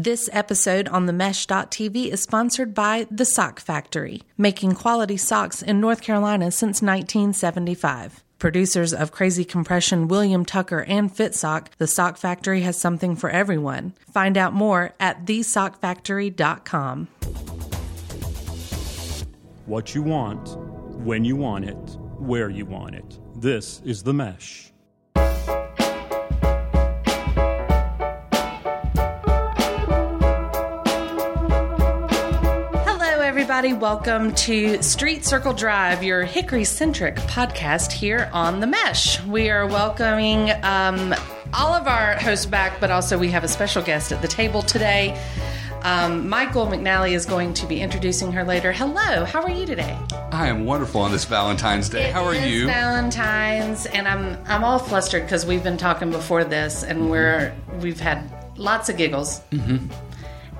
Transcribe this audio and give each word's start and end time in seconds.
This 0.00 0.30
episode 0.32 0.86
on 0.86 1.06
the 1.06 1.12
Mesh.tv 1.12 2.06
is 2.06 2.22
sponsored 2.22 2.72
by 2.72 3.08
The 3.10 3.24
Sock 3.24 3.58
Factory, 3.58 4.22
making 4.36 4.76
quality 4.76 5.16
socks 5.16 5.60
in 5.60 5.80
North 5.80 6.02
Carolina 6.02 6.52
since 6.52 6.80
1975. 6.80 8.22
Producers 8.38 8.94
of 8.94 9.10
Crazy 9.10 9.44
Compression, 9.44 10.06
William 10.06 10.44
Tucker, 10.44 10.84
and 10.84 11.12
FitSock, 11.12 11.70
The 11.78 11.88
Sock 11.88 12.16
Factory 12.16 12.60
has 12.60 12.76
something 12.76 13.16
for 13.16 13.28
everyone. 13.28 13.92
Find 14.12 14.38
out 14.38 14.52
more 14.52 14.94
at 15.00 15.24
thesockfactory.com. 15.26 17.08
What 19.66 19.96
you 19.96 20.02
want, 20.04 20.56
when 21.04 21.24
you 21.24 21.34
want 21.34 21.64
it, 21.64 21.96
where 22.20 22.50
you 22.50 22.66
want 22.66 22.94
it. 22.94 23.18
This 23.34 23.82
is 23.84 24.04
The 24.04 24.14
Mesh. 24.14 24.72
Everybody. 33.58 33.80
Welcome 33.80 34.34
to 34.36 34.80
Street 34.84 35.24
Circle 35.24 35.52
Drive, 35.52 36.04
your 36.04 36.22
Hickory 36.22 36.62
centric 36.62 37.16
podcast 37.16 37.90
here 37.90 38.30
on 38.32 38.60
The 38.60 38.68
Mesh. 38.68 39.20
We 39.24 39.50
are 39.50 39.66
welcoming 39.66 40.52
um, 40.62 41.12
all 41.52 41.74
of 41.74 41.88
our 41.88 42.14
hosts 42.14 42.46
back, 42.46 42.78
but 42.78 42.92
also 42.92 43.18
we 43.18 43.30
have 43.32 43.42
a 43.42 43.48
special 43.48 43.82
guest 43.82 44.12
at 44.12 44.22
the 44.22 44.28
table 44.28 44.62
today. 44.62 45.20
Um, 45.82 46.28
Michael 46.28 46.68
McNally 46.68 47.14
is 47.14 47.26
going 47.26 47.52
to 47.54 47.66
be 47.66 47.80
introducing 47.80 48.30
her 48.30 48.44
later. 48.44 48.70
Hello, 48.70 49.24
how 49.24 49.42
are 49.42 49.50
you 49.50 49.66
today? 49.66 49.98
I 50.30 50.46
am 50.46 50.64
wonderful 50.64 51.00
on 51.00 51.10
this 51.10 51.24
Valentine's 51.24 51.88
Day. 51.88 52.12
How 52.12 52.24
are 52.26 52.34
It 52.34 52.48
you? 52.48 52.66
Valentine's, 52.66 53.86
and 53.86 54.06
I'm 54.06 54.38
I'm 54.46 54.62
all 54.62 54.78
flustered 54.78 55.22
because 55.22 55.44
we've 55.44 55.64
been 55.64 55.78
talking 55.78 56.12
before 56.12 56.44
this, 56.44 56.84
and 56.84 57.10
we're 57.10 57.52
we've 57.80 57.98
had 57.98 58.22
lots 58.56 58.88
of 58.88 58.96
giggles. 58.96 59.40
Mm-hmm. 59.50 60.07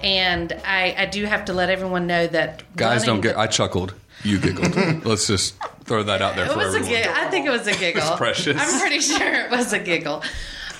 And 0.02 0.52
I, 0.64 0.94
I 0.98 1.06
do 1.06 1.24
have 1.24 1.46
to 1.46 1.52
let 1.52 1.70
everyone 1.70 2.06
know 2.06 2.26
that 2.26 2.62
Guys 2.76 3.04
don't 3.04 3.20
get. 3.20 3.36
I 3.36 3.46
chuckled. 3.46 3.94
You 4.24 4.38
giggled. 4.38 4.74
Let's 5.04 5.26
just 5.26 5.54
throw 5.84 6.02
that 6.04 6.20
out 6.22 6.36
there 6.36 6.46
It 6.46 6.52
for 6.52 6.58
was 6.58 6.74
a 6.74 6.78
everyone. 6.78 6.88
giggle. 6.90 7.12
I 7.14 7.30
think 7.30 7.46
it 7.46 7.50
was 7.50 7.66
a 7.66 7.72
giggle. 7.74 8.02
It's 8.02 8.16
precious. 8.16 8.56
I'm 8.60 8.80
pretty 8.80 9.00
sure 9.00 9.32
it 9.44 9.50
was 9.50 9.72
a 9.72 9.78
giggle. 9.78 10.22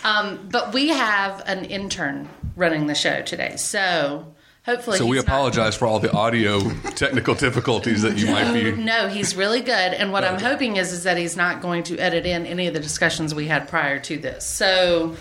Um, 0.04 0.48
but 0.50 0.72
we 0.72 0.88
have 0.88 1.42
an 1.46 1.64
intern 1.64 2.28
running 2.56 2.86
the 2.86 2.94
show 2.94 3.22
today, 3.22 3.56
so 3.56 4.32
hopefully. 4.64 4.98
So 4.98 5.06
we 5.06 5.16
he's 5.16 5.26
not- 5.26 5.32
apologize 5.34 5.76
for 5.76 5.86
all 5.86 5.98
the 5.98 6.12
audio 6.12 6.60
technical 6.90 7.34
difficulties 7.34 8.02
that 8.02 8.16
you 8.16 8.26
might 8.30 8.52
be. 8.52 8.72
No, 8.72 9.08
he's 9.08 9.34
really 9.36 9.60
good, 9.60 9.70
and 9.94 10.12
what 10.12 10.22
I'm 10.24 10.38
hoping 10.40 10.76
is 10.76 10.92
is 10.92 11.02
that 11.04 11.16
he's 11.18 11.36
not 11.36 11.60
going 11.62 11.82
to 11.84 11.98
edit 11.98 12.26
in 12.26 12.46
any 12.46 12.66
of 12.68 12.74
the 12.74 12.80
discussions 12.80 13.34
we 13.34 13.46
had 13.48 13.68
prior 13.68 13.98
to 14.00 14.18
this. 14.18 14.46
So 14.46 15.16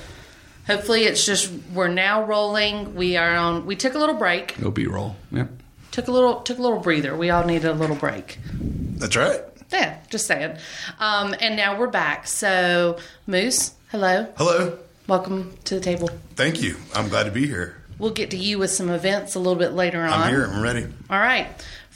hopefully, 0.68 1.04
it's 1.06 1.26
just 1.26 1.52
we're 1.74 1.88
now 1.88 2.24
rolling. 2.26 2.96
We 2.96 3.18
are 3.18 3.36
on. 3.36 3.66
We 3.66 3.76
took 3.76 3.94
a 3.96 3.98
little 3.98 4.16
break. 4.16 4.60
No 4.60 4.70
B-roll. 4.72 5.16
Yep. 5.32 5.50
Took 5.92 6.08
a 6.08 6.12
little. 6.12 6.42
Took 6.42 6.60
a 6.60 6.62
little 6.62 6.80
breather. 6.80 7.16
We 7.16 7.30
all 7.30 7.44
needed 7.46 7.66
a 7.70 7.74
little 7.74 7.96
break. 7.96 8.38
That's 8.54 9.16
right. 9.16 9.42
Yeah, 9.72 9.98
just 10.10 10.28
saying. 10.28 10.58
Um, 11.00 11.36
and 11.42 11.56
now 11.58 11.78
we're 11.78 11.88
back. 11.88 12.28
So 12.28 12.98
Moose, 13.26 13.74
hello, 13.92 14.28
Hello. 14.38 14.78
welcome 15.08 15.58
to 15.66 15.76
the 15.76 15.82
table. 15.82 16.10
Thank 16.36 16.62
you. 16.62 16.78
I'm 16.96 17.10
glad 17.10 17.24
to 17.26 17.32
be 17.32 17.48
here. 17.48 17.76
We'll 18.00 18.12
get 18.14 18.30
to 18.32 18.38
you 18.38 18.60
with 18.60 18.70
some 18.70 18.90
events 18.90 19.36
a 19.36 19.40
little 19.40 19.56
bit 19.60 19.74
later 19.74 20.02
on. 20.02 20.14
I'm 20.14 20.30
here. 20.30 20.46
I'm 20.46 20.62
ready. 20.62 20.86
All 21.10 21.20
right. 21.20 21.48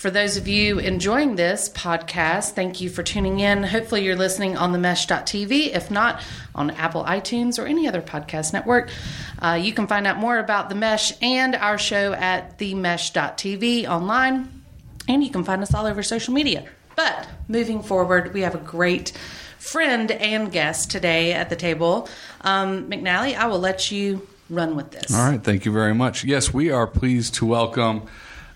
For 0.01 0.09
those 0.09 0.35
of 0.35 0.47
you 0.47 0.79
enjoying 0.79 1.35
this 1.35 1.69
podcast, 1.69 2.53
thank 2.53 2.81
you 2.81 2.89
for 2.89 3.03
tuning 3.03 3.39
in. 3.39 3.61
Hopefully, 3.61 4.03
you're 4.03 4.15
listening 4.15 4.57
on 4.57 4.71
the 4.71 4.79
mesh.tv. 4.79 5.75
If 5.75 5.91
not, 5.91 6.23
on 6.55 6.71
Apple 6.71 7.03
iTunes 7.03 7.61
or 7.61 7.67
any 7.67 7.87
other 7.87 8.01
podcast 8.01 8.51
network. 8.51 8.89
Uh, 9.37 9.59
you 9.61 9.73
can 9.73 9.85
find 9.85 10.07
out 10.07 10.17
more 10.17 10.39
about 10.39 10.69
the 10.69 10.75
mesh 10.75 11.13
and 11.21 11.53
our 11.53 11.77
show 11.77 12.13
at 12.13 12.57
themesh.tv 12.57 13.87
online. 13.87 14.63
And 15.07 15.23
you 15.23 15.29
can 15.29 15.43
find 15.43 15.61
us 15.61 15.71
all 15.71 15.85
over 15.85 16.01
social 16.01 16.33
media. 16.33 16.67
But 16.95 17.27
moving 17.47 17.83
forward, 17.83 18.33
we 18.33 18.41
have 18.41 18.55
a 18.55 18.57
great 18.57 19.11
friend 19.59 20.09
and 20.09 20.51
guest 20.51 20.89
today 20.89 21.33
at 21.33 21.51
the 21.51 21.55
table. 21.55 22.09
Um, 22.41 22.89
McNally, 22.89 23.35
I 23.35 23.45
will 23.45 23.59
let 23.59 23.91
you 23.91 24.27
run 24.49 24.75
with 24.75 24.89
this. 24.89 25.13
All 25.13 25.29
right. 25.29 25.43
Thank 25.43 25.65
you 25.65 25.71
very 25.71 25.93
much. 25.93 26.23
Yes, 26.23 26.51
we 26.51 26.71
are 26.71 26.87
pleased 26.87 27.35
to 27.35 27.45
welcome 27.45 28.07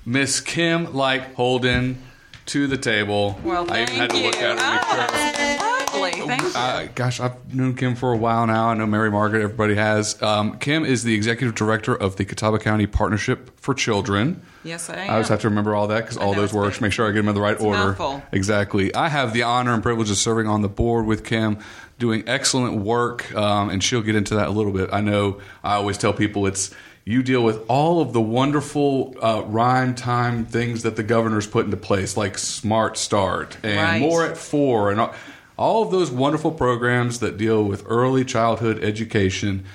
Miss 0.06 0.40
Kim 0.40 0.94
Light 0.94 1.34
Holden 1.36 2.02
to 2.48 2.68
the 2.68 2.78
table. 2.78 3.40
Well, 3.44 3.64
I 3.72 3.86
thank 3.86 3.90
even 3.90 4.02
had 4.02 4.10
to 4.12 4.18
you. 4.18 4.26
look 4.26 4.36
at 4.38 4.60
her. 4.60 5.08
to 5.08 5.14
make 5.14 5.60
sure. 5.60 5.68
Oh, 5.68 6.00
lovely. 6.02 6.28
Thank 6.28 6.42
you. 6.44 6.52
Uh, 6.56 6.88
gosh, 6.94 7.20
I've 7.20 7.54
known 7.56 7.74
Kim 7.76 7.96
for 7.96 8.12
a 8.14 8.18
while 8.18 8.46
now. 8.46 8.68
I 8.70 8.74
know 8.76 8.86
Mary 8.86 9.10
Margaret, 9.10 9.42
everybody 9.42 9.74
has. 9.76 10.22
Um, 10.22 10.60
Kim 10.60 10.86
is 10.86 11.04
the 11.04 11.16
executive 11.16 11.56
director 11.56 11.96
of 11.96 12.18
the 12.18 12.26
Catawba 12.26 12.60
County 12.60 12.86
Partnership 12.86 13.60
for 13.60 13.74
Children. 13.74 14.42
yes, 14.64 14.90
I 14.92 15.06
I 15.06 15.14
always 15.14 15.30
have 15.30 15.42
to 15.42 15.50
remember 15.50 15.74
all 15.74 15.88
that 15.88 16.02
because 16.02 16.18
all 16.18 16.34
know, 16.36 16.42
those 16.42 16.54
words, 16.54 16.80
make 16.82 16.92
sure 16.92 17.08
I 17.08 17.12
get 17.12 17.18
them 17.18 17.30
in 17.30 17.36
the 17.36 17.42
right 17.42 17.60
order. 17.60 17.80
mouthful. 17.80 18.22
Exactly. 18.32 18.94
I 18.94 19.10
have 19.10 19.34
the 19.34 19.42
honor 19.44 19.74
and 19.74 19.82
privilege 19.82 20.12
of 20.12 20.18
serving 20.18 20.46
on 20.48 20.62
the 20.62 20.70
board 20.70 21.08
with 21.08 21.24
Kim, 21.24 21.58
doing 21.98 22.24
excellent 22.28 22.76
work, 22.84 23.34
um, 23.34 23.70
and 23.70 23.84
she'll 23.84 24.02
get 24.04 24.16
into 24.16 24.36
that 24.36 24.50
a 24.50 24.52
little 24.52 24.72
bit. 24.74 24.90
I 24.94 25.02
know 25.02 25.40
I 25.64 25.76
always 25.76 25.98
tell 25.98 26.14
people 26.14 26.46
it's 26.46 26.70
you 27.06 27.22
deal 27.22 27.44
with 27.44 27.64
all 27.70 28.02
of 28.02 28.14
the 28.14 28.22
wonderful 28.22 29.16
uh, 29.22 29.44
rhyme 29.46 29.94
time 29.94 30.44
things 30.44 30.82
that 30.82 30.96
the 30.96 31.04
governor's 31.04 31.46
put 31.46 31.66
into 31.66 31.78
place, 31.78 32.18
like 32.18 32.38
Smart 32.38 32.98
Start 32.98 33.58
and 33.62 33.78
Right. 33.78 34.02
More 34.02 34.26
at 34.26 34.38
Four, 34.38 34.92
and 34.92 35.00
all, 35.00 35.14
all 35.56 35.84
of 35.84 35.92
those 35.92 36.10
wonderful 36.10 36.52
programs 36.52 37.20
that 37.20 37.38
deal 37.38 37.64
with 37.64 37.86
early 37.88 38.26
childhood 38.26 38.84
education. 38.84 39.66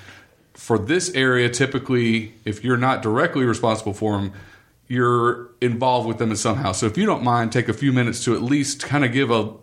For 0.53 0.77
this 0.77 1.09
area, 1.15 1.49
typically, 1.49 2.33
if 2.43 2.63
you're 2.63 2.77
not 2.77 3.01
directly 3.01 3.45
responsible 3.45 3.93
for 3.93 4.17
them, 4.17 4.33
you're 4.89 5.47
involved 5.61 6.09
with 6.09 6.17
them 6.17 6.31
in 6.31 6.37
somehow. 6.37 6.73
So 6.73 6.85
if 6.85 6.97
you 6.97 7.05
don't 7.05 7.23
mind, 7.23 7.53
take 7.53 7.69
a 7.69 7.73
few 7.73 7.93
minutes 7.93 8.25
to 8.25 8.35
at 8.35 8.41
least 8.41 8.83
kind 8.83 9.05
of 9.05 9.13
give 9.13 9.31
a, 9.31 9.53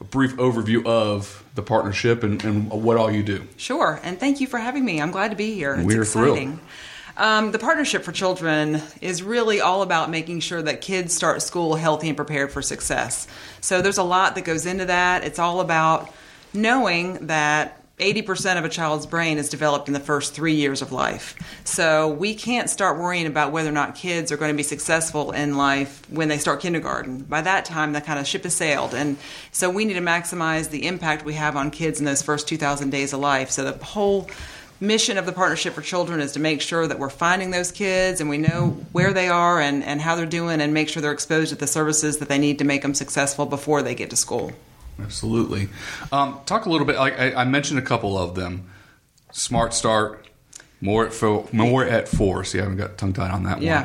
a 0.00 0.04
brief 0.04 0.36
overview 0.36 0.86
of 0.86 1.44
the 1.56 1.62
partnership 1.62 2.22
and, 2.22 2.42
and 2.44 2.70
what 2.70 2.96
all 2.96 3.10
you 3.10 3.24
do. 3.24 3.48
Sure, 3.56 3.98
and 4.04 4.20
thank 4.20 4.40
you 4.40 4.46
for 4.46 4.58
having 4.58 4.84
me. 4.84 5.02
I'm 5.02 5.10
glad 5.10 5.32
to 5.32 5.36
be 5.36 5.54
here. 5.54 5.74
It's 5.74 5.84
We're 5.84 6.04
thrilled. 6.04 6.60
Um, 7.16 7.52
the 7.52 7.58
Partnership 7.58 8.02
for 8.02 8.12
Children 8.12 8.82
is 9.00 9.22
really 9.22 9.60
all 9.60 9.82
about 9.82 10.10
making 10.10 10.40
sure 10.40 10.62
that 10.62 10.80
kids 10.80 11.14
start 11.14 11.42
school 11.42 11.74
healthy 11.74 12.08
and 12.08 12.16
prepared 12.16 12.52
for 12.52 12.62
success. 12.62 13.26
So 13.60 13.82
there's 13.82 13.98
a 13.98 14.02
lot 14.02 14.34
that 14.36 14.42
goes 14.42 14.66
into 14.66 14.86
that. 14.86 15.24
It's 15.24 15.38
all 15.38 15.60
about 15.60 16.12
knowing 16.54 17.26
that 17.26 17.76
80% 18.00 18.56
of 18.56 18.64
a 18.64 18.68
child's 18.70 19.06
brain 19.06 19.36
is 19.36 19.50
developed 19.50 19.86
in 19.86 19.94
the 19.94 20.00
first 20.00 20.32
three 20.32 20.54
years 20.54 20.80
of 20.80 20.90
life. 20.90 21.36
So 21.64 22.08
we 22.08 22.34
can't 22.34 22.70
start 22.70 22.98
worrying 22.98 23.26
about 23.26 23.52
whether 23.52 23.68
or 23.68 23.72
not 23.72 23.94
kids 23.94 24.32
are 24.32 24.38
going 24.38 24.50
to 24.50 24.56
be 24.56 24.62
successful 24.62 25.32
in 25.32 25.56
life 25.56 26.08
when 26.08 26.28
they 26.28 26.38
start 26.38 26.60
kindergarten. 26.60 27.18
By 27.18 27.42
that 27.42 27.66
time, 27.66 27.92
that 27.92 28.06
kind 28.06 28.18
of 28.18 28.26
ship 28.26 28.44
has 28.44 28.54
sailed. 28.54 28.94
And 28.94 29.18
so 29.52 29.68
we 29.68 29.84
need 29.84 29.94
to 29.94 30.00
maximize 30.00 30.70
the 30.70 30.86
impact 30.86 31.26
we 31.26 31.34
have 31.34 31.56
on 31.56 31.70
kids 31.70 32.00
in 32.00 32.06
those 32.06 32.22
first 32.22 32.48
2,000 32.48 32.88
days 32.88 33.12
of 33.12 33.20
life. 33.20 33.50
So 33.50 33.70
the 33.70 33.84
whole 33.84 34.30
mission 34.80 35.18
of 35.18 35.26
the 35.26 35.32
Partnership 35.32 35.74
for 35.74 35.82
Children 35.82 36.20
is 36.20 36.32
to 36.32 36.40
make 36.40 36.60
sure 36.62 36.86
that 36.86 36.98
we're 36.98 37.10
finding 37.10 37.50
those 37.50 37.70
kids 37.70 38.20
and 38.20 38.30
we 38.30 38.38
know 38.38 38.70
where 38.92 39.12
they 39.12 39.28
are 39.28 39.60
and, 39.60 39.84
and 39.84 40.00
how 40.00 40.16
they're 40.16 40.26
doing 40.26 40.60
and 40.60 40.72
make 40.74 40.88
sure 40.88 41.02
they're 41.02 41.12
exposed 41.12 41.50
to 41.50 41.56
the 41.56 41.66
services 41.66 42.18
that 42.18 42.28
they 42.28 42.38
need 42.38 42.58
to 42.58 42.64
make 42.64 42.82
them 42.82 42.94
successful 42.94 43.44
before 43.46 43.82
they 43.82 43.94
get 43.94 44.10
to 44.10 44.16
school. 44.16 44.52
Absolutely. 45.00 45.68
Um, 46.12 46.40
talk 46.46 46.66
a 46.66 46.70
little 46.70 46.86
bit. 46.86 46.96
Like 46.96 47.18
I, 47.18 47.32
I 47.34 47.44
mentioned 47.44 47.78
a 47.78 47.82
couple 47.82 48.18
of 48.18 48.34
them: 48.34 48.70
Smart 49.32 49.72
Start, 49.72 50.26
more 50.80 51.06
at 51.06 51.12
fo- 51.14 51.48
more 51.52 51.84
at 51.84 52.06
four. 52.08 52.44
See, 52.44 52.58
I 52.58 52.62
haven't 52.62 52.78
got 52.78 52.98
tongue 52.98 53.12
tied 53.14 53.30
on 53.30 53.44
that 53.44 53.62
Yeah. 53.62 53.84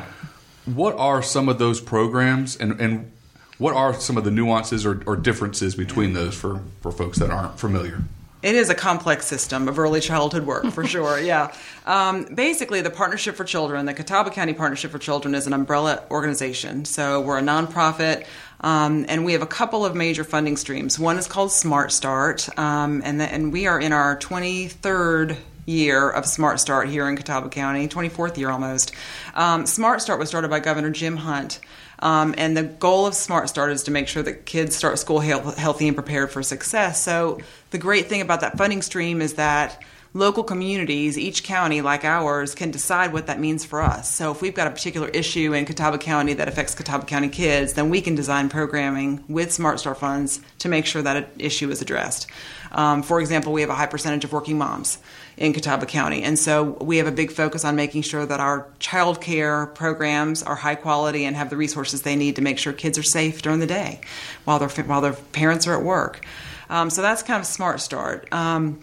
one. 0.64 0.74
What 0.76 0.96
are 0.98 1.22
some 1.22 1.48
of 1.48 1.58
those 1.58 1.80
programs, 1.80 2.56
and 2.56 2.78
and 2.80 3.12
what 3.56 3.74
are 3.74 3.94
some 3.94 4.18
of 4.18 4.24
the 4.24 4.30
nuances 4.30 4.84
or, 4.84 5.02
or 5.06 5.16
differences 5.16 5.74
between 5.74 6.12
those 6.12 6.34
for 6.34 6.60
for 6.82 6.92
folks 6.92 7.18
that 7.18 7.30
aren't 7.30 7.58
familiar? 7.58 8.02
It 8.46 8.54
is 8.54 8.70
a 8.70 8.76
complex 8.76 9.26
system 9.26 9.66
of 9.66 9.76
early 9.76 9.98
childhood 9.98 10.46
work, 10.46 10.70
for 10.70 10.86
sure. 10.86 11.18
Yeah. 11.18 11.52
Um, 11.84 12.26
basically, 12.32 12.80
the 12.80 12.90
Partnership 12.90 13.34
for 13.34 13.42
Children, 13.42 13.86
the 13.86 13.92
Catawba 13.92 14.30
County 14.30 14.54
Partnership 14.54 14.92
for 14.92 15.00
Children, 15.00 15.34
is 15.34 15.48
an 15.48 15.52
umbrella 15.52 16.04
organization. 16.12 16.84
So 16.84 17.20
we're 17.20 17.38
a 17.38 17.42
nonprofit, 17.42 18.24
um, 18.60 19.04
and 19.08 19.24
we 19.24 19.32
have 19.32 19.42
a 19.42 19.48
couple 19.48 19.84
of 19.84 19.96
major 19.96 20.22
funding 20.22 20.56
streams. 20.56 20.96
One 20.96 21.18
is 21.18 21.26
called 21.26 21.50
Smart 21.50 21.90
Start, 21.90 22.48
um, 22.56 23.02
and, 23.04 23.20
the, 23.20 23.24
and 23.24 23.52
we 23.52 23.66
are 23.66 23.80
in 23.80 23.92
our 23.92 24.16
23rd 24.16 25.36
year 25.64 26.08
of 26.08 26.24
Smart 26.24 26.60
Start 26.60 26.88
here 26.88 27.08
in 27.08 27.16
Catawba 27.16 27.48
County, 27.48 27.88
24th 27.88 28.36
year 28.36 28.50
almost. 28.50 28.92
Um, 29.34 29.66
Smart 29.66 30.00
Start 30.00 30.20
was 30.20 30.28
started 30.28 30.50
by 30.50 30.60
Governor 30.60 30.90
Jim 30.90 31.16
Hunt. 31.16 31.58
Um, 31.98 32.34
and 32.36 32.56
the 32.56 32.62
goal 32.62 33.06
of 33.06 33.14
Smart 33.14 33.48
Start 33.48 33.72
is 33.72 33.84
to 33.84 33.90
make 33.90 34.08
sure 34.08 34.22
that 34.22 34.44
kids 34.44 34.76
start 34.76 34.98
school 34.98 35.20
health, 35.20 35.56
healthy 35.56 35.88
and 35.88 35.96
prepared 35.96 36.30
for 36.30 36.42
success. 36.42 37.02
So 37.02 37.40
the 37.70 37.78
great 37.78 38.06
thing 38.06 38.20
about 38.20 38.40
that 38.40 38.58
funding 38.58 38.82
stream 38.82 39.22
is 39.22 39.34
that 39.34 39.82
local 40.14 40.44
communities, 40.44 41.18
each 41.18 41.42
county 41.42 41.80
like 41.80 42.04
ours, 42.04 42.54
can 42.54 42.70
decide 42.70 43.12
what 43.12 43.26
that 43.26 43.38
means 43.38 43.64
for 43.64 43.82
us. 43.82 44.10
So 44.14 44.30
if 44.30 44.40
we've 44.40 44.54
got 44.54 44.66
a 44.66 44.70
particular 44.70 45.08
issue 45.08 45.52
in 45.52 45.66
Catawba 45.66 45.98
County 45.98 46.34
that 46.34 46.48
affects 46.48 46.74
Catawba 46.74 47.06
County 47.06 47.28
kids, 47.28 47.74
then 47.74 47.90
we 47.90 48.00
can 48.00 48.14
design 48.14 48.48
programming 48.48 49.24
with 49.28 49.52
Smart 49.52 49.80
Start 49.80 49.98
funds 49.98 50.40
to 50.60 50.68
make 50.68 50.86
sure 50.86 51.02
that 51.02 51.30
issue 51.38 51.70
is 51.70 51.82
addressed. 51.82 52.26
Um, 52.72 53.02
for 53.02 53.20
example, 53.20 53.52
we 53.52 53.60
have 53.60 53.70
a 53.70 53.74
high 53.74 53.86
percentage 53.86 54.24
of 54.24 54.32
working 54.32 54.58
moms 54.58 54.98
in 55.36 55.52
Catawba 55.52 55.86
County, 55.86 56.22
and 56.22 56.38
so 56.38 56.76
we 56.80 56.96
have 56.96 57.06
a 57.06 57.12
big 57.12 57.30
focus 57.30 57.64
on 57.64 57.76
making 57.76 58.02
sure 58.02 58.24
that 58.26 58.40
our 58.40 58.66
child 58.78 59.20
care 59.20 59.66
programs 59.66 60.42
are 60.42 60.56
high 60.56 60.74
quality 60.74 61.24
and 61.24 61.36
have 61.36 61.50
the 61.50 61.56
resources 61.56 62.02
they 62.02 62.16
need 62.16 62.36
to 62.36 62.42
make 62.42 62.58
sure 62.58 62.72
kids 62.72 62.98
are 62.98 63.02
safe 63.02 63.42
during 63.42 63.60
the 63.60 63.66
day 63.66 64.00
while 64.44 64.58
their 64.58 64.68
while 64.84 65.00
their 65.00 65.12
parents 65.12 65.66
are 65.66 65.78
at 65.78 65.84
work. 65.84 66.24
Um, 66.68 66.90
so 66.90 67.02
that's 67.02 67.22
kind 67.22 67.40
of 67.40 67.46
Smart 67.46 67.80
Start. 67.80 68.32
Um, 68.32 68.80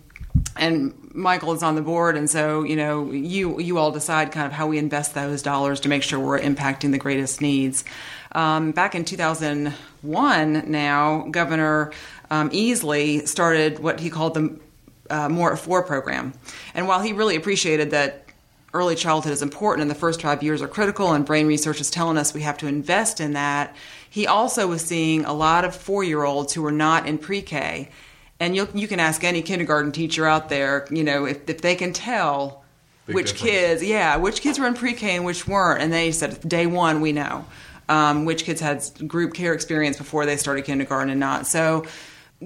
and 0.56 0.94
Michael 1.14 1.54
is 1.54 1.62
on 1.62 1.76
the 1.76 1.82
board, 1.82 2.18
and 2.18 2.30
so 2.30 2.64
you 2.64 2.76
know 2.76 3.12
you 3.12 3.60
you 3.60 3.78
all 3.78 3.92
decide 3.92 4.32
kind 4.32 4.48
of 4.48 4.52
how 4.52 4.68
we 4.68 4.80
invest 4.80 5.14
those 5.14 5.44
dollars 5.44 5.80
to 5.82 5.90
make 5.90 6.02
sure 6.02 6.20
we're 6.20 6.40
impacting 6.40 6.92
the 6.92 6.98
greatest 6.98 7.40
needs. 7.40 7.84
Um, 8.32 8.72
back 8.72 8.96
in 8.96 9.06
2001, 9.06 10.72
now 10.72 11.28
Governor 11.30 11.92
um, 12.32 12.50
Easley 12.50 13.28
started 13.28 13.78
what 13.80 14.00
he 14.00 14.10
called 14.10 14.34
the 14.34 14.60
uh, 15.12 15.30
More 15.30 15.54
at 15.54 15.60
Four 15.60 15.84
program, 15.84 16.34
and 16.74 16.88
while 16.88 17.02
he 17.02 17.14
really 17.14 17.36
appreciated 17.36 17.92
that 17.92 18.26
early 18.74 18.96
childhood 18.96 19.32
is 19.32 19.44
important 19.44 19.84
and 19.84 19.92
the 19.92 19.96
first 19.96 20.24
five 20.24 20.42
years 20.42 20.64
are 20.64 20.68
critical, 20.68 21.14
and 21.14 21.28
brain 21.28 21.46
research 21.46 21.80
is 21.80 21.92
telling 21.92 22.18
us 22.18 22.34
we 22.34 22.42
have 22.42 22.58
to 22.58 22.68
invest 22.68 23.20
in 23.20 23.34
that, 23.34 23.76
he 24.10 24.26
also 24.26 24.66
was 24.66 24.82
seeing 24.82 25.26
a 25.26 25.34
lot 25.34 25.64
of 25.64 25.76
four 25.76 26.04
year 26.04 26.24
olds 26.24 26.54
who 26.54 26.64
were 26.64 26.72
not 26.72 27.06
in 27.08 27.20
pre 27.20 27.44
K 27.44 27.90
and 28.44 28.56
you 28.56 28.68
you 28.74 28.88
can 28.88 29.00
ask 29.00 29.24
any 29.24 29.42
kindergarten 29.42 29.92
teacher 29.92 30.26
out 30.26 30.50
there, 30.50 30.88
you 30.92 31.04
know, 31.04 31.26
if, 31.26 31.50
if 31.50 31.62
they 31.62 31.76
can 31.76 31.94
tell 31.94 32.64
Big 33.06 33.16
which 33.16 33.32
difference. 33.34 33.52
kids, 33.52 33.84
yeah, 33.84 34.18
which 34.18 34.42
kids 34.42 34.60
were 34.60 34.68
in 34.68 34.74
pre-K 34.74 35.16
and 35.16 35.26
which 35.26 35.48
weren't, 35.48 35.82
and 35.82 35.92
they 35.92 36.12
said 36.12 36.48
day 36.48 36.68
one 36.68 37.02
we 37.02 37.12
know 37.12 37.46
um, 37.90 38.26
which 38.26 38.46
kids 38.46 38.62
had 38.62 38.84
group 39.08 39.34
care 39.34 39.54
experience 39.54 39.98
before 39.98 40.26
they 40.26 40.38
started 40.38 40.66
kindergarten 40.66 41.10
and 41.10 41.20
not. 41.20 41.48
So 41.48 41.86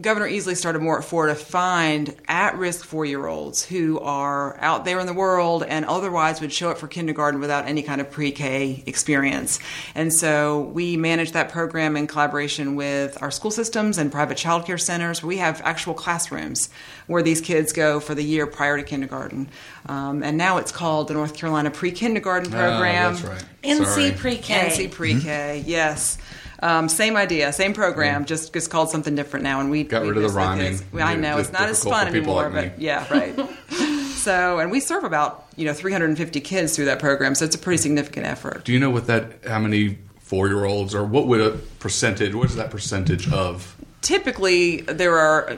Governor 0.02 0.28
Easley 0.28 0.56
started 0.56 0.82
more 0.82 1.00
at 1.00 1.04
four 1.04 1.28
to 1.28 1.36
find 1.36 2.16
at 2.28 2.58
risk 2.58 2.86
four 2.86 3.06
year 3.06 3.28
olds 3.28 3.66
who 3.66 4.00
are 4.00 4.58
out 4.60 4.86
there 4.86 5.00
in 5.00 5.08
the 5.08 5.14
world 5.14 5.64
and 5.64 5.86
otherwise 5.86 6.42
would 6.42 6.52
show 6.52 6.70
up 6.70 6.78
for 6.78 6.88
kindergarten 6.88 7.40
without 7.40 7.66
any 7.66 7.82
kind 7.82 8.02
of 8.02 8.10
pre 8.12 8.32
K 8.32 8.84
experience. 8.86 9.60
And 9.96 10.14
so 10.14 10.62
we 10.62 10.98
manage 10.98 11.32
that 11.34 11.50
program 11.50 11.96
in 11.98 12.08
collaboration 12.08 12.76
with 12.76 13.22
our 13.22 13.32
school 13.32 13.52
systems 13.52 13.98
and 13.98 14.12
private 14.12 14.38
child 14.38 14.66
care 14.66 14.78
centers. 14.78 15.24
We 15.24 15.38
have 15.38 15.62
actual 15.64 15.94
classrooms 15.94 16.70
where 17.08 17.24
these 17.24 17.42
kids 17.42 17.74
go 17.74 18.00
for 18.00 18.16
the 18.16 18.24
year 18.24 18.48
prior 18.48 18.78
to 18.78 18.84
kindergarten. 18.84 19.50
Um, 19.88 20.24
and 20.24 20.38
now 20.38 20.58
it's 20.58 20.72
called 20.72 21.08
the 21.08 21.14
North 21.14 21.36
Carolina 21.36 21.72
Pre 21.72 21.92
Kindergarten 21.92 22.54
ah, 22.54 22.58
Program. 22.58 23.14
Oh, 23.14 23.16
that's 23.16 23.24
right. 23.24 23.46
NC 23.64 24.18
Pre 24.18 24.38
K. 24.38 24.70
NC 24.70 24.92
Pre 24.92 25.20
K, 25.20 25.60
mm-hmm. 25.60 25.70
yes. 25.70 26.18
Um, 26.60 26.90
same 26.90 27.16
idea, 27.16 27.54
same 27.54 27.74
program, 27.74 28.22
yeah. 28.22 28.26
just 28.26 28.54
just 28.54 28.72
called 28.72 28.90
something 28.90 29.16
different 29.16 29.44
now. 29.44 29.60
And 29.60 29.70
we 29.70 29.84
got 29.84 30.02
we 30.02 30.10
rid 30.10 30.18
of 30.18 30.24
the 30.24 30.30
rhyming. 30.38 30.80
I 31.00 31.16
know 31.16 31.38
it's 31.38 31.52
not 31.52 31.70
as 31.70 31.84
fun 31.84 32.08
anymore, 32.08 32.50
like 32.50 32.74
but 32.74 32.82
yeah, 32.82 33.06
right. 33.14 33.36
so, 34.16 34.60
and 34.60 34.72
we 34.72 34.80
serve 34.80 35.04
about 35.04 35.48
you 35.56 35.66
know 35.66 35.74
350 35.74 36.42
kids 36.42 36.76
through 36.76 36.86
that 36.86 37.00
program, 37.00 37.36
so 37.36 37.46
it's 37.46 37.56
a 37.56 37.60
pretty 37.60 37.78
significant 37.78 38.26
effort. 38.26 38.64
Do 38.64 38.74
you 38.74 38.80
know 38.80 38.90
what 38.90 39.08
that? 39.08 39.46
How 39.46 39.60
many 39.60 39.98
four 40.20 40.48
year 40.48 40.66
olds, 40.66 40.96
or 40.96 41.04
what 41.04 41.28
would 41.28 41.42
a 41.42 41.52
percentage? 41.80 42.34
What 42.34 42.50
is 42.50 42.56
that 42.56 42.72
percentage 42.72 43.32
of? 43.32 43.76
Typically, 44.02 44.82
there 44.82 45.18
are 45.18 45.58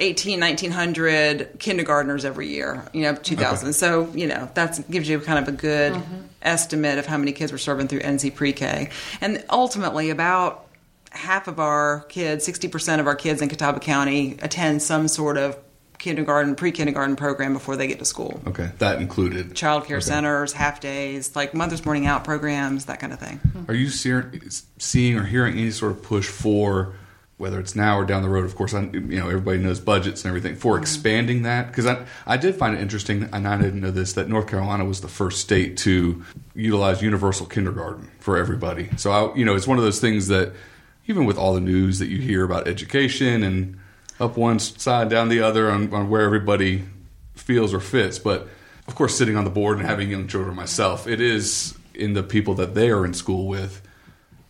18, 0.00 0.40
1900 0.40 1.58
kindergartners 1.58 2.24
every 2.24 2.48
year, 2.48 2.84
you 2.92 3.02
know, 3.02 3.14
2000. 3.14 3.68
Okay. 3.68 3.72
So, 3.72 4.10
you 4.14 4.26
know, 4.26 4.50
that 4.54 4.90
gives 4.90 5.08
you 5.08 5.20
kind 5.20 5.38
of 5.38 5.52
a 5.52 5.56
good 5.56 5.92
mm-hmm. 5.92 6.20
Estimate 6.42 6.98
of 6.98 7.06
how 7.06 7.16
many 7.16 7.32
kids 7.32 7.52
we're 7.52 7.58
serving 7.58 7.88
through 7.88 8.00
NC 8.00 8.34
Pre 8.34 8.52
K. 8.52 8.90
And 9.20 9.44
ultimately, 9.50 10.10
about 10.10 10.66
half 11.10 11.48
of 11.48 11.58
our 11.58 12.00
kids, 12.08 12.46
60% 12.46 13.00
of 13.00 13.06
our 13.06 13.16
kids 13.16 13.42
in 13.42 13.48
Catawba 13.48 13.80
County 13.80 14.36
attend 14.42 14.82
some 14.82 15.08
sort 15.08 15.36
of 15.36 15.58
kindergarten, 15.98 16.54
pre 16.54 16.72
kindergarten 16.72 17.14
program 17.14 17.52
before 17.52 17.76
they 17.76 17.86
get 17.86 17.98
to 18.00 18.04
school. 18.04 18.40
Okay, 18.46 18.70
that 18.78 19.00
included 19.00 19.54
child 19.54 19.84
care 19.84 19.98
okay. 19.98 20.04
centers, 20.04 20.52
half 20.52 20.80
days, 20.80 21.36
like 21.36 21.54
Mother's 21.54 21.84
Morning 21.84 22.06
Out 22.06 22.24
programs, 22.24 22.86
that 22.86 22.98
kind 23.00 23.12
of 23.12 23.20
thing. 23.20 23.40
Are 23.68 23.74
you 23.74 23.88
seeing 23.88 25.16
or 25.16 25.24
hearing 25.24 25.58
any 25.58 25.70
sort 25.70 25.92
of 25.92 26.02
push 26.02 26.28
for 26.28 26.94
whether 27.40 27.58
it's 27.58 27.74
now 27.74 27.98
or 27.98 28.04
down 28.04 28.22
the 28.22 28.28
road, 28.28 28.44
of 28.44 28.54
course, 28.54 28.74
I, 28.74 28.82
you 28.82 29.00
know 29.00 29.28
everybody 29.28 29.58
knows 29.58 29.80
budgets 29.80 30.24
and 30.24 30.28
everything 30.28 30.56
for 30.56 30.74
mm-hmm. 30.74 30.82
expanding 30.82 31.42
that. 31.42 31.68
Because 31.68 31.86
I, 31.86 32.04
I 32.26 32.36
did 32.36 32.54
find 32.54 32.76
it 32.76 32.80
interesting, 32.80 33.28
and 33.32 33.48
I 33.48 33.56
didn't 33.60 33.80
know 33.80 33.90
this, 33.90 34.12
that 34.12 34.28
North 34.28 34.46
Carolina 34.46 34.84
was 34.84 35.00
the 35.00 35.08
first 35.08 35.40
state 35.40 35.78
to 35.78 36.22
utilize 36.54 37.00
universal 37.00 37.46
kindergarten 37.46 38.10
for 38.20 38.36
everybody. 38.36 38.90
So 38.98 39.10
I, 39.10 39.34
you 39.34 39.46
know, 39.46 39.54
it's 39.54 39.66
one 39.66 39.78
of 39.78 39.84
those 39.84 40.00
things 40.00 40.28
that 40.28 40.52
even 41.06 41.24
with 41.24 41.38
all 41.38 41.54
the 41.54 41.60
news 41.60 41.98
that 41.98 42.08
you 42.08 42.18
hear 42.18 42.44
about 42.44 42.68
education 42.68 43.42
and 43.42 43.78
up 44.20 44.36
one 44.36 44.58
side, 44.58 45.08
down 45.08 45.30
the 45.30 45.40
other 45.40 45.70
on, 45.70 45.92
on 45.94 46.10
where 46.10 46.22
everybody 46.22 46.84
feels 47.34 47.72
or 47.72 47.80
fits, 47.80 48.18
but 48.18 48.48
of 48.86 48.94
course, 48.94 49.16
sitting 49.16 49.36
on 49.36 49.44
the 49.44 49.50
board 49.50 49.78
and 49.78 49.86
having 49.86 50.10
young 50.10 50.28
children 50.28 50.54
myself, 50.54 51.06
it 51.06 51.20
is 51.20 51.74
in 51.94 52.12
the 52.12 52.22
people 52.22 52.54
that 52.54 52.74
they 52.74 52.90
are 52.90 53.04
in 53.06 53.14
school 53.14 53.46
with. 53.46 53.80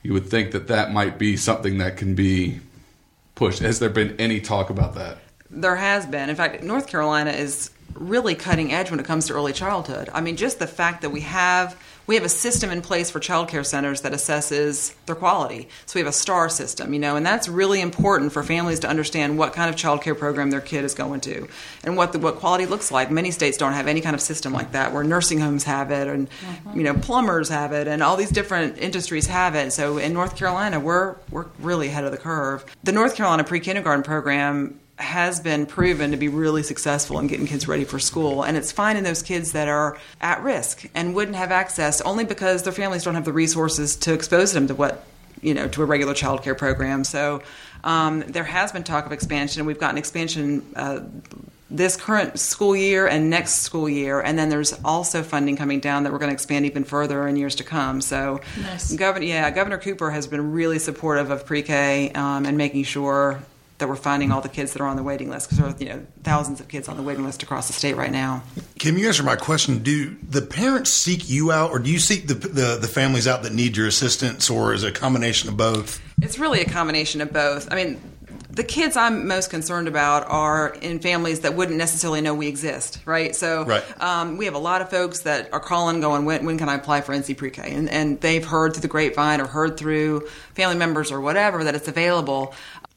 You 0.03 0.13
would 0.15 0.27
think 0.29 0.53
that 0.53 0.69
that 0.69 0.93
might 0.93 1.19
be 1.19 1.37
something 1.37 1.79
that 1.79 1.97
can 1.99 2.15
be 2.15 2.61
pushed. 3.41 3.61
Has 3.61 3.79
there 3.79 3.89
been 3.89 4.15
any 4.19 4.39
talk 4.39 4.69
about 4.69 4.95
that? 4.97 5.17
There 5.51 5.77
has 5.77 6.05
been. 6.05 6.29
In 6.29 6.37
fact, 6.37 6.63
North 6.63 6.87
Carolina 6.87 7.31
is 7.31 7.71
really 7.95 8.35
cutting 8.35 8.71
edge 8.71 8.91
when 8.91 9.01
it 9.01 9.07
comes 9.07 9.27
to 9.29 9.33
early 9.33 9.55
childhood. 9.55 10.11
I 10.13 10.21
mean, 10.21 10.37
just 10.37 10.59
the 10.59 10.67
fact 10.67 11.01
that 11.01 11.09
we 11.09 11.23
have 11.23 11.75
we 12.07 12.15
have 12.15 12.25
a 12.25 12.29
system 12.29 12.71
in 12.71 12.83
place 12.83 13.11
for 13.11 13.21
child 13.21 13.49
care 13.49 13.65
centers 13.65 14.03
that 14.03 14.13
assesses 14.13 14.95
their 15.07 15.15
quality. 15.15 15.69
So 15.87 15.99
we 15.99 16.01
have 16.01 16.09
a 16.09 16.13
STAR 16.13 16.49
system, 16.49 16.93
you 16.93 17.01
know, 17.01 17.17
and 17.17 17.25
that's 17.25 17.49
really 17.49 17.81
important 17.81 18.33
for 18.33 18.43
families 18.43 18.81
to 18.81 18.89
understand 18.89 19.39
what 19.39 19.53
kind 19.53 19.71
of 19.71 19.77
child 19.77 20.03
care 20.03 20.15
program 20.15 20.51
their 20.51 20.61
kid 20.61 20.85
is 20.85 20.95
going 20.95 21.21
to 21.23 21.49
and 21.85 21.97
what 21.97 22.13
the, 22.13 22.19
what 22.19 22.37
quality 22.37 22.67
looks 22.67 22.91
like. 22.91 23.11
Many 23.11 23.31
states 23.31 23.57
don't 23.57 23.73
have 23.73 23.87
any 23.87 24.01
kind 24.01 24.15
of 24.15 24.21
system 24.21 24.53
like 24.53 24.73
that, 24.73 24.93
where 24.93 25.05
nursing 25.05 25.39
homes 25.39 25.65
have 25.65 25.91
it, 25.91 26.09
and 26.09 26.29
mm-hmm. 26.31 26.79
you 26.79 26.85
know, 26.85 26.95
plumbers 26.95 27.49
have 27.49 27.73
it, 27.73 27.87
and 27.87 28.03
all 28.03 28.17
these 28.17 28.31
different 28.31 28.79
industries 28.79 29.27
have 29.27 29.55
it. 29.55 29.73
So 29.73 29.99
in 29.99 30.13
North 30.13 30.37
Carolina, 30.37 30.81
we're 30.81 31.17
we're 31.31 31.47
really 31.59 31.89
ahead 31.89 32.05
of 32.05 32.13
the 32.13 32.19
curve. 32.19 32.65
The 32.85 32.93
North 32.93 33.17
Carolina 33.17 33.45
pre 33.45 33.61
kindergarten 33.61 34.03
program 34.03 34.81
has 35.01 35.41
been 35.41 35.67
proven 35.67 36.11
to 36.11 36.17
be 36.17 36.29
really 36.29 36.63
successful 36.63 37.19
in 37.19 37.27
getting 37.27 37.47
kids 37.47 37.67
ready 37.67 37.85
for 37.85 37.99
school. 37.99 38.43
And 38.43 38.57
it's 38.57 38.73
finding 38.73 39.05
those 39.05 39.23
kids 39.23 39.53
that 39.53 39.69
are 39.69 39.99
at 40.21 40.43
risk 40.43 40.89
and 40.95 41.15
wouldn't 41.15 41.37
have 41.37 41.51
access 41.51 42.01
only 42.03 42.25
because 42.25 42.63
their 42.63 42.73
families 42.73 43.05
don't 43.05 43.15
have 43.15 43.25
the 43.25 43.33
resources 43.33 43.97
to 43.97 44.13
expose 44.13 44.53
them 44.53 44.67
to 44.69 44.75
what, 44.75 45.05
you 45.43 45.55
know, 45.55 45.69
to 45.69 45.83
a 45.83 45.85
regular 45.85 46.15
child 46.15 46.43
care 46.43 46.55
program. 46.55 47.05
So 47.05 47.43
um, 47.83 48.21
there 48.21 48.45
has 48.45 48.73
been 48.73 48.85
talk 48.85 49.07
of 49.07 49.13
expansion. 49.13 49.67
We've 49.67 49.81
gotten 49.81 49.99
expansion. 49.99 50.65
Uh, 50.77 51.01
this 51.73 51.97
current 51.97 52.39
school 52.39 52.75
year 52.75 53.07
and 53.07 53.31
next 53.31 53.63
school 53.63 53.89
year, 53.89 54.21
and 54.21 54.37
then 54.37 54.49
there's 54.49 54.73
also 54.85 55.23
funding 55.23 55.57
coming 55.57 55.79
down 55.79 56.03
that 56.03 56.13
we're 56.13 56.19
going 56.19 56.31
to 56.31 56.35
expand 56.35 56.67
even 56.67 56.83
further 56.83 57.29
in 57.29 57.37
years 57.37 57.55
to 57.55 57.65
come. 57.65 58.01
So, 58.01 58.41
nice. 58.61 58.93
Governor, 58.93 59.27
yeah, 59.27 59.49
Governor 59.53 59.79
Cooper 59.79 60.11
has 60.11 60.27
been 60.27 60.51
really 60.51 60.81
supportive 60.81 61.31
of 61.31 61.47
pre-K 61.47 62.11
um, 62.11 62.45
and 62.45 62.59
making 62.59 62.83
sure 62.83 63.41
that 63.81 63.89
we're 63.89 63.97
finding 63.97 64.31
all 64.31 64.41
the 64.41 64.49
kids 64.49 64.73
that 64.73 64.81
are 64.81 64.87
on 64.87 64.97
the 64.97 65.03
waiting 65.03 65.29
list 65.29 65.49
because 65.49 65.59
there 65.59 65.67
are 65.67 65.77
you 65.79 65.89
know 65.89 66.07
thousands 66.23 66.61
of 66.61 66.69
kids 66.69 66.89
on 66.89 66.97
the 66.97 67.03
waiting 67.03 67.25
list 67.25 67.43
across 67.43 67.67
the 67.67 67.73
state 67.73 67.97
right 67.97 68.13
now. 68.13 68.43
Kim, 68.79 68.97
you 68.97 69.07
answer 69.09 69.23
my 69.23 69.37
question. 69.37 69.83
Do 69.83 70.17
the 70.23 70.43
parents 70.43 70.93
seek 70.93 71.29
you 71.29 71.51
out, 71.53 71.71
or 71.71 71.79
do 71.79 71.91
you 71.91 71.99
seek 71.99 72.29
the, 72.29 72.35
the, 72.35 72.79
the 72.81 72.89
families 72.89 73.27
out 73.27 73.43
that 73.43 73.53
need 73.53 73.77
your 73.77 73.87
assistance, 73.87 74.49
or 74.49 74.73
is 74.73 74.85
it 74.85 74.97
a 74.97 74.99
combination 74.99 75.49
of 75.49 75.57
both? 75.57 76.01
It's 76.23 76.39
really 76.39 76.61
a 76.61 76.69
combination 76.69 77.21
of 77.21 77.33
both. 77.33 77.73
I 77.73 77.77
mean, 77.77 78.01
the 78.53 78.65
kids 78.65 78.97
I'm 78.97 79.29
most 79.29 79.51
concerned 79.51 79.89
about 79.89 80.29
are 80.29 80.75
in 80.83 80.99
families 80.99 81.41
that 81.41 81.55
wouldn't 81.55 81.79
necessarily 81.79 82.21
know 82.21 82.35
we 82.35 82.49
exist, 82.49 83.01
right? 83.05 83.35
So 83.35 83.65
right. 83.65 84.03
Um, 84.03 84.37
we 84.37 84.45
have 84.45 84.55
a 84.55 84.59
lot 84.59 84.83
of 84.83 84.91
folks 84.91 85.21
that 85.21 85.53
are 85.53 85.61
calling, 85.61 86.01
going, 86.01 86.25
when, 86.25 86.45
when 86.45 86.59
can 86.59 86.69
I 86.69 86.75
apply 86.75 87.03
for 87.03 87.15
NC 87.15 87.37
Pre-K? 87.37 87.73
And, 87.73 87.89
and 87.89 88.21
they've 88.21 88.45
heard 88.45 88.75
through 88.75 88.83
the 88.83 88.89
grapevine 88.89 89.41
or 89.41 89.47
heard 89.47 89.77
through 89.77 90.29
family 90.55 90.77
members 90.77 91.13
or 91.13 91.21
whatever 91.21 91.65
that 91.65 91.75
it's 91.75 91.89
available 91.89 92.55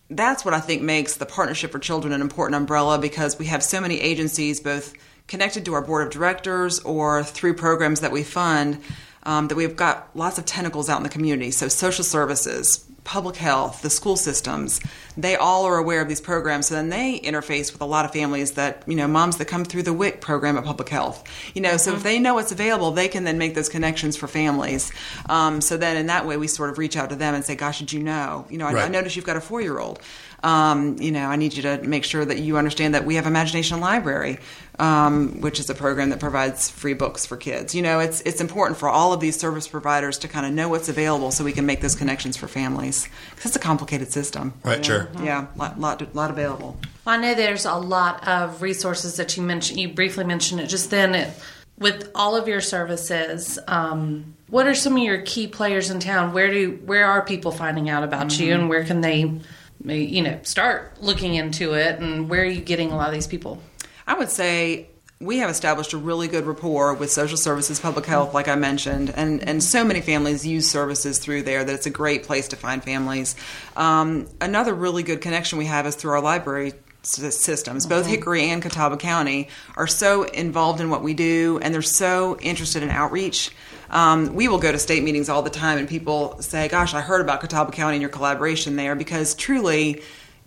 that's 0.09 0.45
what 0.45 0.53
I 0.53 0.59
think 0.59 0.81
makes 0.81 1.15
the 1.15 1.25
Partnership 1.25 1.71
for 1.71 1.79
Children 1.79 2.13
an 2.13 2.21
important 2.21 2.55
umbrella 2.55 2.99
because 2.99 3.39
we 3.39 3.45
have 3.45 3.63
so 3.63 3.81
many 3.81 3.99
agencies, 3.99 4.59
both 4.59 4.93
connected 5.27 5.65
to 5.65 5.73
our 5.73 5.81
board 5.81 6.05
of 6.05 6.13
directors 6.13 6.79
or 6.81 7.23
through 7.23 7.55
programs 7.55 8.01
that 8.01 8.11
we 8.11 8.23
fund, 8.23 8.81
um, 9.23 9.47
that 9.47 9.55
we've 9.55 9.75
got 9.75 10.09
lots 10.15 10.37
of 10.37 10.45
tentacles 10.45 10.89
out 10.89 10.97
in 10.97 11.03
the 11.03 11.09
community. 11.09 11.51
So, 11.51 11.67
social 11.67 12.03
services, 12.03 12.85
public 13.03 13.35
health, 13.35 13.81
the 13.81 13.89
school 13.89 14.15
systems, 14.15 14.79
they 15.17 15.35
all 15.35 15.65
are 15.65 15.77
aware 15.77 16.01
of 16.01 16.07
these 16.07 16.21
programs. 16.21 16.67
So 16.67 16.75
then 16.75 16.89
they 16.89 17.19
interface 17.19 17.71
with 17.71 17.81
a 17.81 17.85
lot 17.85 18.05
of 18.05 18.11
families 18.11 18.53
that, 18.53 18.83
you 18.87 18.95
know, 18.95 19.07
moms 19.07 19.37
that 19.37 19.45
come 19.45 19.65
through 19.65 19.83
the 19.83 19.93
WIC 19.93 20.21
program 20.21 20.57
at 20.57 20.63
public 20.63 20.89
health. 20.89 21.23
You 21.53 21.61
know, 21.61 21.69
mm-hmm. 21.69 21.77
so 21.77 21.91
if 21.91 21.97
mm-hmm. 21.97 22.03
they 22.03 22.19
know 22.19 22.35
what's 22.35 22.51
available, 22.51 22.91
they 22.91 23.07
can 23.07 23.23
then 23.23 23.37
make 23.37 23.55
those 23.55 23.69
connections 23.69 24.15
for 24.15 24.27
families. 24.27 24.91
Um, 25.27 25.61
so 25.61 25.77
then 25.77 25.97
in 25.97 26.07
that 26.07 26.25
way, 26.25 26.37
we 26.37 26.47
sort 26.47 26.69
of 26.69 26.77
reach 26.77 26.95
out 26.95 27.09
to 27.09 27.15
them 27.15 27.35
and 27.35 27.43
say, 27.43 27.55
gosh, 27.55 27.79
did 27.79 27.91
you 27.91 28.01
know? 28.01 28.45
You 28.49 28.57
know, 28.57 28.67
I, 28.67 28.73
right. 28.73 28.85
I 28.85 28.87
noticed 28.87 29.15
you've 29.15 29.25
got 29.25 29.37
a 29.37 29.41
four 29.41 29.61
year 29.61 29.79
old. 29.79 29.99
Um, 30.43 30.97
you 30.99 31.11
know, 31.11 31.25
I 31.25 31.37
need 31.37 31.53
you 31.53 31.63
to 31.63 31.81
make 31.81 32.03
sure 32.03 32.23
that 32.23 32.39
you 32.39 32.57
understand 32.57 32.95
that 32.95 33.05
we 33.05 33.15
have 33.15 33.25
Imagination 33.25 33.79
Library, 33.79 34.39
um, 34.77 35.39
which 35.41 35.59
is 35.59 35.69
a 35.69 35.75
program 35.75 36.09
that 36.09 36.19
provides 36.19 36.69
free 36.69 36.93
books 36.93 37.25
for 37.25 37.37
kids. 37.37 37.73
You 37.73 37.81
know, 37.81 37.99
it's 37.99 38.21
it's 38.21 38.41
important 38.41 38.77
for 38.77 38.89
all 38.89 39.13
of 39.13 39.19
these 39.19 39.39
service 39.39 39.67
providers 39.67 40.17
to 40.19 40.27
kind 40.27 40.45
of 40.45 40.51
know 40.51 40.67
what's 40.69 40.89
available 40.89 41.31
so 41.31 41.43
we 41.43 41.53
can 41.53 41.65
make 41.65 41.81
those 41.81 41.95
connections 41.95 42.35
for 42.35 42.47
families 42.47 43.07
because 43.31 43.47
it's 43.47 43.55
a 43.55 43.59
complicated 43.59 44.11
system. 44.11 44.53
Right, 44.63 44.85
sure. 44.85 45.09
Yeah, 45.21 45.47
lot 45.55 45.79
lot 45.79 46.13
lot 46.13 46.29
available. 46.29 46.77
Well, 47.05 47.17
I 47.17 47.21
know 47.21 47.35
there's 47.35 47.65
a 47.65 47.75
lot 47.75 48.27
of 48.27 48.61
resources 48.61 49.15
that 49.17 49.35
you 49.37 49.43
mentioned. 49.43 49.79
You 49.79 49.89
briefly 49.89 50.25
mentioned 50.25 50.59
it 50.61 50.67
just 50.67 50.91
then. 50.91 51.15
It, 51.15 51.33
with 51.77 52.11
all 52.13 52.35
of 52.35 52.47
your 52.47 52.61
services, 52.61 53.57
um, 53.67 54.35
what 54.47 54.67
are 54.67 54.75
some 54.75 54.95
of 54.95 55.03
your 55.03 55.21
key 55.23 55.47
players 55.47 55.89
in 55.89 55.99
town? 55.99 56.33
Where 56.33 56.51
do 56.51 56.79
where 56.85 57.05
are 57.07 57.25
people 57.25 57.51
finding 57.51 57.89
out 57.89 58.03
about 58.03 58.39
you, 58.39 58.53
and 58.53 58.69
where 58.69 58.83
can 58.83 59.01
they, 59.01 59.39
you 59.85 60.21
know, 60.21 60.39
start 60.43 61.01
looking 61.01 61.35
into 61.35 61.73
it? 61.73 61.99
And 61.99 62.29
where 62.29 62.41
are 62.41 62.45
you 62.45 62.61
getting 62.61 62.91
a 62.91 62.95
lot 62.95 63.07
of 63.07 63.13
these 63.13 63.27
people? 63.27 63.61
I 64.07 64.15
would 64.15 64.29
say 64.29 64.87
we 65.19 65.37
have 65.37 65.49
established 65.49 65.93
a 65.93 65.97
really 65.97 66.27
good 66.27 66.45
rapport 66.45 66.93
with 66.93 67.11
social 67.11 67.37
services, 67.37 67.79
public 67.79 68.05
health, 68.05 68.33
like 68.33 68.47
I 68.47 68.55
mentioned, 68.55 69.13
and, 69.15 69.41
and 69.47 69.63
so 69.63 69.83
many 69.83 70.01
families 70.01 70.45
use 70.45 70.69
services 70.69 71.19
through 71.19 71.43
there 71.43 71.63
that 71.63 71.73
it's 71.73 71.85
a 71.85 71.91
great 71.91 72.23
place 72.23 72.49
to 72.49 72.55
find 72.55 72.83
families. 72.83 73.35
Um, 73.77 74.27
another 74.41 74.73
really 74.73 75.03
good 75.03 75.21
connection 75.21 75.57
we 75.57 75.65
have 75.65 75.85
is 75.85 75.95
through 75.95 76.11
our 76.11 76.21
library 76.21 76.73
systems. 77.03 77.85
Both 77.85 78.05
Hickory 78.05 78.49
and 78.49 78.61
Catawba 78.61 78.97
County 78.97 79.49
are 79.75 79.87
so 79.87 80.23
involved 80.23 80.79
in 80.81 80.89
what 80.89 81.03
we 81.03 81.13
do, 81.13 81.59
and 81.61 81.73
they're 81.73 81.81
so 81.81 82.37
interested 82.39 82.83
in 82.83 82.89
outreach. 82.89 83.51
Um, 83.89 84.33
we 84.33 84.47
will 84.47 84.59
go 84.59 84.71
to 84.71 84.79
state 84.79 85.03
meetings 85.03 85.29
all 85.29 85.41
the 85.41 85.49
time, 85.49 85.77
and 85.77 85.87
people 85.87 86.41
say, 86.41 86.67
"Gosh, 86.67 86.93
I 86.93 87.01
heard 87.01 87.21
about 87.21 87.41
Catawba 87.41 87.71
County 87.71 87.95
and 87.95 88.01
your 88.01 88.09
collaboration 88.09 88.75
there," 88.75 88.95
because 88.95 89.35
truly 89.35 90.01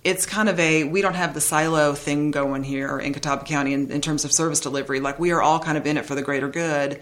it's 0.05 0.25
kind 0.25 0.49
of 0.49 0.59
a 0.61 0.85
we 0.85 1.03
don't 1.03 1.15
have 1.15 1.35
the 1.35 1.41
silo 1.41 1.93
thing 1.95 2.31
going 2.31 2.63
here 2.63 2.99
in 2.99 3.13
Catawba 3.13 3.45
County 3.45 3.73
in, 3.73 3.91
in 3.91 4.01
terms 4.01 4.25
of 4.25 4.33
service 4.33 4.61
delivery. 4.61 5.01
Like 5.01 5.19
we 5.19 5.33
are 5.33 5.43
all 5.43 5.59
kind 5.59 5.77
of 5.77 5.87
in 5.87 5.97
it 5.97 6.07
for 6.07 6.15
the 6.15 6.23
greater 6.23 6.49
good. 6.49 7.01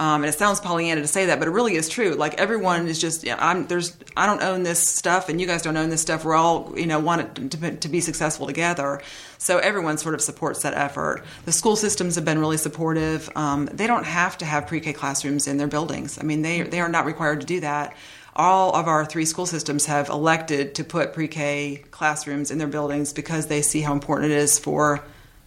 Um, 0.00 0.24
and 0.24 0.26
it 0.26 0.36
sounds 0.36 0.58
Pollyanna 0.58 1.02
to 1.02 1.06
say 1.06 1.26
that, 1.26 1.38
but 1.38 1.46
it 1.46 1.52
really 1.52 1.76
is 1.76 1.88
true. 1.88 2.14
Like 2.14 2.34
everyone 2.34 2.88
is 2.88 3.00
just, 3.00 3.22
yeah, 3.22 3.36
I'm 3.38 3.68
there's 3.68 3.96
I 4.16 4.26
don't 4.26 4.42
own 4.42 4.64
this 4.64 4.80
stuff, 4.80 5.28
and 5.28 5.40
you 5.40 5.46
guys 5.46 5.62
don't 5.62 5.76
own 5.76 5.88
this 5.88 6.02
stuff. 6.02 6.24
We're 6.24 6.34
all 6.34 6.72
you 6.76 6.86
know 6.86 6.98
want 6.98 7.38
it 7.38 7.50
to, 7.52 7.56
be- 7.56 7.76
to 7.76 7.88
be 7.88 8.00
successful 8.00 8.46
together. 8.46 9.00
So 9.38 9.58
everyone 9.58 9.98
sort 9.98 10.14
of 10.14 10.20
supports 10.20 10.62
that 10.62 10.74
effort. 10.74 11.22
The 11.44 11.52
school 11.52 11.76
systems 11.76 12.16
have 12.16 12.24
been 12.24 12.40
really 12.40 12.56
supportive. 12.56 13.30
Um, 13.36 13.66
they 13.66 13.86
don't 13.86 14.04
have 14.04 14.36
to 14.38 14.44
have 14.44 14.66
pre-K 14.66 14.94
classrooms 14.94 15.46
in 15.46 15.58
their 15.58 15.68
buildings. 15.68 16.18
I 16.18 16.22
mean, 16.22 16.42
they 16.42 16.62
they 16.62 16.80
are 16.80 16.88
not 16.88 17.06
required 17.06 17.40
to 17.42 17.46
do 17.46 17.60
that 17.60 17.94
all 18.36 18.74
of 18.74 18.88
our 18.88 19.04
three 19.04 19.24
school 19.24 19.46
systems 19.46 19.86
have 19.86 20.08
elected 20.08 20.74
to 20.74 20.82
put 20.82 21.12
pre-K 21.12 21.84
classrooms 21.92 22.50
in 22.50 22.58
their 22.58 22.66
buildings 22.66 23.12
because 23.12 23.46
they 23.46 23.62
see 23.62 23.80
how 23.80 23.92
important 23.92 24.32
it 24.32 24.36
is 24.36 24.58
for 24.58 25.04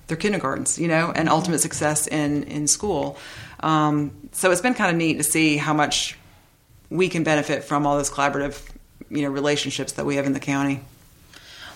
their 0.08 0.18
kindergartens, 0.18 0.80
you 0.80 0.88
know, 0.88 1.12
and 1.16 1.30
ultimate 1.30 1.60
success 1.60 2.08
in 2.08 2.44
in 2.44 2.68
school. 2.68 3.18
Um, 3.60 4.12
so 4.32 4.52
it's 4.52 4.62
been 4.62 4.74
kind 4.74 4.92
of 4.92 4.98
neat 4.98 5.18
to 5.18 5.24
see 5.24 5.58
how 5.58 5.74
much 5.74 6.18
we 6.90 7.10
can 7.10 7.24
benefit 7.24 7.64
from 7.64 7.86
all 7.86 7.98
those 7.98 8.10
collaborative, 8.10 8.62
you 9.10 9.22
know, 9.24 9.30
relationships 9.30 9.94
that 9.94 10.06
we 10.06 10.16
have 10.16 10.26
in 10.26 10.34
the 10.34 10.40
county. 10.40 10.82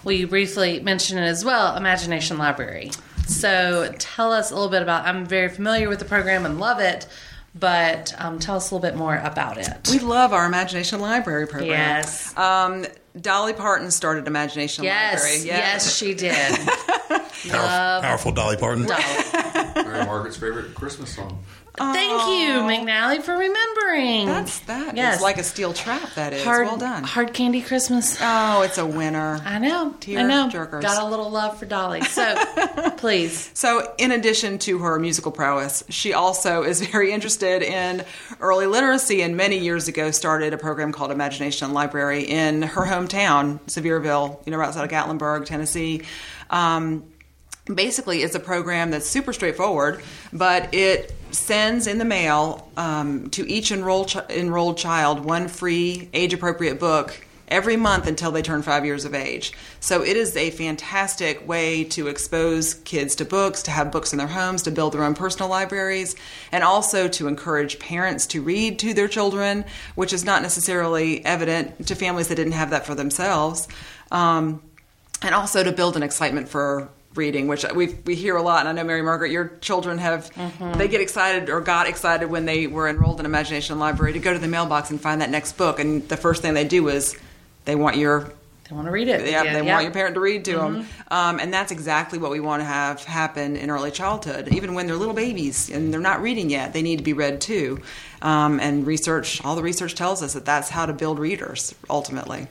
Well, 0.03 0.15
you 0.15 0.27
briefly 0.27 0.79
mentioned 0.79 1.19
it 1.19 1.23
as 1.23 1.45
well, 1.45 1.75
Imagination 1.75 2.37
Library. 2.37 2.91
So 3.27 3.93
tell 3.99 4.33
us 4.33 4.51
a 4.51 4.55
little 4.55 4.69
bit 4.69 4.81
about. 4.81 5.05
I'm 5.05 5.25
very 5.25 5.49
familiar 5.49 5.89
with 5.89 5.99
the 5.99 6.05
program 6.05 6.45
and 6.45 6.59
love 6.59 6.79
it, 6.79 7.07
but 7.53 8.13
um, 8.17 8.39
tell 8.39 8.55
us 8.55 8.71
a 8.71 8.75
little 8.75 8.89
bit 8.89 8.97
more 8.97 9.15
about 9.17 9.57
it. 9.57 9.89
We 9.91 9.99
love 9.99 10.33
our 10.33 10.45
Imagination 10.45 10.99
Library 10.99 11.47
program. 11.47 11.69
Yes. 11.69 12.35
Um, 12.37 12.85
Dolly 13.19 13.53
Parton 13.53 13.91
started 13.91 14.27
Imagination 14.27 14.85
Library. 14.85 15.37
yes, 15.39 15.45
yes, 15.45 15.95
she 15.97 16.13
did. 16.13 16.33
Powerful, 17.49 18.01
powerful 18.01 18.31
Dolly 18.31 18.55
Parton. 18.55 18.85
Dolly. 18.85 19.03
Mary 19.75 20.05
Margaret's 20.05 20.37
favorite 20.37 20.75
Christmas 20.75 21.15
song. 21.15 21.43
Thank 21.77 22.11
you, 22.11 22.61
McNally, 22.61 23.21
for 23.21 23.37
remembering. 23.37 24.25
That's 24.25 24.59
that. 24.61 24.95
Yes. 24.95 25.15
It's 25.15 25.23
like 25.23 25.37
a 25.37 25.43
steel 25.43 25.73
trap. 25.73 26.13
That 26.15 26.33
is 26.33 26.43
hard, 26.43 26.67
well 26.67 26.77
done. 26.77 27.03
Hard 27.03 27.33
candy 27.33 27.61
Christmas. 27.61 28.17
Oh, 28.21 28.61
it's 28.63 28.77
a 28.77 28.85
winner. 28.85 29.41
I 29.45 29.57
know. 29.57 29.95
Tear 29.99 30.19
I 30.19 30.23
know. 30.23 30.49
jerkers. 30.51 30.81
Got 30.81 31.01
a 31.01 31.09
little 31.09 31.29
love 31.29 31.57
for 31.57 31.65
Dolly. 31.65 32.01
So 32.01 32.35
please. 32.97 33.51
So, 33.53 33.93
in 33.97 34.11
addition 34.11 34.57
to 34.59 34.79
her 34.79 34.99
musical 34.99 35.31
prowess, 35.31 35.83
she 35.89 36.13
also 36.13 36.63
is 36.63 36.81
very 36.85 37.11
interested 37.11 37.61
in 37.63 38.03
early 38.41 38.67
literacy 38.67 39.21
and 39.21 39.37
many 39.37 39.57
years 39.57 39.87
ago 39.87 40.11
started 40.11 40.53
a 40.53 40.57
program 40.57 40.91
called 40.91 41.11
Imagination 41.11 41.73
Library 41.73 42.23
in 42.23 42.63
her 42.63 42.85
hometown, 42.85 43.59
Sevierville, 43.67 44.45
you 44.45 44.51
know, 44.51 44.57
right 44.57 44.67
outside 44.67 44.83
of 44.83 44.91
Gatlinburg, 44.91 45.45
Tennessee. 45.45 46.01
Um, 46.49 47.05
basically, 47.75 48.23
it's 48.23 48.35
a 48.35 48.39
program 48.39 48.91
that's 48.91 49.07
super 49.07 49.33
straightforward, 49.33 50.01
but 50.31 50.73
it 50.73 51.13
sends 51.31 51.87
in 51.87 51.97
the 51.97 52.05
mail 52.05 52.69
um, 52.77 53.29
to 53.31 53.49
each 53.49 53.71
enrolled, 53.71 54.09
ch- 54.09 54.29
enrolled 54.29 54.77
child 54.77 55.23
one 55.23 55.47
free 55.47 56.09
age 56.13 56.33
appropriate 56.33 56.79
book 56.79 57.19
every 57.51 57.75
month 57.75 58.07
until 58.07 58.31
they 58.31 58.41
turn 58.41 58.61
five 58.61 58.85
years 58.85 59.03
of 59.03 59.13
age. 59.13 59.51
So 59.81 60.03
it 60.03 60.15
is 60.15 60.35
a 60.37 60.51
fantastic 60.51 61.45
way 61.45 61.83
to 61.85 62.07
expose 62.07 62.75
kids 62.75 63.15
to 63.15 63.25
books, 63.25 63.63
to 63.63 63.71
have 63.71 63.91
books 63.91 64.13
in 64.13 64.17
their 64.17 64.27
homes, 64.27 64.63
to 64.63 64.71
build 64.71 64.93
their 64.93 65.03
own 65.03 65.15
personal 65.15 65.49
libraries, 65.49 66.15
and 66.51 66.63
also 66.63 67.09
to 67.09 67.27
encourage 67.27 67.77
parents 67.77 68.25
to 68.27 68.41
read 68.41 68.79
to 68.79 68.93
their 68.93 69.09
children, 69.09 69.65
which 69.95 70.13
is 70.13 70.23
not 70.23 70.41
necessarily 70.41 71.23
evident 71.25 71.87
to 71.87 71.95
families 71.95 72.29
that 72.29 72.35
didn't 72.35 72.53
have 72.53 72.69
that 72.69 72.85
for 72.85 72.95
themselves. 72.95 73.67
Um, 74.11 74.63
and 75.21 75.35
also 75.35 75.63
to 75.63 75.71
build 75.73 75.97
an 75.97 76.03
excitement 76.03 76.47
for 76.47 76.89
reading, 77.15 77.47
which 77.47 77.65
we 77.75 77.95
we 78.05 78.15
hear 78.15 78.35
a 78.35 78.41
lot. 78.41 78.61
And 78.61 78.69
I 78.69 78.71
know 78.71 78.83
Mary 78.85 79.01
Margaret, 79.01 79.31
your 79.31 79.49
children 79.61 79.97
have 79.97 80.31
they 80.77 80.87
get 80.87 81.01
excited 81.01 81.49
or 81.49 81.61
got 81.61 81.87
excited 81.87 82.29
when 82.29 82.45
they 82.45 82.67
were 82.67 82.87
enrolled 82.87 83.19
in 83.19 83.25
Imagination 83.25 83.79
Library 83.79 84.13
to 84.13 84.19
go 84.19 84.33
to 84.33 84.39
the 84.39 84.47
mailbox 84.47 84.89
and 84.91 84.99
find 84.99 85.21
that 85.21 85.29
next 85.29 85.53
book, 85.57 85.79
and 85.79 86.07
the 86.09 86.17
first 86.17 86.41
thing 86.41 86.53
they 86.53 86.67
do 86.67 86.87
is 86.89 87.17
they 87.65 87.75
want 87.75 87.97
your 87.97 88.31
They 88.69 88.75
want 88.75 88.87
to 88.87 88.91
read 88.91 89.09
it. 89.09 89.29
yeah, 89.29 89.43
they 89.43 89.65
yeah. 89.65 89.73
want 89.73 89.83
your 89.83 89.91
parent 89.91 90.15
to 90.15 90.21
read 90.21 90.45
to 90.45 90.53
them, 90.55 90.87
um, 91.09 91.39
and 91.39 91.53
that's 91.53 91.71
exactly 91.73 92.17
what 92.17 92.31
we 92.31 92.39
want 92.39 92.61
to 92.61 92.65
have 92.65 93.03
happen 93.03 93.57
in 93.57 93.69
early 93.69 93.91
childhood. 93.91 94.47
Even 94.47 94.73
when 94.73 94.87
they're 94.87 94.95
little 94.95 95.13
babies 95.13 95.69
and 95.69 95.93
they're 95.93 95.99
not 95.99 96.21
reading 96.21 96.49
yet, 96.49 96.71
they 96.71 96.81
need 96.81 96.97
to 96.97 97.03
be 97.03 97.13
read 97.13 97.41
too. 97.41 97.81
Um, 98.21 98.59
and 98.59 98.87
research, 98.87 99.43
all 99.43 99.55
the 99.55 99.63
research 99.63 99.95
tells 99.95 100.23
us 100.23 100.33
that 100.33 100.45
that's 100.45 100.69
how 100.69 100.85
to 100.85 100.93
build 100.93 101.19
readers 101.19 101.75
ultimately. 101.89 102.47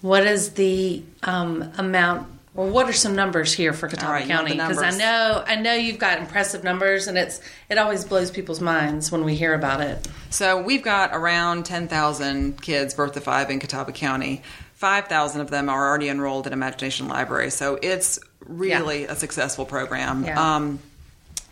What 0.00 0.26
is 0.26 0.50
the 0.54 1.02
um, 1.22 1.70
amount, 1.78 2.26
or 2.56 2.68
what 2.68 2.88
are 2.88 2.92
some 2.92 3.16
numbers 3.16 3.52
here 3.52 3.72
for 3.72 3.88
Catawba 3.88 4.12
right, 4.12 4.28
County? 4.28 4.52
Because 4.52 4.78
I 4.78 4.90
know, 4.90 5.42
I 5.44 5.56
know 5.56 5.74
you've 5.74 5.98
got 5.98 6.20
impressive 6.20 6.62
numbers, 6.62 7.08
and 7.08 7.18
it's 7.18 7.40
it 7.68 7.78
always 7.78 8.04
blows 8.04 8.30
people's 8.30 8.60
minds 8.60 9.10
when 9.10 9.24
we 9.24 9.34
hear 9.34 9.54
about 9.54 9.80
it. 9.80 10.06
So 10.30 10.62
we've 10.62 10.82
got 10.82 11.10
around 11.12 11.66
10,000 11.66 12.62
kids 12.62 12.94
birth 12.94 13.12
to 13.14 13.20
five 13.20 13.50
in 13.50 13.58
Catawba 13.58 13.92
County. 13.92 14.42
5,000 14.74 15.40
of 15.40 15.50
them 15.50 15.68
are 15.68 15.88
already 15.88 16.08
enrolled 16.08 16.46
in 16.46 16.52
Imagination 16.52 17.08
Library. 17.08 17.50
So 17.50 17.78
it's 17.82 18.20
really 18.46 19.04
a 19.04 19.16
successful 19.16 19.64
program. 19.64 20.24
Yeah. 20.24 20.56
Um, 20.56 20.78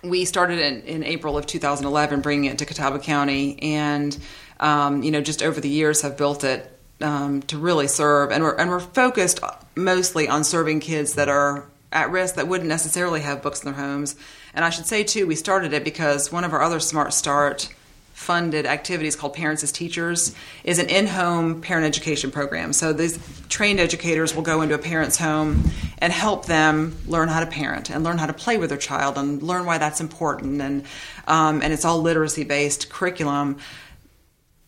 we 0.04 0.24
started 0.24 0.58
in, 0.58 0.82
in 0.82 1.04
April 1.04 1.36
of 1.36 1.46
2011, 1.46 2.20
bringing 2.20 2.50
it 2.50 2.58
to 2.58 2.66
Catawba 2.66 3.00
County, 3.00 3.60
and 3.62 4.16
um, 4.60 5.02
you 5.02 5.10
know, 5.10 5.20
just 5.20 5.42
over 5.42 5.60
the 5.60 5.68
years 5.68 6.02
have 6.02 6.16
built 6.16 6.44
it 6.44 6.71
um, 7.02 7.42
to 7.42 7.58
really 7.58 7.88
serve, 7.88 8.30
and 8.30 8.42
we're 8.42 8.56
and 8.56 8.70
we're 8.70 8.80
focused 8.80 9.40
mostly 9.74 10.28
on 10.28 10.44
serving 10.44 10.80
kids 10.80 11.14
that 11.14 11.28
are 11.28 11.64
at 11.92 12.10
risk 12.10 12.36
that 12.36 12.48
wouldn't 12.48 12.68
necessarily 12.68 13.20
have 13.20 13.42
books 13.42 13.62
in 13.62 13.72
their 13.72 13.80
homes. 13.80 14.16
And 14.54 14.64
I 14.64 14.70
should 14.70 14.86
say 14.86 15.04
too, 15.04 15.26
we 15.26 15.34
started 15.34 15.72
it 15.72 15.84
because 15.84 16.32
one 16.32 16.44
of 16.44 16.52
our 16.52 16.62
other 16.62 16.80
Smart 16.80 17.12
Start 17.12 17.68
funded 18.12 18.66
activities 18.66 19.16
called 19.16 19.34
Parents 19.34 19.64
as 19.64 19.72
Teachers 19.72 20.34
is 20.62 20.78
an 20.78 20.88
in-home 20.88 21.60
parent 21.60 21.86
education 21.86 22.30
program. 22.30 22.72
So 22.72 22.92
these 22.92 23.18
trained 23.48 23.80
educators 23.80 24.34
will 24.34 24.42
go 24.42 24.62
into 24.62 24.74
a 24.74 24.78
parent's 24.78 25.18
home 25.18 25.70
and 25.98 26.12
help 26.12 26.46
them 26.46 26.96
learn 27.06 27.28
how 27.28 27.40
to 27.40 27.46
parent 27.46 27.90
and 27.90 28.04
learn 28.04 28.18
how 28.18 28.26
to 28.26 28.32
play 28.32 28.58
with 28.58 28.68
their 28.68 28.78
child 28.78 29.18
and 29.18 29.42
learn 29.42 29.66
why 29.66 29.78
that's 29.78 30.00
important. 30.00 30.60
And 30.62 30.84
um, 31.26 31.62
and 31.62 31.72
it's 31.72 31.84
all 31.84 32.00
literacy-based 32.00 32.90
curriculum. 32.90 33.58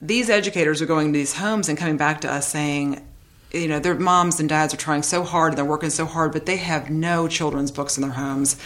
These 0.06 0.28
educators 0.28 0.82
are 0.82 0.86
going 0.86 1.12
to 1.12 1.18
these 1.18 1.32
homes 1.32 1.68
and 1.68 1.78
coming 1.78 1.96
back 1.96 2.20
to 2.20 2.32
us 2.32 2.46
saying, 2.46 3.02
you 3.52 3.68
know, 3.68 3.78
their 3.78 3.94
moms 3.94 4.40
and 4.40 4.48
dads 4.48 4.74
are 4.74 4.76
trying 4.76 5.02
so 5.02 5.22
hard 5.22 5.52
and 5.52 5.58
they're 5.58 5.64
working 5.64 5.90
so 5.90 6.04
hard, 6.04 6.32
but 6.32 6.44
they 6.44 6.56
have 6.56 6.90
no 6.90 7.28
children's 7.28 7.70
books 7.70 7.96
in 7.96 8.02
their 8.02 8.10
homes. 8.10 8.56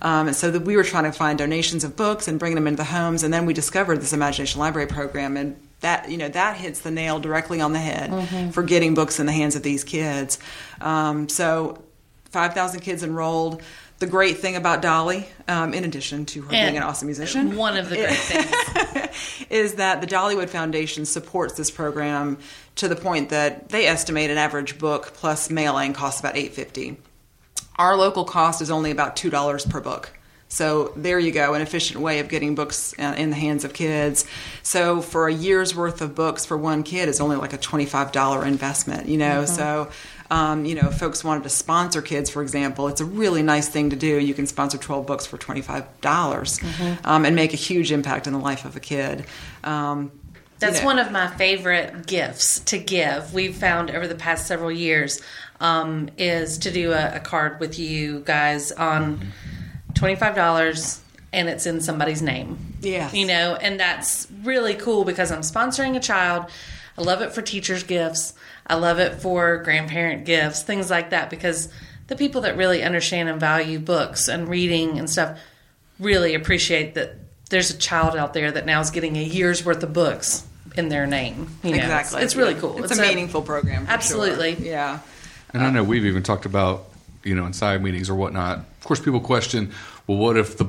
Um, 0.00 0.28
and 0.28 0.36
so 0.36 0.50
that 0.50 0.62
we 0.62 0.76
were 0.76 0.84
trying 0.84 1.04
to 1.04 1.12
find 1.12 1.38
donations 1.38 1.84
of 1.84 1.96
books 1.96 2.26
and 2.26 2.38
bring 2.38 2.54
them 2.54 2.66
into 2.66 2.78
the 2.78 2.84
homes, 2.84 3.22
and 3.22 3.32
then 3.32 3.46
we 3.46 3.52
discovered 3.52 4.00
this 4.00 4.12
Imagination 4.12 4.60
Library 4.60 4.88
program, 4.88 5.36
and 5.36 5.56
that 5.80 6.10
you 6.10 6.16
know 6.16 6.28
that 6.28 6.56
hits 6.56 6.80
the 6.80 6.90
nail 6.90 7.20
directly 7.20 7.60
on 7.60 7.72
the 7.72 7.78
head 7.78 8.52
for 8.52 8.62
getting 8.62 8.94
books 8.94 9.20
in 9.20 9.26
the 9.26 9.32
hands 9.32 9.54
of 9.54 9.62
these 9.62 9.84
kids. 9.84 10.38
Um, 10.80 11.28
so, 11.28 11.82
five 12.30 12.54
thousand 12.54 12.80
kids 12.80 13.02
enrolled. 13.02 13.62
The 13.98 14.06
great 14.06 14.38
thing 14.38 14.54
about 14.54 14.80
Dolly, 14.80 15.26
um, 15.48 15.74
in 15.74 15.84
addition 15.84 16.24
to 16.26 16.42
her 16.42 16.48
being 16.50 16.76
an 16.76 16.84
awesome 16.84 17.06
musician, 17.06 17.56
One 17.56 17.76
of 17.76 17.88
the 17.90 17.96
great 17.96 18.10
things. 18.16 19.46
is 19.50 19.74
that 19.74 20.00
the 20.00 20.06
Dollywood 20.06 20.48
Foundation 20.50 21.04
supports 21.04 21.54
this 21.54 21.70
program 21.70 22.38
to 22.76 22.86
the 22.86 22.94
point 22.94 23.30
that 23.30 23.70
they 23.70 23.86
estimate 23.86 24.30
an 24.30 24.38
average 24.38 24.78
book 24.78 25.14
plus 25.14 25.50
mailing 25.50 25.94
costs 25.94 26.20
about 26.20 26.36
eight 26.36 26.54
fifty. 26.54 26.96
Our 27.76 27.96
local 27.96 28.24
cost 28.24 28.62
is 28.62 28.70
only 28.70 28.92
about 28.92 29.16
two 29.16 29.30
dollars 29.30 29.66
per 29.66 29.80
book. 29.80 30.10
So 30.50 30.92
there 30.96 31.18
you 31.18 31.30
go, 31.30 31.52
an 31.54 31.60
efficient 31.60 32.00
way 32.00 32.20
of 32.20 32.28
getting 32.28 32.54
books 32.54 32.94
uh, 32.98 33.14
in 33.18 33.28
the 33.30 33.36
hands 33.36 33.64
of 33.64 33.74
kids. 33.74 34.24
So 34.62 35.02
for 35.02 35.28
a 35.28 35.32
year's 35.34 35.74
worth 35.76 36.00
of 36.00 36.14
books 36.14 36.46
for 36.46 36.56
one 36.56 36.84
kid 36.84 37.08
is 37.08 37.20
only 37.20 37.36
like 37.36 37.52
a 37.52 37.58
twenty-five 37.58 38.12
dollar 38.12 38.44
investment, 38.46 39.08
you 39.08 39.18
know. 39.18 39.44
So 39.44 39.90
um, 40.30 40.64
you 40.64 40.74
know, 40.74 40.88
if 40.88 40.98
folks 40.98 41.24
wanted 41.24 41.44
to 41.44 41.48
sponsor 41.48 42.02
kids, 42.02 42.28
for 42.30 42.42
example, 42.42 42.88
it's 42.88 43.00
a 43.00 43.04
really 43.04 43.42
nice 43.42 43.68
thing 43.68 43.90
to 43.90 43.96
do. 43.96 44.18
You 44.18 44.34
can 44.34 44.46
sponsor 44.46 44.76
twelve 44.78 45.06
books 45.06 45.24
for 45.26 45.38
twenty-five 45.38 46.00
dollars 46.00 46.60
um, 47.04 47.24
and 47.24 47.34
make 47.34 47.52
a 47.54 47.56
huge 47.56 47.92
impact 47.92 48.26
in 48.26 48.32
the 48.32 48.38
life 48.38 48.64
of 48.64 48.76
a 48.76 48.80
kid. 48.80 49.24
Um, 49.64 50.10
That's 50.58 50.76
you 50.76 50.80
know- 50.82 50.86
one 50.86 50.98
of 50.98 51.10
my 51.10 51.28
favorite 51.28 52.06
gifts 52.06 52.60
to 52.60 52.78
give. 52.78 53.32
We've 53.32 53.56
found 53.56 53.90
over 53.90 54.06
the 54.06 54.14
past 54.14 54.46
several 54.46 54.70
years 54.72 55.22
um, 55.60 56.10
is 56.18 56.58
to 56.58 56.70
do 56.70 56.92
a, 56.92 57.16
a 57.16 57.20
card 57.20 57.58
with 57.58 57.78
you 57.78 58.20
guys 58.20 58.70
on 58.72 59.32
twenty 59.94 60.14
five 60.16 60.34
dollars, 60.34 61.00
and 61.32 61.48
it's 61.48 61.64
in 61.66 61.80
somebody's 61.80 62.20
name. 62.22 62.74
Yeah, 62.82 63.10
you 63.12 63.26
know, 63.26 63.56
and 63.60 63.80
that's 63.80 64.28
really 64.42 64.74
cool 64.74 65.04
because 65.04 65.32
I'm 65.32 65.40
sponsoring 65.40 65.96
a 65.96 66.00
child. 66.00 66.50
I 66.98 67.02
love 67.02 67.22
it 67.22 67.32
for 67.32 67.42
teachers' 67.42 67.84
gifts. 67.84 68.34
I 68.66 68.74
love 68.74 68.98
it 68.98 69.22
for 69.22 69.58
grandparent 69.58 70.24
gifts, 70.24 70.62
things 70.62 70.90
like 70.90 71.10
that, 71.10 71.30
because 71.30 71.68
the 72.08 72.16
people 72.16 72.40
that 72.42 72.56
really 72.56 72.82
understand 72.82 73.28
and 73.28 73.38
value 73.38 73.78
books 73.78 74.28
and 74.28 74.48
reading 74.48 74.98
and 74.98 75.08
stuff 75.08 75.38
really 75.98 76.34
appreciate 76.34 76.94
that 76.94 77.16
there's 77.50 77.70
a 77.70 77.78
child 77.78 78.16
out 78.16 78.34
there 78.34 78.50
that 78.50 78.66
now 78.66 78.80
is 78.80 78.90
getting 78.90 79.16
a 79.16 79.22
year's 79.22 79.64
worth 79.64 79.82
of 79.82 79.92
books 79.92 80.46
in 80.76 80.88
their 80.88 81.06
name. 81.06 81.48
You 81.62 81.70
know, 81.70 81.76
Exactly. 81.76 82.22
It's, 82.22 82.36
really 82.36 82.54
cool. 82.54 82.82
It's, 82.82 82.96
a, 82.96 83.00
meaningful 83.00 83.42
program. 83.42 83.86
for 83.86 83.92
Absolutely. 83.92 84.56
sure. 84.56 84.64
Yeah. 84.64 84.98
And 85.52 85.62
I 85.62 85.70
know 85.70 85.82
we've 85.82 86.04
even 86.04 86.22
talked 86.22 86.46
about, 86.46 86.84
you 87.24 87.34
know, 87.34 87.46
in 87.46 87.52
side 87.52 87.82
meetings 87.82 88.10
or 88.10 88.14
whatnot. 88.14 88.58
Of 88.58 88.84
course, 88.84 89.00
people 89.00 89.20
question, 89.20 89.72
well, 90.06 90.18
what 90.18 90.36
if 90.36 90.58
the, 90.58 90.66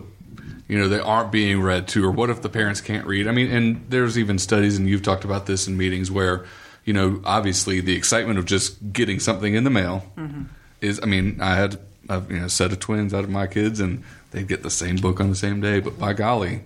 you 0.70 0.78
know, 0.78 0.88
they 0.88 1.00
aren't 1.00 1.32
being 1.32 1.62
read 1.62 1.88
to, 1.90 2.06
or 2.06 2.12
what 2.12 2.30
if 2.30 2.44
the 2.44 2.48
parents 2.48 2.80
can't 2.80 3.06
read? 3.06 3.28
I 3.28 3.32
mean, 3.32 3.52
and 3.52 3.86
there's 3.90 4.18
even 4.18 4.38
studies, 4.38 4.78
and 4.78 4.88
you've 4.88 5.02
talked 5.02 5.26
about 5.26 5.48
this 5.48 5.68
in 5.68 5.76
meetings 5.76 6.12
where, 6.12 6.46
you 6.86 6.94
know, 6.94 7.22
obviously 7.26 7.82
the 7.82 7.96
excitement 7.96 8.38
of 8.38 8.46
just 8.46 8.94
getting 8.94 9.20
something 9.20 9.56
in 9.56 9.64
the 9.64 9.72
mail 9.72 10.06
mm-hmm. 10.16 10.44
is. 10.80 11.00
I 11.02 11.08
mean, 11.08 11.42
I 11.42 11.56
had 11.56 11.80
a 12.08 12.24
you 12.30 12.40
know 12.40 12.48
set 12.48 12.72
of 12.72 12.80
twins 12.80 13.16
out 13.16 13.24
of 13.24 13.32
my 13.32 13.48
kids, 13.48 13.80
and 13.80 14.04
they'd 14.30 14.48
get 14.48 14.62
the 14.62 14.70
same 14.70 14.98
book 14.98 15.20
on 15.20 15.30
the 15.30 15.36
same 15.36 15.60
day, 15.60 15.80
but 15.80 15.98
by 15.98 16.14
golly, 16.14 16.62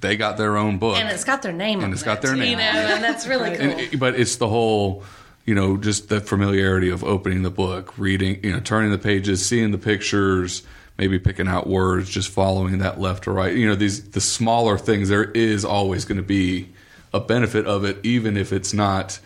they 0.00 0.18
got 0.18 0.36
their 0.36 0.58
own 0.58 0.78
book, 0.78 0.98
And 0.98 1.08
it's 1.08 1.24
got 1.24 1.40
their 1.40 1.52
name 1.52 1.78
And 1.78 1.86
on 1.86 1.92
it's 1.92 2.02
it, 2.02 2.04
got 2.04 2.20
their 2.20 2.36
name 2.36 2.58
You 2.58 2.64
know, 2.64 2.94
and 2.94 3.02
that's 3.02 3.26
really 3.26 3.56
cool. 3.56 3.70
and 3.70 3.98
but 3.98 4.14
it's 4.14 4.36
the 4.36 4.48
whole, 4.48 5.02
you 5.46 5.54
know, 5.54 5.78
just 5.78 6.10
the 6.10 6.20
familiarity 6.20 6.90
of 6.90 7.02
opening 7.02 7.42
the 7.42 7.50
book, 7.50 7.96
reading, 7.96 8.40
you 8.42 8.52
know, 8.52 8.60
turning 8.60 8.90
the 8.90 8.98
pages, 8.98 9.44
seeing 9.44 9.70
the 9.70 9.78
pictures, 9.78 10.62
maybe 10.98 11.18
picking 11.18 11.48
out 11.48 11.66
words, 11.66 12.08
just 12.08 12.30
following 12.30 12.78
that 12.78 13.00
left 13.00 13.26
or 13.28 13.32
right. 13.32 13.54
You 13.54 13.68
know, 13.68 13.74
these 13.74 14.10
the 14.10 14.20
smaller 14.20 14.78
things. 14.78 15.08
There 15.08 15.30
is 15.32 15.64
always 15.64 16.04
going 16.04 16.18
to 16.18 16.22
be 16.22 16.68
a 17.12 17.20
benefit 17.20 17.66
of 17.66 17.84
it, 17.84 17.98
even 18.02 18.36
if 18.36 18.52
it's 18.52 18.72
not 18.72 19.18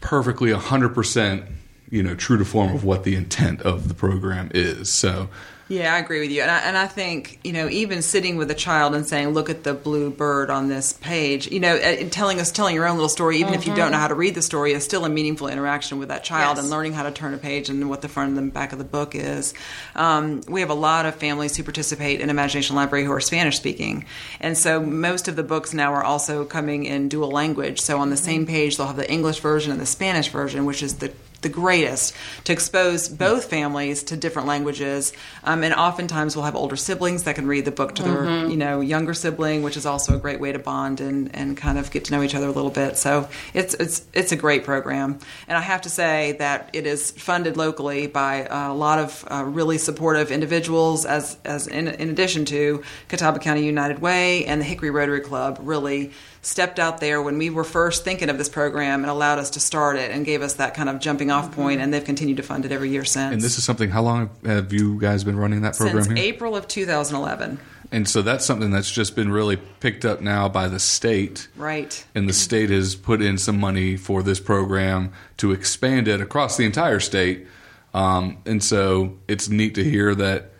perfectly 0.00 0.52
hundred 0.52 0.94
percent, 0.94 1.44
you 1.90 2.02
know, 2.02 2.14
true 2.14 2.38
to 2.38 2.44
form 2.44 2.74
of 2.74 2.84
what 2.84 3.04
the 3.04 3.14
intent 3.14 3.62
of 3.62 3.88
the 3.88 3.94
program 3.94 4.50
is. 4.54 4.92
So. 4.92 5.28
Yeah, 5.72 5.94
I 5.94 6.00
agree 6.00 6.20
with 6.20 6.30
you, 6.30 6.42
and 6.42 6.50
I, 6.50 6.58
and 6.58 6.76
I 6.76 6.86
think 6.86 7.38
you 7.44 7.54
know 7.54 7.66
even 7.66 8.02
sitting 8.02 8.36
with 8.36 8.50
a 8.50 8.54
child 8.54 8.94
and 8.94 9.06
saying, 9.06 9.30
"Look 9.30 9.48
at 9.48 9.64
the 9.64 9.72
blue 9.72 10.10
bird 10.10 10.50
on 10.50 10.68
this 10.68 10.92
page," 10.92 11.50
you 11.50 11.60
know, 11.60 11.76
uh, 11.76 12.10
telling 12.10 12.40
us 12.40 12.52
telling 12.52 12.74
your 12.74 12.86
own 12.86 12.96
little 12.96 13.08
story, 13.08 13.38
even 13.38 13.54
if 13.54 13.66
you 13.66 13.74
don't 13.74 13.90
know 13.90 13.96
how 13.96 14.08
to 14.08 14.14
read 14.14 14.34
the 14.34 14.42
story, 14.42 14.74
is 14.74 14.84
still 14.84 15.06
a 15.06 15.08
meaningful 15.08 15.48
interaction 15.48 15.98
with 15.98 16.08
that 16.08 16.24
child 16.24 16.58
Yes. 16.58 16.64
and 16.64 16.70
learning 16.70 16.92
how 16.92 17.04
to 17.04 17.10
turn 17.10 17.32
a 17.32 17.38
page 17.38 17.70
and 17.70 17.88
what 17.88 18.02
the 18.02 18.08
front 18.08 18.28
and 18.28 18.36
the 18.36 18.52
back 18.52 18.72
of 18.74 18.78
the 18.78 18.84
book 18.84 19.14
is. 19.14 19.54
Um, 19.96 20.42
we 20.46 20.60
have 20.60 20.68
a 20.68 20.74
lot 20.74 21.06
of 21.06 21.14
families 21.14 21.56
who 21.56 21.62
participate 21.62 22.20
in 22.20 22.28
Imagination 22.28 22.76
Library 22.76 23.06
who 23.06 23.12
are 23.12 23.20
Spanish 23.20 23.56
speaking, 23.56 24.04
and 24.42 24.58
so 24.58 24.78
most 24.78 25.26
of 25.26 25.36
the 25.36 25.42
books 25.42 25.72
now 25.72 25.94
are 25.94 26.04
also 26.04 26.44
coming 26.44 26.84
in 26.84 27.08
dual 27.08 27.30
language. 27.30 27.80
So 27.80 27.98
on 27.98 28.10
the 28.10 28.18
same 28.18 28.44
page, 28.44 28.76
they'll 28.76 28.88
have 28.88 28.96
the 28.96 29.10
English 29.10 29.40
version 29.40 29.72
and 29.72 29.80
the 29.80 29.86
Spanish 29.86 30.28
version, 30.28 30.66
which 30.66 30.82
is 30.82 30.96
the 30.96 31.12
the 31.42 31.48
greatest 31.48 32.14
to 32.44 32.52
expose 32.52 33.08
both 33.08 33.44
families 33.50 34.02
to 34.04 34.16
different 34.16 34.48
languages. 34.48 35.12
Um, 35.44 35.62
and 35.62 35.74
oftentimes 35.74 36.36
we'll 36.36 36.44
have 36.44 36.56
older 36.56 36.76
siblings 36.76 37.24
that 37.24 37.34
can 37.34 37.46
read 37.46 37.64
the 37.64 37.70
book 37.70 37.94
to 37.96 38.02
their 38.02 38.46
you 38.48 38.56
know 38.56 38.80
younger 38.80 39.14
sibling 39.14 39.62
which 39.62 39.76
is 39.76 39.86
also 39.86 40.14
a 40.16 40.18
great 40.18 40.40
way 40.40 40.52
to 40.52 40.58
bond 40.58 41.00
and, 41.00 41.34
and 41.34 41.56
kind 41.56 41.78
of 41.78 41.90
get 41.90 42.04
to 42.06 42.12
know 42.12 42.22
each 42.22 42.34
other 42.34 42.46
a 42.46 42.52
little 42.52 42.70
bit. 42.70 42.96
So 42.96 43.28
it's 43.54 43.74
it's 43.74 44.04
it's 44.12 44.32
a 44.32 44.36
great 44.36 44.64
program. 44.64 45.18
And 45.48 45.58
i 45.58 45.60
have 45.60 45.82
to 45.82 45.90
say 45.90 46.32
that 46.38 46.70
it 46.72 46.86
is 46.86 47.10
funded 47.10 47.56
locally 47.56 48.06
by 48.06 48.46
a 48.50 48.72
lot 48.72 48.98
of 48.98 49.24
uh, 49.30 49.44
really 49.44 49.78
supportive 49.78 50.30
individuals 50.30 51.04
as 51.04 51.36
as 51.44 51.66
in, 51.66 51.88
in 51.88 52.10
addition 52.10 52.44
to 52.46 52.82
catawba 53.08 53.38
county 53.38 53.64
united 53.64 54.00
way 54.00 54.44
and 54.44 54.60
the 54.60 54.64
hickory 54.64 54.90
rotary 54.90 55.20
club 55.20 55.58
really 55.62 56.12
stepped 56.42 56.80
out 56.80 56.98
there 56.98 57.22
when 57.22 57.38
we 57.38 57.50
were 57.50 57.64
first 57.64 58.04
thinking 58.04 58.28
of 58.28 58.36
this 58.36 58.48
program 58.48 59.02
and 59.02 59.10
allowed 59.10 59.38
us 59.38 59.50
to 59.50 59.60
start 59.60 59.96
it 59.96 60.10
and 60.10 60.26
gave 60.26 60.42
us 60.42 60.54
that 60.54 60.74
kind 60.74 60.88
of 60.88 60.98
jumping 60.98 61.30
off 61.32 61.52
point, 61.52 61.80
and 61.80 61.92
they've 61.92 62.04
continued 62.04 62.36
to 62.36 62.42
fund 62.42 62.64
it 62.64 62.72
every 62.72 62.90
year 62.90 63.04
since. 63.04 63.32
And 63.32 63.42
this 63.42 63.58
is 63.58 63.64
something. 63.64 63.90
How 63.90 64.02
long 64.02 64.30
have 64.44 64.72
you 64.72 65.00
guys 65.00 65.24
been 65.24 65.36
running 65.36 65.62
that 65.62 65.76
program 65.76 66.04
since 66.04 66.18
here? 66.18 66.26
April 66.32 66.54
of 66.56 66.68
2011, 66.68 67.58
And 67.90 68.08
so 68.08 68.22
that's 68.22 68.44
something 68.44 68.70
that's 68.70 68.90
just 68.90 69.16
been 69.16 69.30
really 69.30 69.56
picked 69.56 70.04
up 70.04 70.20
now 70.20 70.48
by 70.48 70.68
the 70.68 70.78
state. 70.78 71.48
right? 71.56 72.04
And 72.14 72.28
the 72.28 72.32
state 72.32 72.70
has 72.70 72.94
put 72.94 73.20
in 73.20 73.38
some 73.38 73.58
money 73.58 73.96
for 73.96 74.22
this 74.22 74.40
program 74.40 75.12
to 75.38 75.52
expand 75.52 76.08
it 76.08 76.20
across 76.20 76.56
the 76.56 76.64
entire 76.64 77.00
state. 77.00 77.46
Um, 77.94 78.38
and 78.46 78.62
so 78.64 79.18
it's 79.28 79.48
neat 79.48 79.74
to 79.74 79.84
hear 79.84 80.14
that, 80.14 80.52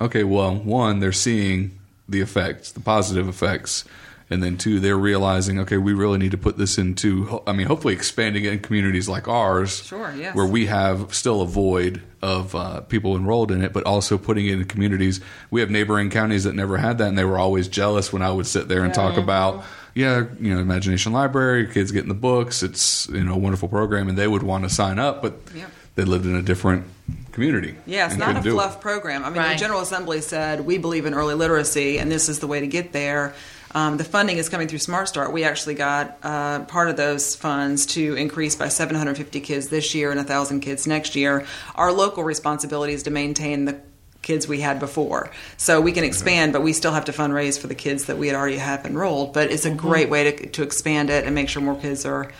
okay, 0.00 0.24
well, 0.24 0.54
one, 0.56 0.98
they're 1.00 1.12
seeing 1.12 1.78
the 2.08 2.20
effects, 2.20 2.72
the 2.72 2.80
positive 2.80 3.28
effects. 3.28 3.84
And 4.32 4.42
then 4.42 4.56
two, 4.56 4.80
they're 4.80 4.96
realizing, 4.96 5.60
okay, 5.60 5.76
we 5.76 5.92
really 5.92 6.18
need 6.18 6.30
to 6.32 6.38
put 6.38 6.56
this 6.58 6.78
into, 6.78 7.42
I 7.46 7.52
mean, 7.52 7.66
hopefully 7.66 7.94
expanding 7.94 8.44
it 8.44 8.52
in 8.52 8.58
communities 8.60 9.08
like 9.08 9.28
ours. 9.28 9.84
Sure, 9.84 10.12
yes. 10.16 10.34
Where 10.34 10.46
we 10.46 10.66
have 10.66 11.14
still 11.14 11.42
a 11.42 11.46
void 11.46 12.02
of 12.22 12.54
uh, 12.54 12.80
people 12.80 13.14
enrolled 13.16 13.52
in 13.52 13.62
it, 13.62 13.72
but 13.72 13.84
also 13.84 14.16
putting 14.18 14.46
it 14.46 14.52
in 14.54 14.64
communities. 14.64 15.20
We 15.50 15.60
have 15.60 15.70
neighboring 15.70 16.08
counties 16.10 16.44
that 16.44 16.54
never 16.54 16.78
had 16.78 16.98
that, 16.98 17.08
and 17.08 17.18
they 17.18 17.24
were 17.24 17.38
always 17.38 17.68
jealous 17.68 18.12
when 18.12 18.22
I 18.22 18.30
would 18.32 18.46
sit 18.46 18.68
there 18.68 18.84
and 18.84 18.94
talk 18.94 19.16
about, 19.18 19.64
yeah, 19.94 20.24
you 20.40 20.54
know, 20.54 20.60
Imagination 20.60 21.12
Library, 21.12 21.66
kids 21.66 21.92
getting 21.92 22.08
the 22.08 22.14
books. 22.14 22.62
It's 22.62 23.08
you 23.10 23.22
know 23.24 23.34
a 23.34 23.38
wonderful 23.38 23.68
program, 23.68 24.08
and 24.08 24.16
they 24.16 24.26
would 24.28 24.42
want 24.42 24.64
to 24.64 24.70
sign 24.70 24.98
up, 24.98 25.20
but 25.20 25.34
Yep. 25.54 25.70
they 25.96 26.04
lived 26.04 26.24
in 26.24 26.34
a 26.34 26.42
different 26.42 26.84
community. 27.32 27.74
Yeah, 27.86 28.06
it's 28.06 28.16
not 28.16 28.30
a 28.30 28.34
couldn't 28.34 28.48
it. 28.52 28.54
fluff 28.54 28.80
program. 28.80 29.24
I 29.24 29.28
mean, 29.30 29.38
Right. 29.38 29.52
the 29.54 29.58
General 29.58 29.80
Assembly 29.80 30.20
said 30.20 30.60
we 30.64 30.78
believe 30.78 31.04
in 31.06 31.12
early 31.14 31.34
literacy, 31.34 31.98
and 31.98 32.10
this 32.10 32.28
is 32.28 32.38
the 32.38 32.46
way 32.46 32.60
to 32.60 32.66
get 32.66 32.92
there. 32.92 33.34
Um, 33.74 33.96
the 33.96 34.04
funding 34.04 34.36
is 34.36 34.48
coming 34.48 34.68
through 34.68 34.78
Smart 34.78 35.08
Start. 35.08 35.32
We 35.32 35.44
actually 35.44 35.74
got 35.74 36.18
uh, 36.22 36.60
part 36.64 36.88
of 36.88 36.96
those 36.96 37.34
funds 37.34 37.86
to 37.86 38.14
increase 38.14 38.54
by 38.54 38.68
750 38.68 39.40
kids 39.40 39.68
this 39.68 39.94
year 39.94 40.10
and 40.10 40.18
1,000 40.18 40.60
kids 40.60 40.86
next 40.86 41.16
year. 41.16 41.46
Our 41.74 41.92
local 41.92 42.22
responsibility 42.24 42.92
is 42.92 43.02
to 43.04 43.10
maintain 43.10 43.64
the 43.64 43.80
kids 44.20 44.46
we 44.46 44.60
had 44.60 44.78
before. 44.78 45.30
So 45.56 45.80
we 45.80 45.92
can 45.92 46.04
expand, 46.04 46.52
but 46.52 46.62
we 46.62 46.72
still 46.72 46.92
have 46.92 47.06
to 47.06 47.12
fundraise 47.12 47.58
for 47.58 47.66
the 47.66 47.74
kids 47.74 48.06
that 48.06 48.18
we 48.18 48.28
had 48.28 48.36
already 48.36 48.58
have 48.58 48.86
enrolled. 48.86 49.32
But 49.32 49.50
it's 49.50 49.64
a 49.64 49.74
great 49.74 50.08
way 50.10 50.30
to, 50.30 50.46
to 50.50 50.62
expand 50.62 51.10
it 51.10 51.24
and 51.24 51.34
make 51.34 51.48
sure 51.48 51.60
more 51.60 51.74
kids 51.74 52.06
are 52.06 52.30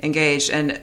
engaged. 0.00 0.50
And 0.50 0.80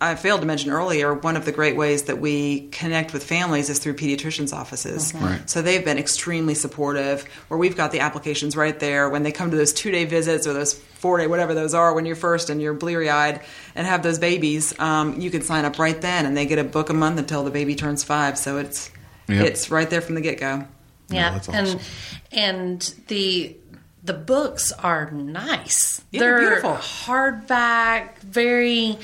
I 0.00 0.16
failed 0.16 0.40
to 0.40 0.46
mention 0.46 0.70
earlier, 0.70 1.14
one 1.14 1.36
of 1.36 1.44
the 1.44 1.52
great 1.52 1.76
ways 1.76 2.04
that 2.04 2.18
we 2.18 2.68
connect 2.68 3.12
with 3.12 3.24
families 3.24 3.70
is 3.70 3.78
through 3.78 3.94
pediatricians' 3.94 4.52
offices. 4.52 5.14
Right. 5.14 5.48
So 5.48 5.62
they've 5.62 5.84
been 5.84 5.98
extremely 5.98 6.54
supportive, 6.54 7.22
where 7.48 7.56
we've 7.56 7.76
got 7.76 7.90
the 7.92 8.00
applications 8.00 8.56
right 8.56 8.78
there. 8.78 9.08
When 9.08 9.22
they 9.22 9.32
come 9.32 9.50
to 9.50 9.56
those 9.56 9.72
two 9.72 9.90
day 9.90 10.04
visits 10.04 10.46
or 10.46 10.52
those 10.52 10.74
four 10.74 11.18
day, 11.18 11.26
whatever 11.26 11.54
those 11.54 11.72
are, 11.74 11.94
when 11.94 12.04
you're 12.06 12.16
first 12.16 12.50
and 12.50 12.60
you're 12.60 12.74
bleary 12.74 13.08
eyed 13.08 13.40
and 13.74 13.86
have 13.86 14.02
those 14.02 14.18
babies, 14.18 14.78
um, 14.78 15.20
you 15.20 15.30
can 15.30 15.40
sign 15.42 15.64
up 15.64 15.78
right 15.78 16.00
then 16.00 16.26
and 16.26 16.36
they 16.36 16.44
get 16.44 16.58
a 16.58 16.64
book 16.64 16.90
a 16.90 16.94
month 16.94 17.18
until 17.18 17.44
the 17.44 17.50
baby 17.50 17.74
turns 17.74 18.04
five. 18.04 18.36
So 18.36 18.58
it's, 18.58 18.90
Yep. 19.28 19.46
it's 19.46 19.70
right 19.70 19.88
there 19.88 20.02
from 20.02 20.16
the 20.16 20.20
get 20.20 20.38
go. 20.38 20.66
Yeah, 21.08 21.30
that's 21.30 21.48
and 21.48 21.66
awesome. 21.68 21.80
and 22.32 22.94
the 23.08 23.56
the 24.02 24.12
books 24.12 24.70
are 24.72 25.10
nice. 25.12 26.02
Yeah, 26.10 26.20
they're 26.20 26.40
they're 26.40 26.48
beautiful. 26.60 26.74
hardback, 26.74 28.18
very 28.18 28.98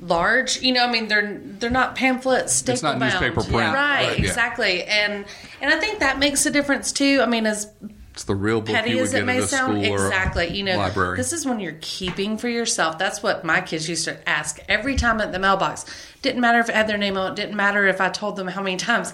large. 0.00 0.60
You 0.60 0.72
know, 0.72 0.84
I 0.84 0.90
mean, 0.90 1.08
they're 1.08 1.38
they're 1.42 1.70
not 1.70 1.94
pamphlets. 1.96 2.54
Staple 2.54 2.74
It's 2.74 2.82
not 2.82 2.98
bound. 2.98 3.12
newspaper 3.12 3.42
print, 3.42 3.74
right? 3.74 4.06
but 4.08 4.18
yeah. 4.18 4.24
Exactly, 4.26 4.84
and 4.84 5.24
and 5.60 5.72
I 5.72 5.78
think 5.78 6.00
that 6.00 6.18
makes 6.18 6.44
a 6.46 6.50
difference 6.50 6.92
too. 6.92 7.20
I 7.22 7.26
mean, 7.26 7.46
as 7.46 7.70
It's 8.12 8.24
the 8.24 8.34
real 8.34 8.60
book 8.60 8.74
petty 8.74 8.90
you 8.90 8.96
would 8.96 9.04
as 9.04 9.12
get 9.12 9.22
it 9.22 9.26
may 9.26 9.40
sound, 9.42 9.82
school 9.82 9.92
or 9.92 10.06
exactly. 10.06 10.48
You 10.56 10.64
know, 10.64 10.76
library. 10.76 11.16
this 11.16 11.32
is 11.32 11.44
when 11.46 11.60
you're 11.60 11.78
keeping 11.80 12.38
for 12.38 12.48
yourself. 12.48 12.98
That's 12.98 13.22
what 13.22 13.44
my 13.44 13.60
kids 13.60 13.88
used 13.88 14.04
to 14.06 14.28
ask 14.28 14.58
every 14.68 14.96
time 14.96 15.20
at 15.20 15.32
the 15.32 15.38
mailbox. 15.38 15.84
Didn't 16.22 16.40
matter 16.40 16.58
if 16.60 16.68
it 16.68 16.74
had 16.74 16.88
their 16.88 16.98
name 16.98 17.16
on 17.16 17.32
it. 17.32 17.36
Didn't 17.36 17.56
matter 17.56 17.86
if 17.86 18.00
I 18.00 18.08
told 18.08 18.36
them 18.36 18.48
how 18.48 18.62
many 18.62 18.76
times. 18.76 19.12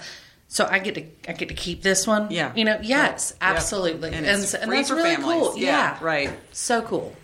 So 0.49 0.69
I 0.71 0.81
get 0.81 0.95
to 0.97 1.05
I 1.31 1.33
get 1.35 1.49
to 1.49 1.55
keep 1.55 1.83
this 1.83 2.07
one. 2.07 2.31
Yeah. 2.31 2.53
You 2.55 2.65
know, 2.67 2.79
yes, 2.83 3.33
Yep. 3.41 3.51
absolutely. 3.51 4.09
And 4.13 4.27
And, 4.27 4.43
it's 4.43 4.51
so- 4.51 4.59
and 4.61 4.71
that's 4.71 4.89
for 4.91 4.97
really 4.97 5.15
families. 5.17 5.39
cool. 5.49 5.57
Yeah, 5.59 5.97
right. 6.03 6.31
So 6.53 6.83
cool. 6.83 7.17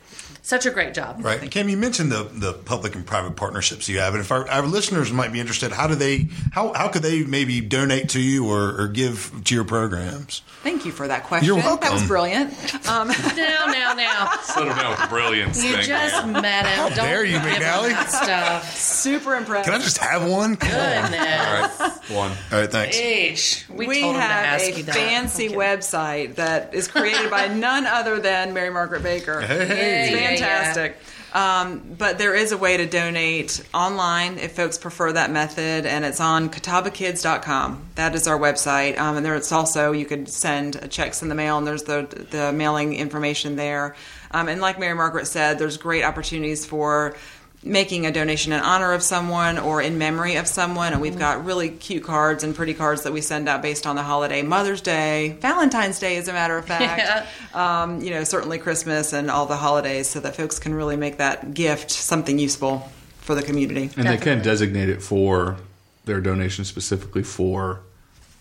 Such 0.48 0.64
a 0.64 0.70
great 0.70 0.94
job. 0.94 1.22
Right. 1.22 1.42
And 1.42 1.50
Kim, 1.50 1.68
you 1.68 1.76
mentioned 1.76 2.11
the, 2.11 2.22
the 2.32 2.54
public 2.54 2.94
and 2.94 3.04
private 3.04 3.37
partnerships 3.37 3.87
you 3.87 3.98
have. 3.98 4.14
And 4.14 4.22
if 4.22 4.32
our, 4.32 4.48
our 4.48 4.62
listeners 4.66 5.12
might 5.12 5.30
be 5.30 5.40
interested, 5.40 5.72
how 5.72 5.87
do 5.87 5.94
they, 5.94 6.28
how, 6.52 6.72
how 6.72 6.88
could 6.88 7.02
they 7.02 7.22
maybe 7.22 7.61
donate 7.61 8.08
to 8.11 8.18
you 8.20 8.48
or, 8.48 8.80
or 8.80 8.88
give 8.88 9.30
to 9.44 9.54
your 9.54 9.64
programs? 9.64 10.40
Thank 10.62 10.87
you 10.87 10.90
for 10.90 11.06
that 11.06 11.24
question. 11.24 11.46
You're 11.46 11.56
welcome. 11.56 11.80
That 11.82 11.92
was 11.92 12.06
brilliant. 12.06 12.50
Um, 12.88 13.08
Now, 13.37 13.66
now, 13.66 13.92
now. 13.92 14.30
Settle 14.40 14.70
down 14.74 14.90
with 14.92 15.00
the 15.02 15.06
brilliance 15.08 15.62
You 15.62 15.74
thing. 15.76 15.82
just 15.84 16.26
man. 16.26 16.32
met 16.42 16.64
him. 16.66 16.76
How 16.78 16.88
Don't 16.88 16.96
dare 16.96 17.24
you, 17.26 17.32
give 17.34 17.42
him 17.42 17.62
McNally? 17.62 17.90
that 17.90 18.08
Stuff. 18.08 18.74
super 18.74 19.34
impressed. 19.37 19.66
Can 19.68 19.78
I 19.78 19.84
just 19.84 19.98
have 19.98 20.26
one? 20.26 20.56
Come 20.56 20.70
on. 20.70 21.11
Goodness. 21.11 21.80
All 21.80 21.88
right, 21.88 22.11
one. 22.11 22.32
right. 22.50 22.70
Thanks. 22.72 22.96
Eesh. 22.96 23.68
We, 23.68 23.87
we 23.87 24.00
told 24.00 24.14
him 24.16 24.20
to 24.22 24.26
have 24.26 24.61
ask 24.61 24.64
a 24.72 24.76
you 24.78 24.82
that. 24.84 24.94
fancy 24.94 25.48
Okay. 25.48 25.56
website 25.56 26.34
that 26.37 26.72
is 26.74 26.88
created 26.88 27.30
by 27.30 27.48
none 27.54 27.87
other 27.87 28.18
than 28.18 28.54
Mary 28.54 28.70
Margaret 28.70 29.02
Baker. 29.02 29.40
Hey. 29.42 30.32
It's 30.32 30.38
Yeah, 30.40 30.46
yeah, 30.46 30.74
fantastic. 30.74 30.96
Um, 31.33 31.94
but 31.98 32.16
there 32.18 32.35
is 32.35 32.53
a 32.53 32.57
way 32.57 32.79
to 32.79 32.87
donate 32.87 33.62
online 33.74 34.38
if 34.38 34.53
folks 34.53 34.79
prefer 34.79 35.12
that 35.12 35.31
method, 35.31 35.85
and 35.85 36.05
it's 36.05 36.20
on 36.20 36.48
catawbakids.com. 36.48 37.88
That 37.96 38.14
is 38.14 38.27
our 38.27 38.38
website. 38.38 38.98
Um, 38.98 39.18
and 39.18 39.27
there's 39.27 39.53
also, 39.53 39.92
you 39.92 40.07
could 40.07 40.29
send 40.29 40.90
checks 40.90 41.22
in 41.22 41.29
the 41.29 41.35
mail, 41.35 41.59
and 41.59 41.66
there's 41.66 41.83
the, 41.83 42.27
the 42.31 42.53
mailing 42.53 42.94
information 42.94 43.57
there. 43.57 43.94
Um, 44.31 44.48
and 44.48 44.61
like 44.61 44.79
Mary 44.79 44.94
Margaret 44.94 45.27
said, 45.27 45.59
there's 45.59 45.77
great 45.77 46.05
opportunities 46.05 46.64
for 46.64 47.14
making 47.62 48.07
a 48.07 48.12
donation 48.12 48.53
in 48.53 48.61
honor 48.61 48.92
of 48.92 49.03
someone 49.03 49.59
or 49.59 49.83
in 49.83 49.99
memory 49.99 50.37
of 50.37 50.47
someone. 50.47 50.92
And 50.92 51.03
we've 51.03 51.18
got 51.18 51.44
really 51.44 51.71
cute 51.71 52.05
cards 52.05 52.44
and 52.44 52.55
pretty 52.55 52.75
cards 52.75 53.03
that 53.03 53.12
we 53.12 53.21
send 53.21 53.49
out 53.49 53.62
based 53.62 53.87
on 53.87 53.97
the 53.97 54.03
holiday. 54.03 54.42
Mother's 54.42 54.81
day 54.81 55.37
valentine's 55.40 55.99
day 55.99 56.16
as 56.16 56.29
a 56.29 56.33
matter 56.33 56.57
of 56.57 56.64
fact. 56.75 57.27
Um, 57.55 58.01
you 58.01 58.11
know 58.11 58.25
certainly 58.25 58.59
christmas 58.59 59.12
and 59.12 59.31
all 59.31 59.47
the 59.47 59.57
holidays 59.57 60.09
so 60.09 60.21
that 60.21 60.37
folks 60.37 60.59
can 60.59 60.75
really 60.75 60.97
make 60.97 61.18
that 61.18 61.55
gift 61.55 61.90
something 61.90 62.38
useful 62.38 62.90
for 63.18 63.35
the 63.35 63.42
community. 63.42 63.90
And 63.97 64.07
they 64.09 64.16
can 64.16 64.42
designate 64.42 64.88
it 64.88 65.03
for 65.03 65.57
their 66.05 66.21
donation 66.21 66.64
specifically 66.64 67.23
for 67.23 67.81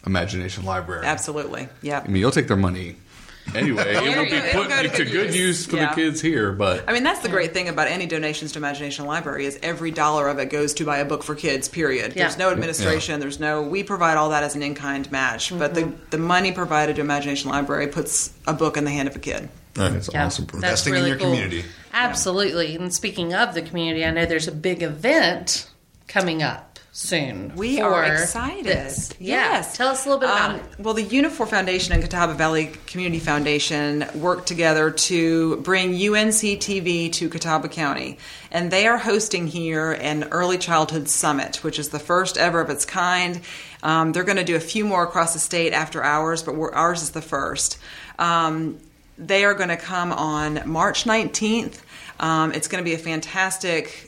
Imagination 0.06 0.64
Library. 0.64 1.06
absolutely. 1.06 1.68
Yeah 1.82 2.02
I 2.04 2.08
mean, 2.08 2.18
you'll 2.18 2.32
take 2.32 2.48
their 2.48 2.56
money 2.58 2.96
anyway. 3.56 3.94
it 3.96 4.04
It'll 4.04 4.24
be 4.26 4.32
it'll 4.32 4.62
put 4.64 4.70
go 4.70 4.84
to 4.84 4.90
to 4.90 4.98
good 5.06 5.12
good 5.12 5.28
use. 5.28 5.36
use 5.36 5.66
for 5.66 5.78
Yeah. 5.78 5.90
the 5.90 5.96
kids 5.96 6.22
here, 6.22 6.52
but 6.52 6.84
I 6.88 6.94
mean, 6.94 7.04
that's 7.04 7.20
the 7.22 7.30
great 7.30 7.54
thing 7.54 7.70
about 7.70 7.88
any 7.88 8.06
donations 8.06 8.52
to 8.54 8.60
Imagination 8.60 9.06
Library 9.06 9.46
is 9.46 9.58
every 9.64 9.92
dollar 9.92 10.28
of 10.30 10.40
it 10.40 10.50
goes 10.50 10.74
to 10.76 10.86
buy 10.86 10.98
a 10.98 11.06
book 11.06 11.24
for 11.24 11.36
kids. 11.36 11.68
Period. 11.68 12.14
Yeah. 12.16 12.24
There's 12.24 12.38
no 12.38 12.52
administration. 12.52 13.20
There's 13.20 13.40
no. 13.40 13.62
We 13.62 13.84
provide 13.84 14.18
all 14.18 14.30
that 14.30 14.44
as 14.44 14.56
an 14.56 14.64
in-kind 14.64 15.12
match, 15.12 15.58
but 15.58 15.74
the 15.76 15.82
mm-hmm. 15.82 16.10
the 16.10 16.18
money 16.18 16.52
provided 16.52 16.96
to 16.98 17.02
Imagination 17.02 17.50
Library 17.50 17.88
puts 17.88 18.32
a 18.46 18.54
book 18.54 18.78
in 18.78 18.84
the 18.86 18.92
hand 18.92 19.08
of 19.08 19.16
a 19.16 19.20
kid. 19.20 19.50
All 19.78 19.84
right. 19.84 19.94
it's 19.96 20.10
Yeah, 20.12 20.26
awesome. 20.26 20.46
that's 20.46 20.56
Investing 20.56 20.96
in 20.96 21.06
your 21.06 21.18
cool. 21.18 21.28
community. 21.32 21.64
Absolutely. 21.94 22.76
And 22.76 22.94
speaking 22.94 23.34
of 23.34 23.54
the 23.54 23.62
community, 23.62 24.06
I 24.06 24.12
know 24.12 24.26
there's 24.26 24.48
a 24.48 24.52
big 24.52 24.82
event 24.84 25.70
coming 26.08 26.42
up 26.42 26.67
soon. 26.98 27.54
We 27.56 27.80
are 27.80 28.04
excited. 28.06 28.66
this. 28.66 29.12
Yeah. 29.20 29.36
Yes. 29.52 29.78
Tell 29.78 29.90
us 29.90 30.04
a 30.06 30.10
little 30.10 30.20
bit 30.20 30.30
about 30.30 30.50
Um, 30.50 30.56
it. 30.56 30.64
Well, 30.80 30.94
the 30.96 31.06
Unifour 31.06 31.48
Foundation 31.48 31.94
and 31.94 32.02
Catawba 32.02 32.34
Valley 32.34 32.72
Community 32.88 33.20
Foundation 33.20 34.04
work 34.16 34.48
together 34.48 34.90
to 34.90 35.58
bring 35.58 35.92
UNC 35.92 36.42
TV 36.60 37.14
to 37.14 37.30
Catawba 37.30 37.68
County. 37.70 38.18
And 38.52 38.72
they 38.72 38.88
are 38.88 38.98
hosting 38.98 39.46
here 39.46 39.92
an 39.92 40.24
Early 40.32 40.58
Childhood 40.58 41.08
Summit, 41.08 41.58
which 41.64 41.78
is 41.78 41.90
the 41.90 42.00
first 42.00 42.36
ever 42.36 42.62
of 42.62 42.72
its 42.72 42.84
kind. 42.84 43.42
Um, 43.84 44.12
they're 44.12 44.24
going 44.24 44.38
to 44.38 44.44
do 44.44 44.56
a 44.56 44.60
few 44.60 44.84
more 44.84 45.04
across 45.04 45.34
the 45.34 45.40
state 45.40 45.74
after 45.74 46.04
ours, 46.04 46.42
but 46.42 46.56
we're, 46.56 46.74
ours 46.74 47.04
is 47.04 47.12
the 47.12 47.22
first. 47.22 47.78
Um, 48.18 48.80
they 49.20 49.46
are 49.46 49.54
going 49.54 49.70
to 49.70 49.78
come 49.78 50.12
on 50.12 50.62
March 50.66 51.04
19th. 51.04 51.80
Um, 52.20 52.54
it's 52.54 52.68
going 52.68 52.84
to 52.84 52.90
be 52.90 52.96
a 52.96 53.00
fantastic 53.00 54.07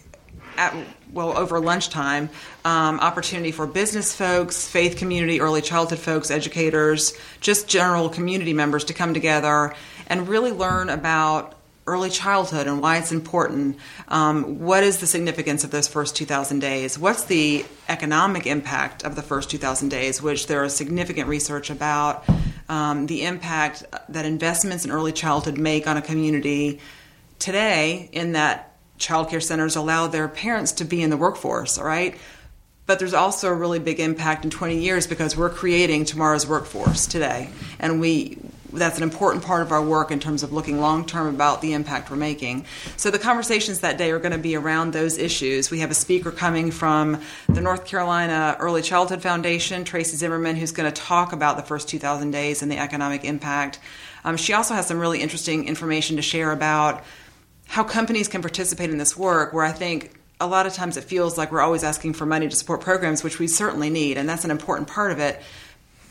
at 0.59 0.75
well 1.11 1.35
over 1.37 1.59
lunchtime 1.59 2.29
um, 2.65 2.99
opportunity 2.99 3.51
for 3.51 3.65
business 3.65 4.15
folks 4.15 4.67
faith 4.67 4.97
community 4.97 5.41
early 5.41 5.61
childhood 5.61 5.97
folks 5.97 6.29
educators 6.29 7.13
just 7.39 7.67
general 7.67 8.09
community 8.09 8.53
members 8.53 8.83
to 8.83 8.93
come 8.93 9.13
together 9.13 9.73
and 10.07 10.27
really 10.27 10.51
learn 10.51 10.89
about 10.89 11.55
early 11.89 12.11
childhood 12.11 12.67
and 12.67 12.81
why 12.81 12.99
it's 12.99 13.11
important. 13.11 13.75
Um, 14.09 14.59
what 14.59 14.83
is 14.83 14.99
the 14.99 15.07
significance 15.07 15.63
of 15.63 15.71
those 15.71 15.87
first 15.87 16.15
2000 16.15 16.59
days? 16.59 16.99
What's 16.99 17.23
the 17.23 17.65
economic 17.87 18.45
impact 18.45 19.03
of 19.03 19.15
the 19.15 19.23
first 19.23 19.49
2000 19.49 19.89
days 19.89 20.21
which 20.21 20.45
there 20.45 20.63
is 20.63 20.75
significant 20.75 21.27
research 21.27 21.71
about 21.71 22.23
um, 22.69 23.07
the 23.07 23.23
impact 23.23 23.83
that 24.09 24.25
investments 24.25 24.85
in 24.85 24.91
early 24.91 25.11
childhood 25.11 25.57
make 25.57 25.87
on 25.87 25.97
a 25.97 26.01
community 26.01 26.79
today 27.39 28.09
in 28.11 28.33
that 28.33 28.68
child 28.99 29.29
care 29.29 29.41
centers 29.41 29.75
allow 29.75 30.07
their 30.07 30.27
parents 30.27 30.73
to 30.73 30.85
be 30.85 31.01
in 31.01 31.09
the 31.09 31.17
workforce, 31.17 31.77
all 31.77 31.85
right? 31.85 32.15
But 32.85 32.99
there's 32.99 33.13
also 33.13 33.49
a 33.49 33.53
really 33.53 33.79
big 33.79 33.99
impact 33.99 34.43
in 34.43 34.51
20 34.51 34.79
years 34.79 35.07
because 35.07 35.37
we're 35.37 35.49
creating 35.49 36.05
tomorrow's 36.05 36.47
workforce 36.47 37.07
today. 37.07 37.49
And 37.79 37.99
we 37.99 38.37
that's 38.71 38.97
an 38.97 39.03
important 39.03 39.43
part 39.43 39.61
of 39.61 39.71
our 39.71 39.83
work 39.83 40.11
in 40.11 40.19
terms 40.19 40.43
of 40.43 40.53
looking 40.53 40.79
long 40.79 41.05
term 41.05 41.33
about 41.33 41.61
the 41.61 41.73
impact 41.73 42.09
we're 42.09 42.17
making. 42.17 42.65
So 42.97 43.09
the 43.09 43.19
conversations 43.19 43.79
that 43.79 43.97
day 43.97 44.11
are 44.11 44.19
going 44.19 44.31
to 44.31 44.37
be 44.37 44.55
around 44.55 44.93
those 44.93 45.17
issues. 45.17 45.71
We 45.71 45.79
have 45.79 45.91
a 45.91 45.95
speaker 45.95 46.31
coming 46.31 46.71
from 46.71 47.21
the 47.47 47.61
North 47.61 47.85
Carolina 47.85 48.55
Early 48.59 48.81
Childhood 48.81 49.21
Foundation, 49.21 49.85
Tracy 49.85 50.17
Zimmerman, 50.17 50.55
who's 50.55 50.71
going 50.71 50.91
to 50.91 51.01
talk 51.01 51.33
about 51.33 51.57
the 51.57 51.63
first 51.63 51.89
2,000 51.89 52.31
days 52.31 52.61
and 52.61 52.71
the 52.71 52.77
economic 52.77 53.23
impact. 53.25 53.79
Um, 54.23 54.37
she 54.37 54.53
also 54.53 54.73
has 54.73 54.87
some 54.87 54.99
really 54.99 55.21
interesting 55.21 55.67
information 55.67 56.17
to 56.17 56.21
share 56.21 56.51
about 56.51 57.03
how 57.69 57.83
companies 57.83 58.27
can 58.27 58.41
participate 58.41 58.89
in 58.89 58.97
this 58.97 59.15
work 59.15 59.53
where 59.53 59.63
I 59.63 59.71
think 59.71 60.11
a 60.39 60.47
lot 60.47 60.65
of 60.65 60.73
times 60.73 60.97
it 60.97 61.03
feels 61.03 61.37
like 61.37 61.51
we're 61.51 61.61
always 61.61 61.83
asking 61.83 62.13
for 62.13 62.25
money 62.25 62.49
to 62.49 62.55
support 62.55 62.81
programs, 62.81 63.23
which 63.23 63.37
we 63.37 63.47
certainly 63.47 63.91
need, 63.91 64.17
and 64.17 64.27
that's 64.27 64.43
an 64.43 64.49
important 64.49 64.87
part 64.87 65.11
of 65.11 65.19
it. 65.19 65.39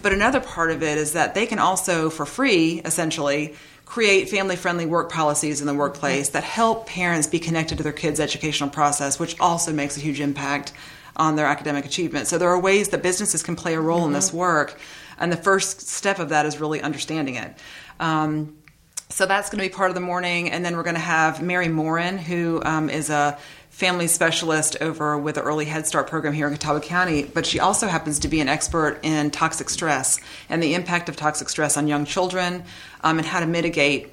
But 0.00 0.12
another 0.12 0.38
part 0.38 0.70
of 0.70 0.84
it 0.84 0.96
is 0.96 1.14
that 1.14 1.34
they 1.34 1.46
can 1.46 1.58
also, 1.58 2.10
for 2.10 2.24
free, 2.24 2.80
essentially, 2.84 3.56
create 3.86 4.28
family 4.28 4.54
friendly 4.54 4.86
work 4.86 5.10
policies 5.10 5.60
in 5.60 5.66
the 5.66 5.74
workplace 5.74 6.28
that 6.28 6.44
help 6.44 6.86
parents 6.86 7.26
be 7.26 7.40
connected 7.40 7.78
to 7.78 7.82
their 7.82 7.92
kids' 7.92 8.20
educational 8.20 8.70
process, 8.70 9.18
which 9.18 9.38
also 9.40 9.72
makes 9.72 9.96
a 9.96 10.00
huge 10.00 10.20
impact 10.20 10.72
on 11.16 11.34
their 11.34 11.46
academic 11.46 11.84
achievement. 11.84 12.28
So 12.28 12.38
there 12.38 12.50
are 12.50 12.60
ways 12.60 12.90
that 12.90 13.02
businesses 13.02 13.42
can 13.42 13.56
play 13.56 13.74
a 13.74 13.80
role 13.80 14.04
in 14.04 14.12
this 14.12 14.32
work, 14.32 14.78
and 15.18 15.32
the 15.32 15.36
first 15.36 15.88
step 15.88 16.20
of 16.20 16.28
that 16.28 16.46
is 16.46 16.60
really 16.60 16.80
understanding 16.80 17.34
it. 17.34 17.52
Um, 17.98 18.57
so 19.10 19.26
that's 19.26 19.50
going 19.50 19.62
to 19.62 19.68
be 19.68 19.74
part 19.74 19.90
of 19.90 19.94
the 19.94 20.00
morning, 20.00 20.50
and 20.50 20.64
then 20.64 20.76
we're 20.76 20.82
going 20.82 20.94
to 20.94 21.00
have 21.00 21.42
Mary 21.42 21.68
Morin, 21.68 22.18
who 22.18 22.62
um, 22.64 22.90
is 22.90 23.10
a 23.10 23.38
family 23.70 24.08
specialist 24.08 24.76
over 24.80 25.16
with 25.16 25.36
the 25.36 25.40
Early 25.40 25.64
Head 25.64 25.86
Start 25.86 26.08
program 26.08 26.34
here 26.34 26.48
in 26.48 26.52
Catawba 26.52 26.80
County, 26.80 27.22
but 27.22 27.46
she 27.46 27.60
also 27.60 27.86
happens 27.86 28.18
to 28.18 28.28
be 28.28 28.40
an 28.40 28.48
expert 28.48 28.98
in 29.02 29.30
toxic 29.30 29.70
stress 29.70 30.18
and 30.48 30.62
the 30.62 30.74
impact 30.74 31.08
of 31.08 31.14
toxic 31.16 31.48
stress 31.48 31.76
on 31.76 31.86
young 31.86 32.04
children 32.04 32.64
um, 33.02 33.18
and 33.18 33.26
how 33.26 33.38
to 33.38 33.46
mitigate 33.46 34.12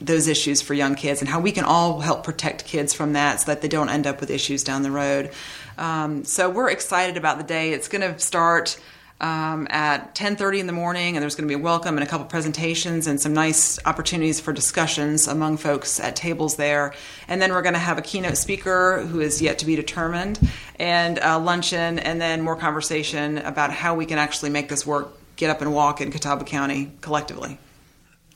those 0.00 0.28
issues 0.28 0.60
for 0.60 0.74
young 0.74 0.94
kids 0.94 1.22
and 1.22 1.30
how 1.30 1.40
we 1.40 1.50
can 1.50 1.64
all 1.64 2.00
help 2.00 2.24
protect 2.24 2.66
kids 2.66 2.92
from 2.92 3.14
that 3.14 3.40
so 3.40 3.46
that 3.46 3.62
they 3.62 3.68
don't 3.68 3.88
end 3.88 4.06
up 4.06 4.20
with 4.20 4.30
issues 4.30 4.62
down 4.62 4.82
the 4.82 4.90
road. 4.90 5.32
Um, 5.78 6.24
so 6.24 6.50
we're 6.50 6.70
excited 6.70 7.16
about 7.16 7.38
the 7.38 7.44
day. 7.44 7.72
It's 7.72 7.88
going 7.88 8.02
to 8.02 8.18
start 8.18 8.78
um, 9.20 9.66
at 9.70 10.14
10.30 10.14 10.60
in 10.60 10.66
the 10.66 10.72
morning 10.72 11.16
and 11.16 11.22
there's 11.22 11.34
going 11.34 11.48
to 11.48 11.54
be 11.54 11.58
a 11.58 11.62
welcome 11.62 11.96
and 11.96 12.06
a 12.06 12.06
couple 12.06 12.26
presentations 12.26 13.06
and 13.06 13.20
some 13.20 13.32
nice 13.32 13.78
opportunities 13.86 14.40
for 14.40 14.52
discussions 14.52 15.26
among 15.26 15.56
folks 15.56 15.98
at 15.98 16.16
tables 16.16 16.56
there 16.56 16.92
and 17.26 17.40
then 17.40 17.52
we're 17.52 17.62
going 17.62 17.74
to 17.74 17.78
have 17.78 17.96
a 17.96 18.02
keynote 18.02 18.36
speaker 18.36 19.06
who 19.06 19.20
is 19.20 19.40
yet 19.40 19.58
to 19.58 19.66
be 19.66 19.74
determined 19.74 20.38
and 20.78 21.18
a 21.22 21.38
luncheon 21.38 21.98
and 21.98 22.20
then 22.20 22.42
more 22.42 22.56
conversation 22.56 23.38
about 23.38 23.72
how 23.72 23.94
we 23.94 24.04
can 24.04 24.18
actually 24.18 24.50
make 24.50 24.68
this 24.68 24.86
work 24.86 25.16
get 25.36 25.48
up 25.48 25.62
and 25.62 25.72
walk 25.72 26.00
in 26.00 26.10
catawba 26.10 26.44
county 26.44 26.92
collectively 27.00 27.58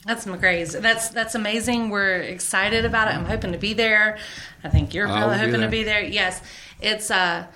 That's 0.07 0.25
great. 0.25 0.65
That's 0.71 1.11
that's 1.11 1.35
amazing. 1.35 1.91
We're 1.91 2.21
excited 2.23 2.87
about 2.87 3.09
it. 3.09 3.11
I'm 3.15 3.27
hoping 3.27 3.53
to 3.53 3.59
be 3.59 3.75
there. 3.75 4.17
I 4.65 4.71
think 4.71 4.95
you're 4.95 5.07
probably 5.07 5.37
hoping 5.37 5.61
there. 5.61 5.61
to 5.61 5.69
be 5.69 5.83
there. 5.83 6.03
Yes, 6.03 6.41
it's 6.81 7.11
uh 7.11 7.47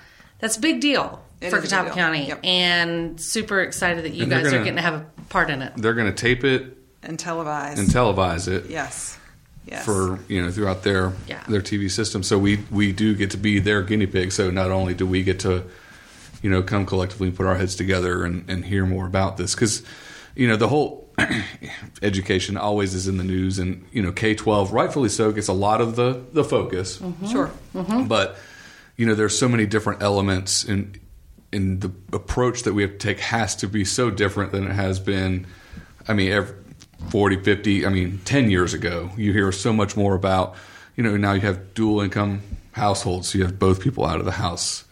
that's 0.41 0.59
a 0.59 0.61
big 0.61 0.83
deal 0.83 1.25
It 1.45 1.51
for 1.51 1.59
is 1.59 1.65
a 1.73 1.77
big 1.77 1.87
Catawba. 1.87 1.95
County, 1.95 2.27
Yep. 2.29 2.41
and 2.45 3.21
super 3.21 3.61
excited 3.61 4.05
that 4.05 4.15
you 4.15 4.23
And 4.23 4.31
guys 4.33 4.47
are 4.47 4.51
gonna- 4.51 4.65
getting 4.65 4.77
to 4.77 4.83
have 4.83 4.95
a 4.95 5.05
part 5.29 5.51
in 5.51 5.63
it. 5.63 5.73
They're 5.77 5.95
going 5.95 6.13
to 6.13 6.17
tape 6.17 6.45
it 6.45 6.77
and 7.03 7.19
televise 7.19 7.79
and 7.79 7.89
televise 7.89 8.49
it 8.49 8.71
yes 8.71 9.19
yes 9.67 9.85
for 9.85 10.19
you 10.29 10.41
know 10.43 10.51
throughout 10.51 10.83
their 10.85 11.13
Yeah. 11.29 11.41
their 11.49 11.61
TV 11.61 11.89
system. 11.91 12.23
So 12.23 12.39
we 12.39 12.61
we 12.71 12.93
do 12.93 13.15
get 13.15 13.31
to 13.33 13.37
be 13.37 13.59
their 13.59 13.83
guinea 13.83 14.07
pig. 14.07 14.33
So 14.33 14.51
not 14.51 14.71
only 14.71 14.95
do 14.95 15.07
we 15.07 15.23
get 15.23 15.41
to 15.41 15.65
you 16.43 16.51
know 16.51 16.63
come 16.63 16.87
collectively 16.87 17.29
and 17.29 17.37
put 17.37 17.47
our 17.47 17.57
heads 17.57 17.75
together 17.75 18.25
and, 18.25 18.45
and 18.49 18.65
hear 18.65 18.87
more 18.87 19.07
about 19.07 19.37
this 19.37 19.55
because 19.55 19.83
you 20.35 20.49
know 20.49 20.57
the 20.57 20.69
whole 20.69 21.03
education 22.03 22.57
always 22.57 22.95
is 22.95 23.07
in 23.09 23.17
the 23.19 23.25
news 23.25 23.59
and 23.59 23.85
you 23.93 24.03
know 24.03 24.13
K 24.13 24.35
twelve 24.35 24.73
rightfully 24.73 25.09
so 25.09 25.31
gets 25.33 25.49
a 25.49 25.53
lot 25.53 25.81
of 25.81 25.97
the 25.97 26.23
the 26.33 26.45
focus. 26.45 26.97
sure 27.31 27.51
mm-hmm. 27.75 27.79
Mm-hmm. 27.81 28.05
but 28.09 28.37
you 28.97 29.07
know 29.07 29.15
there's 29.15 29.37
so 29.39 29.49
many 29.49 29.67
different 29.67 30.03
elements 30.03 30.65
in 30.65 30.95
and 31.55 31.81
the 31.81 31.93
approach 32.12 32.64
that 32.64 32.75
we 32.75 32.83
have 32.83 32.93
to 32.93 32.99
take 32.99 33.21
has 33.21 33.57
to 33.57 33.69
be 33.69 33.85
so 33.85 34.11
different 34.11 34.53
than 34.53 34.67
it 34.67 34.73
has 34.73 35.01
been. 35.01 35.47
I 36.07 36.12
mean, 36.12 36.31
every 36.33 36.57
40, 37.09 37.43
50, 37.43 37.87
I 37.87 37.88
mean, 37.88 38.21
10 38.25 38.51
years 38.51 38.75
ago, 38.75 39.11
you 39.17 39.33
hear 39.33 39.53
so 39.53 39.73
much 39.73 39.97
more 39.97 40.14
about, 40.14 40.55
you 40.97 41.05
know, 41.05 41.17
now 41.17 41.33
you 41.33 41.40
have 41.43 41.75
dual 41.75 42.01
income 42.01 42.43
households. 42.73 43.29
So 43.29 43.38
you 43.38 43.45
have 43.45 43.59
both 43.59 43.81
people 43.81 44.05
out 44.05 44.19
of 44.19 44.25
the 44.25 44.33
house 44.33 44.85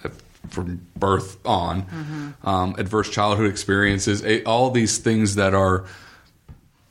from 0.49 0.87
birth 0.97 1.39
on, 1.47 2.35
um, 2.45 2.75
adverse 2.79 3.11
childhood 3.11 3.49
experiences, 3.49 4.25
all 4.45 4.71
these 4.71 4.99
things 4.99 5.37
that 5.37 5.55
are 5.55 5.87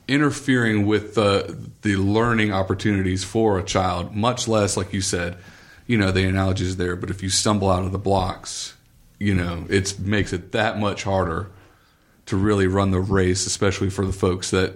interfering 0.07 0.85
with 0.85 1.15
the 1.15 1.57
the 1.83 1.95
learning 1.95 2.51
opportunities 2.51 3.23
for 3.23 3.59
a 3.59 3.63
child. 3.63 4.15
Much 4.15 4.47
less, 4.47 4.75
like 4.75 4.91
you 4.91 5.01
said, 5.01 5.37
you 5.87 5.97
know, 5.97 6.11
the 6.11 6.25
analogy 6.25 6.65
is 6.65 6.77
there. 6.77 6.95
But 6.95 7.09
if 7.09 7.23
you 7.23 7.29
stumble 7.29 7.69
out 7.69 7.83
of 7.83 7.91
the 7.91 7.99
blocks, 7.99 8.75
you 9.21 9.35
know, 9.35 9.65
it 9.69 9.99
makes 9.99 10.33
it 10.33 10.51
that 10.53 10.79
much 10.79 11.03
harder 11.03 11.51
to 12.25 12.35
really 12.35 12.65
run 12.65 12.91
the 12.91 12.99
race, 12.99 13.45
especially 13.45 13.89
for 13.89 14.05
the 14.05 14.13
folks 14.13 14.49
that 14.49 14.73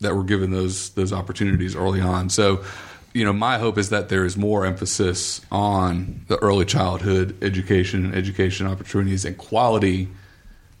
that 0.00 0.14
were 0.14 0.24
given 0.24 0.52
those 0.52 0.90
those 0.90 1.12
opportunities 1.12 1.74
early 1.74 2.00
on. 2.00 2.30
So 2.30 2.64
you 3.12 3.24
know, 3.24 3.32
my 3.32 3.58
hope 3.58 3.78
is 3.78 3.88
that 3.88 4.08
there 4.10 4.24
is 4.24 4.36
more 4.36 4.64
emphasis 4.64 5.40
on 5.50 6.24
the 6.28 6.36
early 6.36 6.64
childhood 6.64 7.36
education 7.42 8.04
and 8.04 8.14
education 8.14 8.66
opportunities 8.66 9.24
and 9.24 9.36
quality 9.36 10.08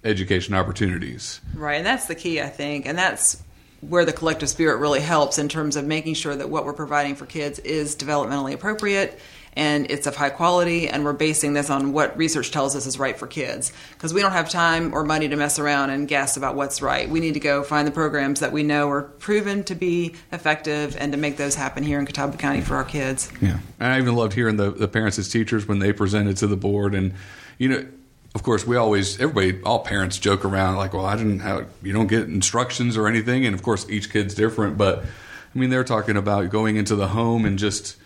education 0.04 0.54
opportunities. 0.54 1.40
Right, 1.54 1.76
and 1.76 1.86
that's 1.86 2.06
the 2.06 2.14
key, 2.14 2.40
I 2.40 2.48
think, 2.48 2.86
and 2.86 2.96
that's 2.96 3.42
where 3.80 4.04
the 4.04 4.12
collective 4.12 4.48
spirit 4.48 4.76
really 4.76 5.00
helps 5.00 5.38
in 5.38 5.48
terms 5.48 5.74
of 5.74 5.84
making 5.84 6.14
sure 6.14 6.36
that 6.36 6.48
what 6.50 6.64
we're 6.64 6.72
providing 6.72 7.16
for 7.16 7.26
kids 7.26 7.58
is 7.60 7.96
developmentally 7.96 8.52
appropriate 8.52 9.18
and 9.54 9.90
it's 9.90 10.06
of 10.06 10.16
high 10.16 10.30
quality 10.30 10.88
and 10.88 11.04
we're 11.04 11.12
basing 11.12 11.52
this 11.52 11.70
on 11.70 11.92
what 11.92 12.16
research 12.16 12.50
tells 12.50 12.76
us 12.76 12.86
is 12.86 12.98
right 12.98 13.18
for 13.18 13.26
kids. 13.26 13.72
Because 13.92 14.14
we 14.14 14.20
don't 14.20 14.32
have 14.32 14.48
time 14.48 14.94
or 14.94 15.04
money 15.04 15.28
to 15.28 15.36
mess 15.36 15.58
around 15.58 15.90
and 15.90 16.08
guess 16.08 16.36
about 16.36 16.54
what's 16.54 16.80
right. 16.82 17.08
We 17.08 17.20
need 17.20 17.34
to 17.34 17.40
go 17.40 17.62
find 17.62 17.86
the 17.86 17.92
programs 17.92 18.40
that 18.40 18.52
we 18.52 18.62
know 18.62 18.90
are 18.90 19.02
proven 19.02 19.64
to 19.64 19.74
be 19.74 20.14
effective 20.32 20.96
and 20.98 21.12
to 21.12 21.18
make 21.18 21.36
those 21.36 21.54
happen 21.54 21.82
here 21.82 21.98
in 21.98 22.06
catawba 22.06 22.36
county 22.36 22.60
for 22.60 22.76
our 22.76 22.84
kids. 22.84 23.30
Yeah. 23.40 23.58
And 23.80 23.92
i 23.92 23.98
even 23.98 24.14
loved 24.14 24.32
hearing 24.32 24.56
the, 24.56 24.70
the 24.70 24.88
parents 24.88 25.18
as 25.18 25.28
teachers 25.28 25.66
when 25.66 25.78
they 25.78 25.92
presented 25.92 26.36
to 26.38 26.46
the 26.46 26.56
board. 26.56 26.94
And 26.94 27.14
you 27.58 27.68
know 27.68 27.86
of 28.34 28.42
course, 28.42 28.66
we 28.66 28.76
always, 28.76 29.18
everybody, 29.20 29.60
all 29.62 29.80
parents 29.80 30.18
joke 30.18 30.44
around 30.44 30.76
like, 30.76 30.92
well, 30.92 31.06
I 31.06 31.16
didn't 31.16 31.40
have, 31.40 31.66
you 31.82 31.92
don't 31.92 32.06
get 32.06 32.22
instructions 32.24 32.96
or 32.96 33.08
anything. 33.08 33.44
And 33.46 33.54
of 33.54 33.62
course, 33.62 33.88
each 33.90 34.12
kid's 34.12 34.34
different. 34.34 34.78
But 34.78 35.02
I 35.02 35.58
mean, 35.58 35.70
they're 35.70 35.82
talking 35.82 36.16
about 36.16 36.48
going 36.50 36.76
into 36.76 36.94
the 36.94 37.08
home 37.08 37.44
and 37.44 37.58
just 37.58 37.96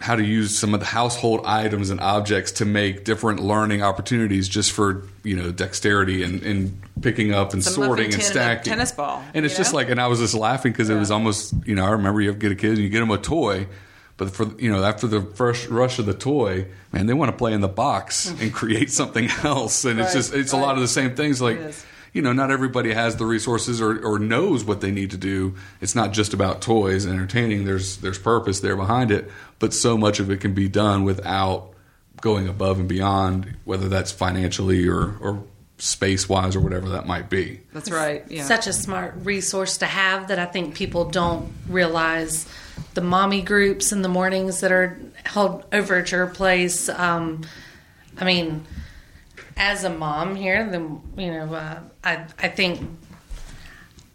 how 0.00 0.16
to 0.16 0.24
use 0.24 0.58
some 0.58 0.72
of 0.72 0.80
the 0.80 0.86
household 0.86 1.42
items 1.44 1.90
and 1.90 2.00
objects 2.00 2.52
to 2.52 2.64
make 2.64 3.04
different 3.04 3.40
learning 3.40 3.82
opportunities 3.82 4.48
just 4.48 4.72
for 4.72 5.04
you 5.22 5.36
know 5.36 5.52
dexterity 5.52 6.22
and, 6.22 6.42
and 6.42 6.80
picking 7.02 7.32
up 7.32 7.52
and 7.52 7.62
Some 7.62 7.74
sorting 7.74 8.12
and 8.12 8.22
stacking 8.22 8.70
tennis 8.70 8.92
ball, 8.92 9.22
and 9.34 9.44
it's 9.44 9.56
just 9.56 9.72
know? 9.72 9.76
like 9.76 9.90
and 9.90 10.00
i 10.00 10.06
was 10.06 10.18
just 10.18 10.34
laughing 10.34 10.72
because 10.72 10.88
it 10.88 10.96
was 10.96 11.10
almost 11.10 11.54
you 11.66 11.74
know 11.74 11.84
i 11.84 11.90
remember 11.90 12.20
you 12.20 12.32
get 12.32 12.50
a 12.50 12.54
kid 12.54 12.70
and 12.70 12.78
you 12.78 12.88
get 12.88 13.00
them 13.00 13.10
a 13.10 13.18
toy 13.18 13.66
but 14.16 14.30
for 14.30 14.46
you 14.58 14.70
know 14.70 14.82
after 14.82 15.06
the 15.06 15.20
first 15.20 15.68
rush 15.68 15.98
of 15.98 16.06
the 16.06 16.14
toy 16.14 16.66
man 16.92 17.06
they 17.06 17.14
want 17.14 17.30
to 17.30 17.36
play 17.36 17.52
in 17.52 17.60
the 17.60 17.68
box 17.68 18.30
and 18.40 18.54
create 18.54 18.90
something 18.90 19.28
else 19.44 19.84
and 19.84 20.00
it's 20.00 20.14
just 20.14 20.34
it's 20.34 20.52
a 20.52 20.56
lot 20.56 20.74
of 20.74 20.80
the 20.80 20.88
same 20.88 21.14
things 21.14 21.40
like. 21.40 21.58
You 22.12 22.22
know, 22.22 22.32
not 22.32 22.50
everybody 22.50 22.92
has 22.92 23.16
the 23.16 23.24
resources 23.26 23.80
or, 23.80 23.98
or 24.04 24.18
knows 24.18 24.64
what 24.64 24.80
they 24.80 24.90
need 24.90 25.10
to 25.12 25.16
do. 25.16 25.54
It's 25.80 25.94
not 25.94 26.12
just 26.12 26.34
about 26.34 26.60
toys 26.60 27.04
and 27.04 27.14
entertaining. 27.14 27.64
There's 27.64 27.98
there's 27.98 28.18
purpose 28.18 28.60
there 28.60 28.76
behind 28.76 29.10
it, 29.10 29.30
but 29.58 29.72
so 29.72 29.96
much 29.96 30.20
of 30.20 30.30
it 30.30 30.40
can 30.40 30.54
be 30.54 30.68
done 30.68 31.04
without 31.04 31.72
going 32.20 32.48
above 32.48 32.78
and 32.78 32.88
beyond, 32.88 33.56
whether 33.64 33.88
that's 33.88 34.12
financially 34.12 34.86
or, 34.88 35.16
or 35.20 35.42
space 35.78 36.28
wise 36.28 36.54
or 36.54 36.60
whatever 36.60 36.90
that 36.90 37.06
might 37.06 37.30
be. 37.30 37.58
that's 37.72 37.90
right 37.90 38.24
yeah 38.28 38.44
Such 38.44 38.66
a 38.66 38.72
smart 38.72 39.14
resource 39.22 39.78
to 39.78 39.86
have 39.86 40.28
that 40.28 40.38
I 40.38 40.44
think 40.44 40.74
people 40.74 41.06
don't 41.08 41.50
realize. 41.68 42.46
The 42.92 43.00
mommy 43.00 43.40
groups 43.40 43.92
in 43.92 44.02
the 44.02 44.08
mornings 44.08 44.60
that 44.60 44.72
are 44.72 44.98
held 45.24 45.64
over 45.72 45.96
at 45.96 46.10
your 46.10 46.26
place. 46.26 46.88
Um, 46.88 47.46
I 48.18 48.24
mean, 48.24 48.66
as 49.60 49.84
a 49.84 49.90
mom 49.90 50.34
here, 50.34 50.68
then 50.68 51.02
you 51.16 51.30
know, 51.30 51.52
uh, 51.54 51.80
I 52.02 52.24
I 52.38 52.48
think 52.48 52.80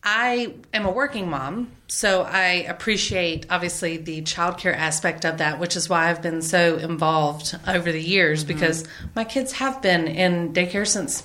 I 0.03 0.55
am 0.73 0.85
a 0.85 0.91
working 0.91 1.29
mom, 1.29 1.71
so 1.87 2.23
I 2.23 2.65
appreciate 2.67 3.45
obviously 3.51 3.97
the 3.97 4.23
childcare 4.23 4.75
aspect 4.75 5.23
of 5.23 5.37
that, 5.37 5.59
which 5.59 5.75
is 5.75 5.87
why 5.87 6.09
I've 6.09 6.21
been 6.23 6.41
so 6.41 6.77
involved 6.77 7.55
over 7.67 7.91
the 7.91 8.01
years 8.01 8.43
Mm-hmm. 8.43 8.53
because 8.53 8.87
my 9.15 9.23
kids 9.23 9.53
have 9.53 9.81
been 9.81 10.07
in 10.07 10.51
daycare 10.51 10.87
since 10.87 11.23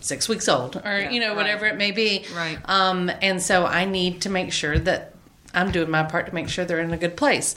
six 0.00 0.28
weeks 0.28 0.48
old, 0.48 0.80
or 0.84 1.08
you 1.10 1.18
know 1.18 1.28
right. 1.28 1.36
whatever 1.36 1.66
it 1.66 1.76
may 1.76 1.90
be. 1.90 2.24
Right. 2.34 2.58
Um, 2.66 3.10
and 3.20 3.42
so 3.42 3.66
I 3.66 3.84
need 3.84 4.22
to 4.22 4.30
make 4.30 4.52
sure 4.52 4.78
that 4.78 5.14
I'm 5.52 5.72
doing 5.72 5.90
my 5.90 6.04
part 6.04 6.26
to 6.26 6.34
make 6.34 6.48
sure 6.48 6.64
they're 6.64 6.78
in 6.78 6.92
a 6.92 6.96
good 6.96 7.16
place. 7.16 7.56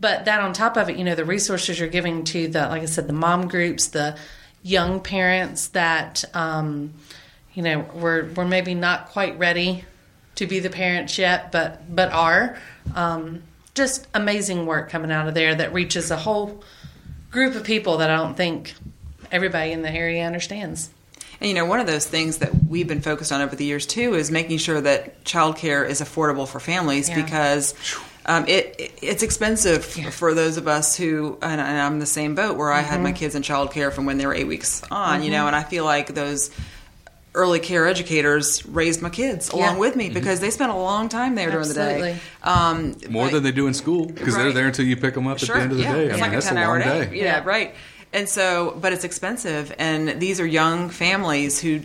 But 0.00 0.24
that 0.24 0.40
on 0.40 0.54
top 0.54 0.78
of 0.78 0.88
it, 0.88 0.96
you 0.96 1.04
know, 1.04 1.14
the 1.14 1.24
resources 1.26 1.78
you're 1.78 1.88
giving 1.88 2.24
to 2.24 2.48
the, 2.48 2.66
like 2.68 2.82
I 2.82 2.86
said, 2.86 3.06
the 3.06 3.12
mom 3.12 3.46
groups, 3.46 3.88
the 3.88 4.16
young 4.64 4.98
parents 5.00 5.68
that, 5.68 6.24
um, 6.34 6.92
you 7.52 7.62
know, 7.62 7.86
we're 7.94 8.24
we're 8.32 8.44
maybe 8.46 8.74
not 8.74 9.10
quite 9.10 9.38
ready 9.38 9.84
to 10.34 10.46
be 10.48 10.58
the 10.58 10.70
parents 10.70 11.16
yet, 11.18 11.52
but 11.52 11.94
but 11.94 12.10
are. 12.10 12.58
Um, 12.96 13.44
just 13.74 14.08
amazing 14.14 14.66
work 14.66 14.90
coming 14.90 15.12
out 15.12 15.28
of 15.28 15.34
there 15.34 15.54
that 15.54 15.72
reaches 15.72 16.10
a 16.10 16.16
whole 16.16 16.62
group 17.30 17.54
of 17.54 17.64
people 17.64 17.98
that 17.98 18.10
I 18.10 18.16
don't 18.16 18.36
think 18.36 18.74
everybody 19.30 19.72
in 19.72 19.82
the 19.82 19.90
area 19.90 20.24
understands. 20.24 20.90
And 21.40 21.48
you 21.48 21.54
know, 21.54 21.66
one 21.66 21.80
of 21.80 21.86
those 21.86 22.06
things 22.06 22.38
that 22.38 22.50
we've 22.68 22.86
been 22.86 23.00
focused 23.00 23.32
on 23.32 23.40
over 23.40 23.54
the 23.56 23.64
years 23.64 23.84
too 23.86 24.14
is 24.14 24.30
making 24.30 24.58
sure 24.58 24.80
that 24.80 25.24
childcare 25.24 25.86
is 25.88 26.00
affordable 26.00 26.46
for 26.48 26.60
families 26.60 27.08
Yeah. 27.08 27.22
because 27.22 27.74
um, 28.26 28.46
it, 28.48 28.76
it 28.78 28.98
it's 29.02 29.22
expensive 29.22 29.84
for 29.84 30.34
those 30.34 30.56
of 30.56 30.66
us 30.68 30.96
who, 30.96 31.38
and, 31.42 31.60
and 31.60 31.78
I'm 31.80 31.98
the 32.00 32.06
same 32.06 32.34
boat 32.34 32.56
where 32.56 32.72
I 32.72 32.80
had 32.80 32.94
Mm-hmm. 32.96 33.02
my 33.04 33.12
kids 33.12 33.34
in 33.34 33.42
childcare 33.42 33.92
from 33.92 34.06
when 34.06 34.18
they 34.18 34.26
were 34.26 34.34
eight 34.34 34.46
weeks 34.46 34.82
on, 34.90 35.22
you 35.22 35.30
know, 35.30 35.46
and 35.46 35.54
I 35.56 35.62
feel 35.62 35.84
like 35.84 36.14
those 36.14 36.50
early 37.34 37.58
care 37.58 37.86
educators 37.88 38.64
raised 38.64 39.02
my 39.02 39.10
kids 39.10 39.50
along 39.50 39.78
with 39.78 39.96
me 39.96 40.08
because 40.08 40.38
they 40.38 40.50
spent 40.50 40.70
a 40.70 40.76
long 40.76 41.08
time 41.08 41.34
there 41.34 41.50
during 41.50 41.66
the 41.66 41.74
day. 41.74 42.16
Um, 42.44 42.94
More 43.10 43.26
but- 43.26 43.32
than 43.34 43.42
they 43.42 43.50
do 43.52 43.66
in 43.66 43.74
school 43.74 44.06
because 44.06 44.36
they're 44.36 44.52
there 44.52 44.68
until 44.68 44.84
you 44.86 44.96
pick 44.96 45.14
them 45.14 45.26
up 45.26 45.38
Sure, 45.40 45.56
at 45.56 45.58
the 45.58 45.62
end 45.64 45.72
of 45.72 45.78
the 45.78 45.82
yeah. 45.84 45.92
day. 45.94 46.04
It's 46.06 46.14
I 46.14 46.16
like 46.20 46.22
mean, 46.30 46.32
that's 46.34 46.46
a 46.46 46.48
10 46.50 46.58
hour 46.58 46.78
long 46.78 46.88
day. 46.88 47.10
Yeah, 47.20 47.42
right. 47.44 47.74
And 48.12 48.28
so, 48.28 48.78
but 48.80 48.92
it's 48.92 49.02
expensive, 49.02 49.74
and 49.76 50.20
these 50.20 50.38
are 50.38 50.46
young 50.46 50.88
families 50.88 51.60
who 51.60 51.80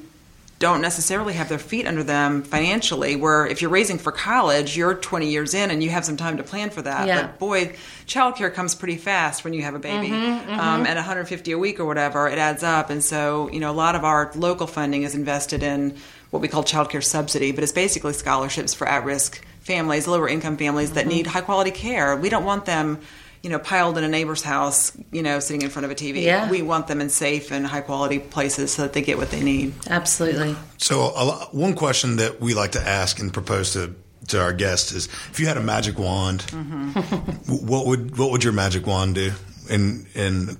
don't 0.59 0.81
necessarily 0.81 1.33
have 1.33 1.47
their 1.47 1.57
feet 1.57 1.87
under 1.87 2.03
them 2.03 2.43
financially. 2.43 3.15
Where 3.15 3.47
if 3.47 3.61
you're 3.61 3.71
raising 3.71 3.97
for 3.97 4.11
college, 4.11 4.75
you're 4.77 4.93
20 4.93 5.29
years 5.29 5.53
in 5.53 5.71
and 5.71 5.81
you 5.81 5.89
have 5.89 6.03
some 6.03 6.17
time 6.17 6.35
to 6.37 6.43
plan 6.43 6.69
for 6.69 6.81
that. 6.81 7.07
Yeah. 7.07 7.21
But 7.27 7.39
boy, 7.39 7.75
childcare 8.05 8.53
comes 8.53 8.75
pretty 8.75 8.97
fast 8.97 9.43
when 9.45 9.53
you 9.53 9.61
have 9.63 9.73
a 9.73 9.79
baby, 9.79 10.09
Mm-hmm, 10.09 10.59
Um, 10.59 10.85
and 10.85 10.95
150 10.97 11.51
a 11.53 11.57
week 11.57 11.79
or 11.79 11.85
whatever, 11.85 12.27
it 12.27 12.37
adds 12.37 12.61
up. 12.61 12.89
And 12.89 13.01
so, 13.03 13.49
you 13.51 13.59
know, 13.61 13.71
a 13.71 13.73
lot 13.73 13.95
of 13.95 14.03
our 14.03 14.31
local 14.35 14.67
funding 14.67 15.03
is 15.03 15.15
invested 15.15 15.63
in 15.63 15.95
what 16.31 16.41
we 16.41 16.47
call 16.47 16.63
childcare 16.63 17.03
subsidy, 17.03 17.51
but 17.53 17.63
it's 17.63 17.71
basically 17.71 18.13
scholarships 18.13 18.73
for 18.73 18.85
at-risk 18.87 19.43
families, 19.61 20.07
lower 20.07 20.27
income 20.27 20.57
families 20.57 20.89
Mm-hmm. 20.89 20.95
that 20.95 21.07
need 21.07 21.25
high 21.27 21.41
quality 21.41 21.71
care. 21.71 22.15
We 22.17 22.27
don't 22.29 22.43
want 22.45 22.65
them, 22.65 22.99
you 23.43 23.49
know, 23.49 23.59
piled 23.59 23.97
in 23.97 24.03
a 24.03 24.07
neighbor's 24.07 24.41
house, 24.41 24.91
you 25.11 25.23
know, 25.23 25.39
sitting 25.39 25.61
in 25.61 25.69
front 25.69 25.85
of 25.85 25.91
a 25.91 25.95
TV. 25.95 26.23
Yeah. 26.23 26.49
We 26.49 26.61
want 26.61 26.87
them 26.87 26.99
in 26.99 27.09
safe 27.09 27.51
and 27.51 27.65
high 27.65 27.81
quality 27.81 28.19
places 28.19 28.73
so 28.73 28.83
that 28.83 28.93
they 28.93 29.01
get 29.01 29.17
what 29.17 29.31
they 29.31 29.41
need. 29.41 29.73
Absolutely. 29.89 30.55
So, 30.77 31.01
a 31.01 31.47
one 31.51 31.73
question 31.73 32.17
that 32.17 32.41
we 32.41 32.53
like 32.53 32.73
to 32.73 32.81
ask 32.81 33.19
and 33.19 33.31
propose 33.31 33.73
to 33.73 33.95
to 34.27 34.41
our 34.41 34.53
guests 34.53 34.91
is: 34.91 35.07
if 35.31 35.39
you 35.39 35.47
had 35.47 35.57
a 35.57 35.61
magic 35.61 35.97
wand, 35.97 36.41
mm-hmm. 36.47 36.91
w- 36.93 37.65
what 37.65 37.85
would 37.85 38.17
what 38.17 38.31
would 38.31 38.43
your 38.43 38.53
magic 38.53 38.85
wand 38.85 39.15
do 39.15 39.31
in 39.69 40.05
in, 40.13 40.57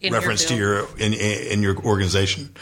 In 0.00 0.12
your 0.12 0.12
reference 0.12 0.44
to 0.46 0.56
your 0.56 0.86
in 0.98 1.12
in 1.14 1.62
your 1.62 1.76
organization? 1.84 2.54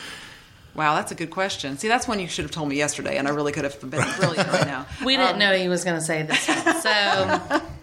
Wow, 0.75 0.95
that's 0.95 1.13
a 1.13 1.15
good 1.15 1.31
question. 1.31 1.77
See, 1.77 1.89
that's 1.89 2.09
one 2.09 2.19
you 2.19 2.29
should 2.29 2.45
have 2.45 2.51
told 2.51 2.69
me 2.71 2.77
yesterday, 2.77 3.19
and 3.19 3.29
I 3.29 3.33
really 3.33 3.53
could 3.53 3.65
have 3.65 3.79
been 3.79 3.91
brilliant 3.91 4.49
right 4.49 4.67
now. 4.67 4.87
We 5.05 5.17
didn't 5.17 5.35
um, 5.35 5.39
know 5.39 5.53
he 5.53 5.69
was 5.69 5.85
going 5.85 5.99
to 5.99 6.05
say 6.05 6.23
this. 6.23 6.49
One, 6.49 6.81
so 6.81 7.63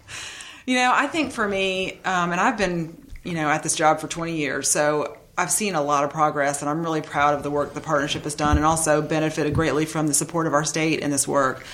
You 0.70 0.76
know, 0.76 0.92
I 0.94 1.08
think 1.08 1.32
for 1.32 1.48
me, 1.48 1.94
um, 2.04 2.30
and 2.30 2.40
I've 2.40 2.56
been, 2.56 2.96
you 3.24 3.32
know, 3.32 3.48
at 3.48 3.64
this 3.64 3.74
job 3.74 3.98
for 3.98 4.06
20 4.06 4.36
years, 4.36 4.70
so 4.70 5.18
I've 5.36 5.50
seen 5.50 5.74
a 5.74 5.82
lot 5.82 6.04
of 6.04 6.10
progress, 6.10 6.62
and 6.62 6.70
I'm 6.70 6.84
really 6.84 7.02
proud 7.02 7.34
of 7.34 7.42
the 7.42 7.50
work 7.50 7.74
the 7.74 7.80
partnership 7.80 8.22
has 8.22 8.36
done, 8.36 8.56
and 8.56 8.64
also 8.64 9.02
benefited 9.02 9.52
greatly 9.52 9.84
from 9.84 10.06
the 10.06 10.14
support 10.14 10.46
of 10.46 10.54
our 10.54 10.64
state 10.64 11.00
in 11.00 11.10
this 11.10 11.26
work. 11.26 11.64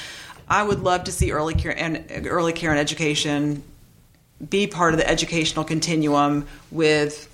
I 0.48 0.62
would 0.62 0.80
love 0.80 1.04
to 1.04 1.12
see 1.12 1.30
early 1.30 1.52
care 1.52 1.78
and 1.78 2.26
early 2.26 2.54
care 2.54 2.70
and 2.70 2.80
education 2.80 3.64
be 4.48 4.66
part 4.66 4.94
of 4.94 4.98
the 4.98 5.06
educational 5.06 5.66
continuum 5.66 6.46
with 6.70 7.28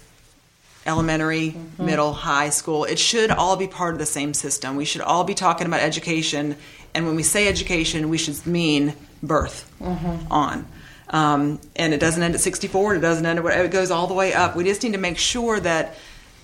elementary, 0.85 1.55
middle, 1.79 2.13
high 2.13 2.51
school. 2.51 2.83
It 2.87 2.99
should 2.99 3.31
all 3.31 3.57
be 3.57 3.69
part 3.69 3.95
of 3.95 4.01
the 4.01 4.07
same 4.07 4.35
system. 4.35 4.75
We 4.75 4.85
should 4.85 5.03
all 5.03 5.23
be 5.23 5.35
talking 5.35 5.69
about 5.69 5.79
education, 5.79 6.57
and 6.93 7.07
when 7.07 7.15
we 7.15 7.23
say 7.23 7.47
education, 7.47 8.09
we 8.09 8.19
should 8.19 8.45
mean 8.49 8.95
birth 9.23 9.71
on. 10.29 10.67
Um, 11.13 11.61
and 11.77 11.93
it 11.93 12.01
doesn't 12.01 12.23
end 12.23 12.35
at 12.35 12.41
64. 12.41 12.97
It 12.97 13.01
doesn't 13.01 13.25
end 13.25 13.39
at 13.39 13.45
whatever. 13.45 13.65
It 13.65 13.71
goes 13.71 13.91
all 13.91 14.07
the 14.07 14.15
way 14.15 14.33
up. 14.33 14.57
We 14.57 14.65
just 14.65 14.83
need 14.83 14.93
to 14.93 14.99
make 14.99 15.19
sure 15.19 15.61
that 15.61 15.95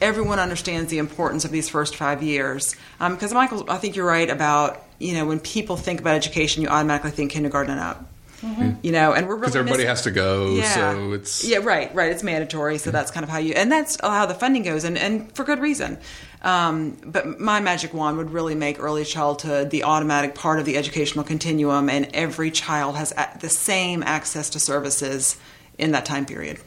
everyone 0.00 0.38
understands 0.38 0.90
the 0.90 0.98
importance 0.98 1.44
of 1.44 1.50
these 1.50 1.68
first 1.68 1.96
five 1.96 2.22
years. 2.22 2.76
Um, 3.00 3.14
because 3.14 3.32
Michael, 3.32 3.68
I 3.70 3.78
think 3.78 3.96
you're 3.96 4.06
right 4.06 4.28
about 4.28 4.82
you 4.98 5.14
know 5.14 5.26
when 5.26 5.40
people 5.40 5.76
think 5.76 6.00
about 6.00 6.14
education, 6.14 6.62
you 6.62 6.68
automatically 6.68 7.10
think 7.10 7.32
kindergarten 7.32 7.72
and 7.72 7.80
up. 7.80 8.04
Mm-hmm. 8.42 8.62
Mm-hmm. 8.62 8.86
You 8.86 8.92
know, 8.92 9.12
and 9.14 9.26
we're 9.26 9.34
really 9.34 9.46
Because 9.46 9.56
everybody 9.56 9.82
miss- 9.82 9.88
has 9.88 10.02
to 10.02 10.10
go, 10.12 10.54
yeah. 10.54 10.74
so 10.74 11.12
it's 11.12 11.44
yeah, 11.44 11.58
right, 11.58 11.92
right. 11.94 12.12
It's 12.12 12.22
mandatory, 12.22 12.78
so 12.78 12.92
that's 12.92 13.10
kind 13.10 13.24
of 13.24 13.30
how 13.30 13.38
you, 13.38 13.54
and 13.54 13.72
that's 13.72 13.98
how 14.00 14.26
the 14.26 14.34
funding 14.34 14.62
goes, 14.62 14.84
and, 14.84 14.96
and 14.96 15.32
for 15.34 15.42
good 15.44 15.58
reason. 15.58 15.98
Um, 16.42 16.96
but 17.04 17.40
my 17.40 17.60
magic 17.60 17.92
wand 17.92 18.16
would 18.18 18.30
really 18.30 18.54
make 18.54 18.78
early 18.80 19.04
childhood 19.04 19.70
the 19.70 19.84
automatic 19.84 20.34
part 20.34 20.58
of 20.60 20.64
the 20.66 20.76
educational 20.76 21.24
continuum, 21.24 21.88
and 21.90 22.08
every 22.14 22.50
child 22.50 22.96
has 22.96 23.12
a- 23.16 23.38
the 23.40 23.48
same 23.48 24.02
access 24.04 24.50
to 24.50 24.60
services 24.60 25.36
in 25.78 25.92
that 25.92 26.04
time 26.04 26.26
period. 26.26 26.58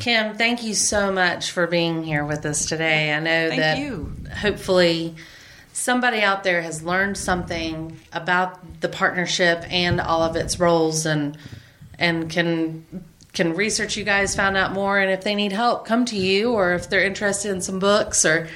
Kim, 0.00 0.34
thank 0.36 0.62
you 0.64 0.74
so 0.74 1.12
much 1.12 1.50
for 1.50 1.66
being 1.66 2.02
here 2.02 2.24
with 2.24 2.44
us 2.46 2.66
today. 2.66 3.12
I 3.12 3.20
know 3.20 3.48
Thank 3.48 3.60
that 3.60 3.78
you. 3.78 4.16
hopefully 4.34 5.14
somebody 5.72 6.20
out 6.20 6.42
there 6.42 6.62
has 6.62 6.82
learned 6.82 7.18
something 7.18 7.98
about 8.12 8.80
the 8.80 8.88
partnership 8.88 9.64
and 9.70 10.00
all 10.00 10.22
of 10.22 10.36
its 10.36 10.58
roles 10.58 11.04
and 11.04 11.36
and 11.98 12.30
can 12.30 12.84
can 13.32 13.54
research 13.54 13.96
you 13.96 14.04
guys 14.04 14.34
find 14.36 14.56
out 14.56 14.72
more 14.72 14.98
and 14.98 15.10
if 15.10 15.22
they 15.22 15.34
need 15.34 15.50
help 15.52 15.84
come 15.84 16.04
to 16.04 16.16
you 16.16 16.52
or 16.52 16.74
if 16.74 16.88
they're 16.88 17.04
interested 17.04 17.50
in 17.50 17.60
some 17.60 17.78
books 17.80 18.24
or 18.24 18.48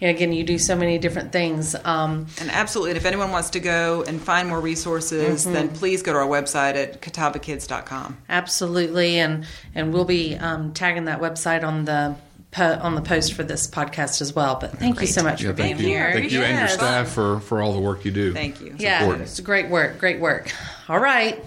you 0.00 0.06
know, 0.06 0.10
again 0.10 0.32
you 0.32 0.44
do 0.44 0.58
so 0.58 0.74
many 0.74 0.98
different 0.98 1.30
things 1.30 1.76
um, 1.84 2.26
And 2.40 2.50
absolutely, 2.50 2.92
and 2.92 2.96
if 2.96 3.04
anyone 3.04 3.30
wants 3.30 3.50
to 3.50 3.60
go 3.60 4.02
and 4.02 4.20
find 4.20 4.48
more 4.48 4.60
resources, 4.60 5.44
then 5.44 5.68
please 5.68 6.02
go 6.02 6.12
to 6.12 6.18
our 6.18 6.26
website 6.26 6.74
at 6.74 7.00
catawbakids.com. 7.02 8.16
Absolutely, 8.28 9.18
and 9.18 9.46
and 9.74 9.92
we'll 9.92 10.04
be 10.04 10.36
um, 10.36 10.72
tagging 10.72 11.04
that 11.04 11.20
website 11.20 11.62
on 11.64 11.84
the 11.84 12.16
po- 12.50 12.78
on 12.80 12.94
the 12.94 13.02
post 13.02 13.34
for 13.34 13.42
this 13.42 13.66
podcast 13.66 14.20
as 14.20 14.34
well. 14.34 14.56
But 14.60 14.78
thank 14.78 15.00
you 15.00 15.06
so 15.06 15.22
much 15.22 15.42
yeah. 15.42 15.50
for 15.50 15.54
being 15.54 15.78
you, 15.78 15.86
here. 15.86 16.12
thank 16.12 16.32
you, 16.32 16.42
and 16.42 16.58
your 16.58 16.68
staff 16.68 17.08
for 17.08 17.40
for 17.40 17.60
all 17.60 17.72
the 17.74 17.80
work 17.80 18.04
you 18.04 18.10
do. 18.10 18.32
Thank 18.32 18.60
you. 18.60 18.74
Yeah, 18.78 19.00
important. 19.00 19.24
it's 19.28 19.40
great 19.40 19.68
work. 19.68 19.98
Great 19.98 20.20
work. 20.20 20.50
All 20.88 20.98
right, 20.98 21.42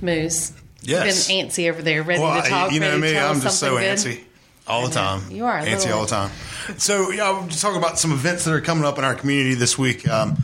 Moose. 0.00 0.52
Yes. 0.82 1.28
Been 1.28 1.46
antsy 1.46 1.70
over 1.70 1.82
there, 1.82 2.02
ready 2.02 2.22
Well, 2.22 2.42
to 2.42 2.48
talk. 2.48 2.72
You 2.72 2.80
know 2.80 2.88
ready 2.88 3.02
to 3.02 3.12
me, 3.12 3.18
I'm 3.18 3.40
just 3.40 3.60
so 3.60 3.76
good. 3.76 3.82
antsy 3.98 4.20
all 4.66 4.86
the 4.86 4.94
time. 4.94 5.30
You 5.30 5.44
are 5.44 5.60
antsy 5.60 5.84
little- 5.84 5.98
all 5.98 6.04
the 6.04 6.10
time. 6.10 6.30
So 6.78 7.10
yeah, 7.10 7.24
I'll 7.24 7.46
just 7.46 7.62
talk 7.62 7.76
about 7.76 7.98
some 7.98 8.12
events 8.12 8.44
that 8.44 8.52
are 8.54 8.60
coming 8.60 8.84
up 8.84 8.98
in 8.98 9.04
our 9.04 9.14
community 9.14 9.54
this 9.54 9.78
week. 9.78 10.08
Um, 10.08 10.36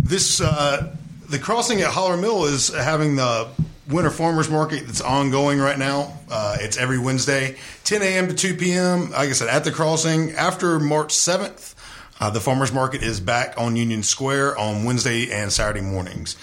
this 0.00 0.40
uh, 0.40 0.94
the 1.28 1.38
crossing 1.38 1.80
at 1.80 1.88
Hollar 1.92 2.16
Mill 2.16 2.44
is 2.44 2.68
having 2.68 3.16
the 3.16 3.48
Winter 3.88 4.10
Farmers 4.10 4.48
Market 4.50 4.86
that's 4.86 5.00
ongoing 5.00 5.58
right 5.58 5.78
now. 5.78 6.18
Uh, 6.30 6.56
it's 6.60 6.76
every 6.76 6.98
Wednesday, 6.98 7.56
10 7.84 8.02
a.m. 8.02 8.28
to 8.28 8.34
2 8.34 8.54
p.m. 8.56 9.10
Like 9.10 9.28
I 9.28 9.32
said, 9.32 9.48
at 9.48 9.64
the 9.64 9.72
crossing 9.72 10.32
after 10.32 10.78
March 10.78 11.12
7th. 11.14 11.74
Uh, 12.20 12.30
the 12.30 12.38
farmers 12.40 12.72
market 12.72 13.02
is 13.02 13.18
back 13.18 13.54
on 13.58 13.74
Union 13.74 14.04
Square 14.04 14.56
on 14.56 14.84
Wednesday 14.84 15.32
and 15.32 15.52
Saturday 15.52 15.80
mornings. 15.80 16.36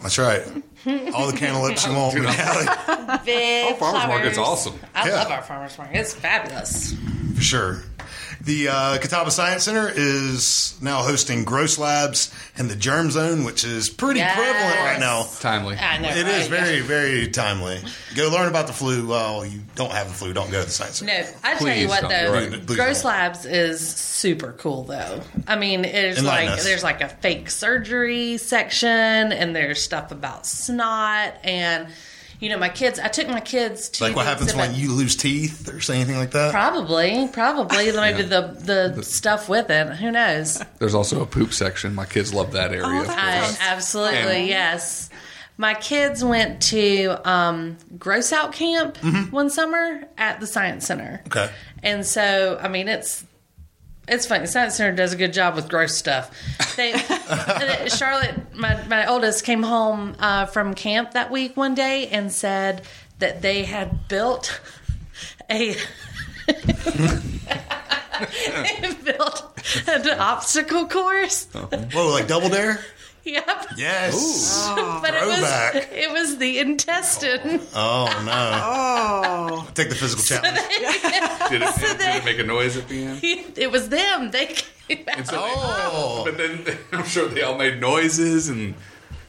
That's 0.00 0.16
right. 0.16 0.42
All 1.12 1.26
the 1.26 1.36
cantaloupes 1.36 1.84
you 1.84 1.92
want. 1.92 2.14
Big 3.24 3.64
Our 3.72 3.74
farmers 3.74 4.06
market's 4.06 4.38
awesome. 4.38 4.78
I 4.94 5.08
Yeah. 5.08 5.14
love 5.16 5.30
our 5.32 5.42
farmers 5.42 5.76
market. 5.76 5.96
It's 5.98 6.14
fabulous. 6.14 6.94
for 7.34 7.40
sure. 7.40 7.82
The 8.44 8.68
uh, 8.68 8.98
Catawba 8.98 9.30
Science 9.30 9.62
Center 9.62 9.88
is 9.94 10.76
now 10.82 11.02
hosting 11.02 11.44
Gross 11.44 11.78
Labs 11.78 12.34
and 12.58 12.68
the 12.68 12.74
Germ 12.74 13.12
Zone, 13.12 13.44
which 13.44 13.62
is 13.64 13.88
pretty 13.88 14.18
Yes. 14.18 14.34
prevalent 14.34 14.76
right 14.80 14.98
now. 14.98 15.28
Timely. 15.38 15.76
I 15.76 15.98
know. 15.98 16.08
It 16.08 16.24
right? 16.24 16.34
is 16.34 16.48
very, 16.48 16.80
very 16.80 17.28
timely. 17.28 17.80
Go 18.16 18.30
learn 18.30 18.48
about 18.48 18.66
the 18.66 18.72
flu. 18.72 19.06
Well, 19.06 19.46
you 19.46 19.60
don't 19.76 19.92
have 19.92 20.08
the 20.08 20.14
flu. 20.14 20.32
Don't 20.32 20.50
go 20.50 20.58
to 20.58 20.66
the 20.66 20.72
Science 20.72 20.96
Center. 20.98 21.12
No, 21.12 21.28
I 21.44 21.54
tell 21.54 21.68
you 21.76 21.86
what 21.86 22.02
though, 22.08 22.32
Right. 22.32 22.66
Gross 22.66 23.02
don't. 23.02 23.12
Labs 23.12 23.46
is 23.46 23.78
super 23.88 24.52
cool 24.58 24.82
though. 24.82 25.20
I 25.46 25.54
mean, 25.54 25.84
it's 25.84 26.20
like 26.20 26.48
us. 26.48 26.64
there's 26.64 26.82
like 26.82 27.00
a 27.00 27.08
fake 27.10 27.48
surgery 27.48 28.38
section, 28.38 28.88
and 28.88 29.54
there's 29.54 29.80
stuff 29.80 30.10
about 30.10 30.46
snot, 30.46 31.34
and 31.44 31.86
you 32.42 32.48
know, 32.50 32.58
my 32.58 32.68
kids. 32.68 32.98
I 32.98 33.06
took 33.08 33.28
my 33.28 33.38
kids 33.40 33.88
to 33.90 34.04
Like 34.04 34.16
what 34.16 34.26
happens 34.26 34.50
exhibit. 34.50 34.70
when 34.72 34.78
you 34.80 34.92
lose 34.92 35.14
teeth 35.14 35.72
or 35.72 35.80
say 35.80 35.94
anything 35.96 36.16
like 36.16 36.32
that? 36.32 36.50
Probably, 36.50 37.28
probably 37.32 37.92
maybe 37.92 38.22
the 38.22 38.92
the 38.94 39.02
stuff 39.04 39.48
with 39.48 39.70
it. 39.70 39.88
Who 39.96 40.10
knows? 40.10 40.60
There's 40.80 40.94
also 40.94 41.22
a 41.22 41.26
poop 41.26 41.52
section. 41.52 41.94
My 41.94 42.04
kids 42.04 42.34
love 42.34 42.52
that 42.52 42.72
area. 42.72 43.02
of 43.02 43.08
I, 43.08 43.56
absolutely, 43.60 44.18
And- 44.40 44.48
yes. 44.48 45.08
My 45.58 45.74
kids 45.74 46.24
went 46.24 46.62
to 46.62 47.08
um, 47.30 47.76
Gross 47.98 48.32
Out 48.32 48.52
Camp 48.52 48.96
one 49.30 49.50
summer 49.50 50.02
at 50.18 50.40
the 50.40 50.46
Science 50.46 50.86
Center. 50.86 51.20
Okay. 51.26 51.50
And 51.82 52.04
so, 52.06 52.58
I 52.60 52.68
mean, 52.68 52.88
it's 52.88 53.22
it's 54.08 54.26
funny. 54.26 54.42
The 54.42 54.48
Science 54.48 54.76
Center 54.76 54.94
does 54.96 55.12
a 55.12 55.16
good 55.16 55.32
job 55.32 55.54
with 55.54 55.68
gross 55.68 55.96
stuff. 55.96 56.30
They, 56.76 56.92
Charlotte, 57.88 58.54
my, 58.54 58.82
my 58.88 59.06
oldest, 59.06 59.44
came 59.44 59.62
home 59.62 60.16
uh, 60.18 60.46
from 60.46 60.74
camp 60.74 61.12
that 61.12 61.30
week 61.30 61.56
one 61.56 61.74
day 61.74 62.08
and 62.08 62.32
said 62.32 62.82
that 63.18 63.42
they 63.42 63.64
had 63.64 64.08
built 64.08 64.60
a. 65.50 65.76
they 66.46 66.56
built 69.04 69.60
an 69.86 70.10
obstacle 70.18 70.88
course. 70.88 71.46
Whoa, 71.52 72.10
like 72.10 72.26
Double 72.26 72.48
Dare? 72.48 72.80
Yep. 73.24 73.66
Yes. 73.76 74.68
But 74.74 75.14
it 75.14 75.24
was 75.26 75.86
it 75.92 76.10
was 76.12 76.38
the 76.38 76.58
intestine. 76.58 77.60
Oh 77.74 78.06
no. 78.26 79.62
Oh, 79.62 79.70
Take 79.74 79.90
the 79.90 79.94
physical 79.94 80.24
challenge. 80.24 80.56
Did 81.50 81.62
it, 81.62 81.98
did 81.98 82.16
it 82.16 82.24
make 82.24 82.38
a 82.38 82.42
noise 82.44 82.76
at 82.76 82.88
the 82.88 83.04
end? 83.04 83.20
It 83.22 83.70
was 83.70 83.88
them. 83.90 84.30
They 84.32 84.46
came 84.46 85.04
out. 85.08 85.18
And 85.18 85.26
so 85.26 85.36
they- 85.36 85.52
Oh. 85.54 86.22
but 86.24 86.36
then 86.36 86.78
I'm 86.92 87.04
sure 87.04 87.28
they 87.28 87.42
all 87.42 87.56
made 87.56 87.80
noises, 87.80 88.48
and 88.48 88.74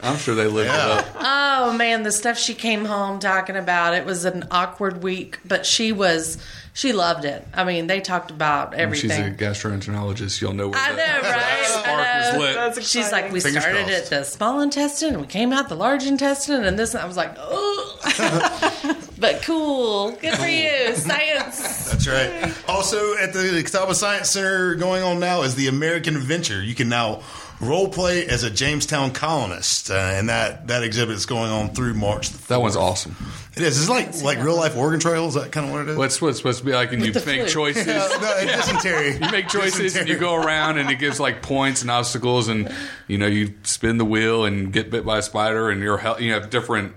I'm 0.02 0.18
sure 0.18 0.34
they 0.36 0.48
lived 0.48 0.70
Yeah. 0.70 1.00
it 1.00 1.06
up. 1.06 1.16
Oh 1.20 1.74
man, 1.74 2.02
the 2.04 2.12
stuff 2.12 2.38
she 2.40 2.54
came 2.56 2.86
home 2.86 3.20
talking 3.20 3.56
about. 3.56 3.94
It 3.94 4.06
was 4.06 4.26
an 4.26 4.46
awkward 4.52 5.04
week, 5.04 5.40
but 5.46 5.66
she 5.66 5.92
was 5.92 6.38
she 6.76 6.92
loved 6.92 7.24
it. 7.24 7.48
I 7.54 7.64
mean, 7.66 7.86
they 7.86 8.02
talked 8.02 8.32
about 8.32 8.76
When 8.76 8.94
she's 8.96 9.12
a 9.12 9.30
gastroenterologist, 9.30 10.42
you'll 10.42 10.54
know 10.54 10.70
where 10.70 10.80
I 10.80 10.92
the, 10.92 10.98
know, 10.98 11.22
right? 11.22 11.66
spark 11.66 11.88
I 11.88 12.32
was 12.32 12.40
lit. 12.42 12.56
That's 12.56 12.90
She's 12.90 13.12
like, 13.12 13.32
we 13.32 13.40
Fingers 13.40 13.62
started 13.62 13.86
crossed. 13.86 14.04
at 14.04 14.10
the 14.10 14.24
small 14.24 14.60
intestine, 14.60 15.10
and 15.10 15.22
we 15.22 15.28
came 15.28 15.54
out 15.54 15.70
the 15.70 15.76
large 15.76 16.06
intestine, 16.06 16.64
and 16.64 16.78
this. 16.78 16.96
And 16.96 17.04
I 17.04 17.06
was 17.06 17.16
like, 17.16 17.36
oh, 17.38 18.98
but 19.20 19.44
cool, 19.44 20.12
good 20.14 20.36
for 20.36 20.48
you, 20.48 20.96
science. 20.96 21.92
That's 21.92 22.08
right. 22.08 22.52
Also, 22.68 23.18
at 23.18 23.34
the 23.34 23.62
Catawba 23.64 23.94
Science 23.94 24.32
Center 24.32 24.74
going 24.74 25.04
on 25.04 25.20
now 25.20 25.44
is 25.44 25.54
the 25.54 25.68
American 25.68 26.16
Adventure. 26.16 26.62
You 26.62 26.74
can 26.74 26.90
now 26.90 27.22
role 27.64 27.90
play 27.90 28.26
as 28.28 28.44
a 28.44 28.50
Jamestown 28.52 29.12
colonist, 29.12 29.90
uh, 29.90 29.94
and 29.96 30.30
that 30.30 30.68
that 30.68 30.84
exhibit 30.84 31.16
is 31.16 31.26
going 31.26 31.52
on 31.52 31.70
through 31.74 31.94
March. 31.96 32.30
The 32.30 32.48
That 32.50 32.62
one's 32.62 32.76
awesome. 32.76 33.16
It 33.56 33.62
is. 33.64 33.80
It's 33.80 33.90
like 33.90 34.22
like 34.24 34.44
real 34.44 34.56
life 34.56 34.76
Oregon 34.78 35.00
Trail. 35.00 35.28
Is 35.28 35.34
that 35.36 35.52
kind 35.52 35.68
of 35.68 35.72
what 35.72 35.82
it 35.82 35.90
is? 35.90 35.98
What's 35.98 36.22
what's 36.22 36.38
supposed 36.38 36.60
to 36.60 36.66
be 36.66 36.74
like, 36.74 36.92
and 36.94 37.04
you 37.06 37.14
make 37.14 37.24
flu. 37.24 37.48
choices. 37.48 37.88
No, 37.88 38.08
no, 38.20 38.46
dysentery. 38.46 39.14
You 39.14 39.32
make 39.32 39.48
choices 39.48 39.96
and 39.96 40.08
you 40.08 40.18
go 40.18 40.36
around 40.36 40.78
and 40.78 40.90
it 40.90 41.00
gives 41.00 41.20
like 41.20 41.42
points 41.42 41.82
and 41.82 41.90
obstacles 41.92 42.48
and 42.48 42.74
you 43.08 43.18
know 43.18 43.28
you 43.28 43.54
spin 43.64 43.98
the 43.98 44.06
wheel 44.06 44.46
and 44.46 44.72
get 44.74 44.90
bit 44.92 45.06
by 45.06 45.20
a 45.20 45.22
spider 45.22 45.70
and 45.70 45.82
your 45.82 45.98
health 45.98 46.20
you 46.22 46.34
have 46.34 46.50
different 46.50 46.94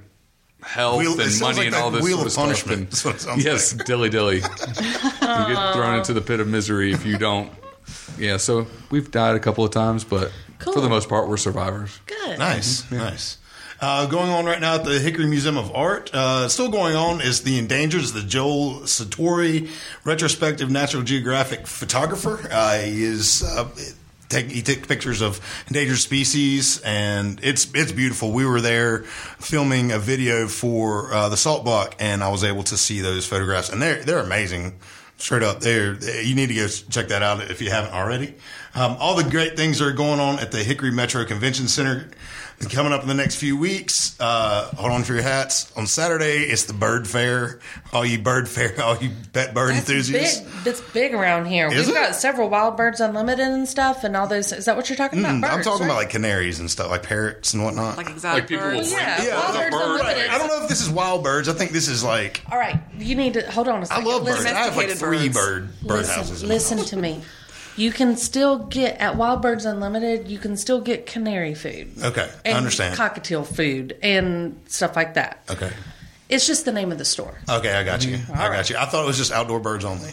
health 0.63 0.99
Wheel- 0.99 1.21
and 1.21 1.41
money 1.41 1.57
like 1.59 1.67
and 1.67 1.75
all 1.77 1.91
this 1.91 2.03
wheel 2.03 2.17
sort 2.17 2.27
of 2.27 2.33
stuff. 2.33 2.45
punishment. 2.45 2.79
And- 2.79 2.87
That's 2.89 3.05
what 3.05 3.15
it 3.17 3.21
sounds 3.21 3.45
yes, 3.45 3.73
dilly 3.73 4.09
dilly. 4.09 4.37
you 4.37 4.41
get 4.43 5.73
thrown 5.75 5.99
into 5.99 6.13
the 6.13 6.23
pit 6.23 6.41
of 6.41 6.49
misery 6.49 6.93
if 6.93 7.05
you 7.07 7.19
don't. 7.19 7.53
Yeah, 8.19 8.39
so 8.39 8.67
we've 8.91 9.11
died 9.11 9.37
a 9.37 9.39
couple 9.41 9.63
of 9.65 9.71
times, 9.71 10.03
but 10.05 10.33
for 10.61 10.81
the 10.81 10.89
most 10.89 11.09
part, 11.09 11.29
we're 11.29 11.37
survivors. 11.37 12.01
Good. 12.07 12.39
Nice, 12.39 12.91
nice. 12.91 13.39
Uh, 13.79 14.07
going 14.07 14.31
on 14.31 14.47
right 14.47 14.61
now 14.61 14.77
at 14.77 14.85
the 14.85 14.99
Hickory 14.99 15.27
Museum 15.27 15.59
of 15.59 15.75
Art, 15.75 16.11
uh, 16.15 16.49
still 16.49 16.71
going 16.71 16.97
on 16.97 17.21
is 17.21 17.43
the 17.43 17.59
Endangered, 17.59 18.01
is 18.01 18.15
the 18.15 18.23
Joel 18.23 18.81
Sartore 18.87 19.69
retrospective 20.03 20.71
National 20.71 21.03
Geographic 21.03 21.67
photographer. 21.67 22.49
Uh, 22.51 22.79
he 22.79 23.05
is 23.05 23.43
uh, 23.43 23.69
take 24.29 24.51
he 24.51 24.63
took 24.63 24.89
pictures 24.89 25.21
of 25.21 25.41
endangered 25.69 25.99
species, 25.99 26.81
and 26.83 27.39
it's 27.43 27.71
it's 27.75 27.93
beautiful. 27.93 28.33
We 28.33 28.47
were 28.47 28.61
there 28.61 29.01
filming 29.39 29.93
a 29.93 29.99
video 29.99 30.49
for 30.49 31.13
uh, 31.13 31.29
the 31.29 31.37
Salt 31.37 31.65
Buck, 31.65 31.95
and 31.99 32.25
I 32.25 32.29
was 32.29 32.45
able 32.45 32.63
to 32.65 32.77
see 32.77 33.01
those 33.01 33.27
photographs, 33.27 33.71
and 33.71 33.81
they're 33.81 34.03
they're 34.03 34.21
amazing. 34.21 34.79
Straight 35.19 35.43
up, 35.43 35.61
there 35.61 35.95
you 36.23 36.35
need 36.35 36.49
to 36.49 36.55
go 36.55 36.67
check 36.67 37.09
that 37.09 37.23
out 37.23 37.41
if 37.51 37.63
you 37.63 37.71
haven't 37.71 37.95
already. 37.95 38.35
Um, 38.77 38.97
all 39.01 39.15
the 39.17 39.29
great 39.29 39.57
things 39.57 39.79
that 39.79 39.89
are 39.89 39.93
going 39.93 40.21
on 40.21 40.39
at 40.39 40.53
the 40.53 40.59
Hickory 40.63 40.91
Metro 40.91 41.25
Convention 41.25 41.67
Center. 41.69 42.09
Coming 42.71 42.91
up 42.95 43.03
in 43.03 43.09
the 43.09 43.13
next 43.15 43.37
few 43.37 43.55
weeks, 43.55 44.19
uh, 44.19 44.71
hold 44.79 44.91
on 44.91 45.03
for 45.05 45.13
your 45.13 45.21
hats. 45.23 45.71
On 45.77 45.87
Saturday, 45.87 46.45
it's 46.45 46.65
the 46.65 46.73
bird 46.73 47.07
fair. 47.07 47.61
All 47.93 48.03
you 48.03 48.19
bird 48.19 48.49
fair, 48.49 48.81
all 48.83 48.97
you 48.97 49.11
pet 49.35 49.53
bird 49.53 49.75
That's 49.75 49.81
enthusiasts. 49.91 50.41
big. 50.41 50.51
That's 50.65 50.81
big 50.81 51.13
around 51.13 51.45
here. 51.49 51.67
Is 51.67 51.87
We've 51.87 51.91
it? 51.91 52.01
got 52.01 52.15
several 52.15 52.49
Wild 52.49 52.79
Birds 52.79 52.99
Unlimited 52.99 53.47
and 53.47 53.69
stuff, 53.69 54.05
and 54.05 54.17
all 54.17 54.27
those. 54.27 54.53
Is 54.53 54.65
that 54.65 54.75
what 54.75 54.89
you're 54.89 54.97
talking 54.97 55.19
about? 55.19 55.35
Mm, 55.35 55.45
I'm 55.45 55.63
talking 55.63 55.81
right? 55.81 55.93
about 55.93 55.97
like 55.97 56.09
canaries 56.09 56.59
and 56.59 56.71
stuff, 56.71 56.89
like 56.91 57.03
parrots 57.03 57.53
and 57.53 57.63
whatnot. 57.63 57.99
Like 57.99 58.09
exotic 58.09 58.45
Like 58.45 58.49
people 58.49 58.65
birds. 58.65 58.91
will 58.91 58.99
yeah, 58.99 59.23
yeah, 59.23 59.35
Wild 59.39 59.55
Birds 59.57 59.77
bird. 59.77 59.83
Unlimited. 60.01 60.31
I 60.31 60.39
don't 60.39 60.49
know 60.49 60.63
if 60.63 60.69
this 60.71 60.81
is 60.81 60.89
wild 60.89 61.25
birds. 61.25 61.51
I 61.51 61.53
think 61.53 61.73
this 61.73 61.89
is 61.89 62.03
like 62.03 62.41
All 62.51 62.59
right, 62.59 62.81
you 62.99 63.17
need 63.17 63.35
to 63.35 63.51
hold 63.51 63.69
on 63.69 63.83
a 63.83 63.87
second. 63.87 64.03
I 64.03 64.11
love 64.11 64.25
birds. 64.25 64.47
I 64.47 64.49
have 64.49 64.77
like 64.79 64.89
three 64.93 65.29
birds. 65.29 65.35
bird 65.37 65.81
bird 65.83 66.07
houses. 66.07 66.43
listen, 66.43 66.79
listen 66.79 66.89
to 66.89 66.97
me. 67.03 67.21
You 67.77 67.91
can 67.93 68.17
still 68.17 68.59
get 68.59 68.99
at 69.01 69.17
Wild 69.17 69.43
Birds 69.43 69.65
Unlimited. 69.65 70.29
You 70.29 70.39
can 70.39 70.57
still 70.57 70.81
get 70.81 71.07
canary 71.07 71.55
food. 71.55 71.93
Okay, 72.03 72.29
I 72.45 72.51
understand. 72.53 72.97
Cockatiel 72.97 73.47
food 73.47 73.99
and 74.03 74.59
stuff 74.67 74.97
like 74.97 75.15
that. 75.15 75.43
Okay, 75.51 75.71
It's 76.29 76.47
just 76.47 76.65
the 76.65 76.73
name 76.73 76.91
of 76.91 76.99
the 76.99 77.05
store. 77.05 77.39
okay, 77.49 77.75
I 77.75 77.85
got 77.85 78.05
you. 78.07 78.17
I 78.33 78.37
got 78.37 78.51
right. 78.51 78.71
you. 78.71 78.77
I 78.77 78.87
thought 78.87 79.05
it 79.05 79.07
was 79.07 79.19
just 79.19 79.31
outdoor 79.33 79.61
birds 79.61 79.85
only. 79.85 80.11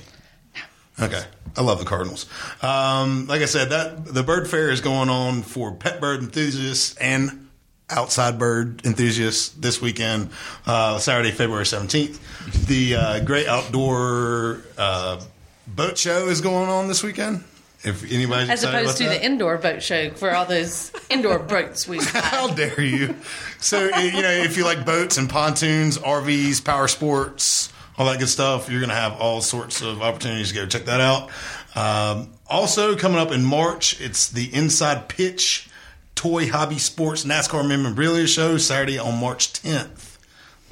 Okay, 0.99 1.24
I 1.57 1.61
love 1.61 1.80
the 1.80 1.86
Cardinals. 1.86 2.28
Um, 2.61 3.26
like 3.28 3.41
I 3.41 3.45
said, 3.45 3.70
that 3.72 4.05
the 4.05 4.22
bird 4.22 4.47
fair 4.47 4.70
is 4.70 4.80
going 4.82 5.09
on 5.09 5.41
for 5.41 5.74
pet 5.74 5.99
bird 5.99 6.22
enthusiasts 6.22 6.95
and 6.97 7.49
outside 7.89 8.38
bird 8.38 8.86
enthusiasts 8.86 9.49
this 9.49 9.82
weekend, 9.82 10.30
uh, 10.68 10.99
Saturday, 10.99 11.32
February 11.32 11.66
seventeenth. 11.66 12.20
The 12.68 12.95
uh, 12.95 13.20
Great 13.22 13.47
Outdoor 13.47 14.61
uh, 14.78 15.20
Boat 15.66 15.97
Show 15.97 16.28
is 16.28 16.41
going 16.41 16.70
on 16.70 16.88
this 16.88 17.01
weekend. 17.01 17.43
If 17.84 18.10
anybody's 18.12 18.50
As 18.50 18.64
excited 18.64 18.82
opposed 18.82 18.98
to 19.00 19.04
that. 19.06 19.20
the 19.20 19.26
indoor 19.26 19.58
boat 19.58 19.84
show 19.84 20.12
for 20.12 20.34
all 20.34 20.46
those 20.46 20.92
indoor 21.10 21.40
boats 21.40 21.88
we 21.88 21.98
How 22.02 22.48
dare 22.48 22.82
you? 22.82 23.16
So 23.60 23.84
you 23.98 24.22
know, 24.22 24.32
if 24.32 24.56
you 24.56 24.64
like 24.64 24.86
boats 24.86 25.18
and 25.18 25.30
pontoons, 25.30 25.98
RVs, 25.98 26.64
power 26.64 26.88
sports, 26.88 27.72
all 27.98 28.06
that 28.06 28.20
good 28.20 28.30
stuff, 28.30 28.70
you're 28.70 28.80
going 28.80 28.90
to 28.90 28.96
have 28.96 29.14
all 29.20 29.42
sorts 29.42 29.82
of 29.82 30.02
opportunities 30.02 30.50
to 30.50 30.56
go 30.56 30.66
check 30.66 30.86
that 30.86 31.02
out. 31.02 31.30
Um, 31.76 32.30
also, 32.48 32.96
coming 32.96 33.18
up 33.18 33.32
in 33.32 33.44
March, 33.44 34.00
it's 34.00 34.30
the 34.30 34.54
Inside 34.54 35.10
Pitch 35.10 35.70
Toy 36.16 36.50
Hobby 36.50 36.78
Sports 36.78 37.26
NASCAR 37.26 37.68
Memorabilia 37.68 38.28
Show 38.28 38.58
Saturday 38.58 38.98
on 38.98 39.20
March 39.20 39.54
10th. 39.54 40.18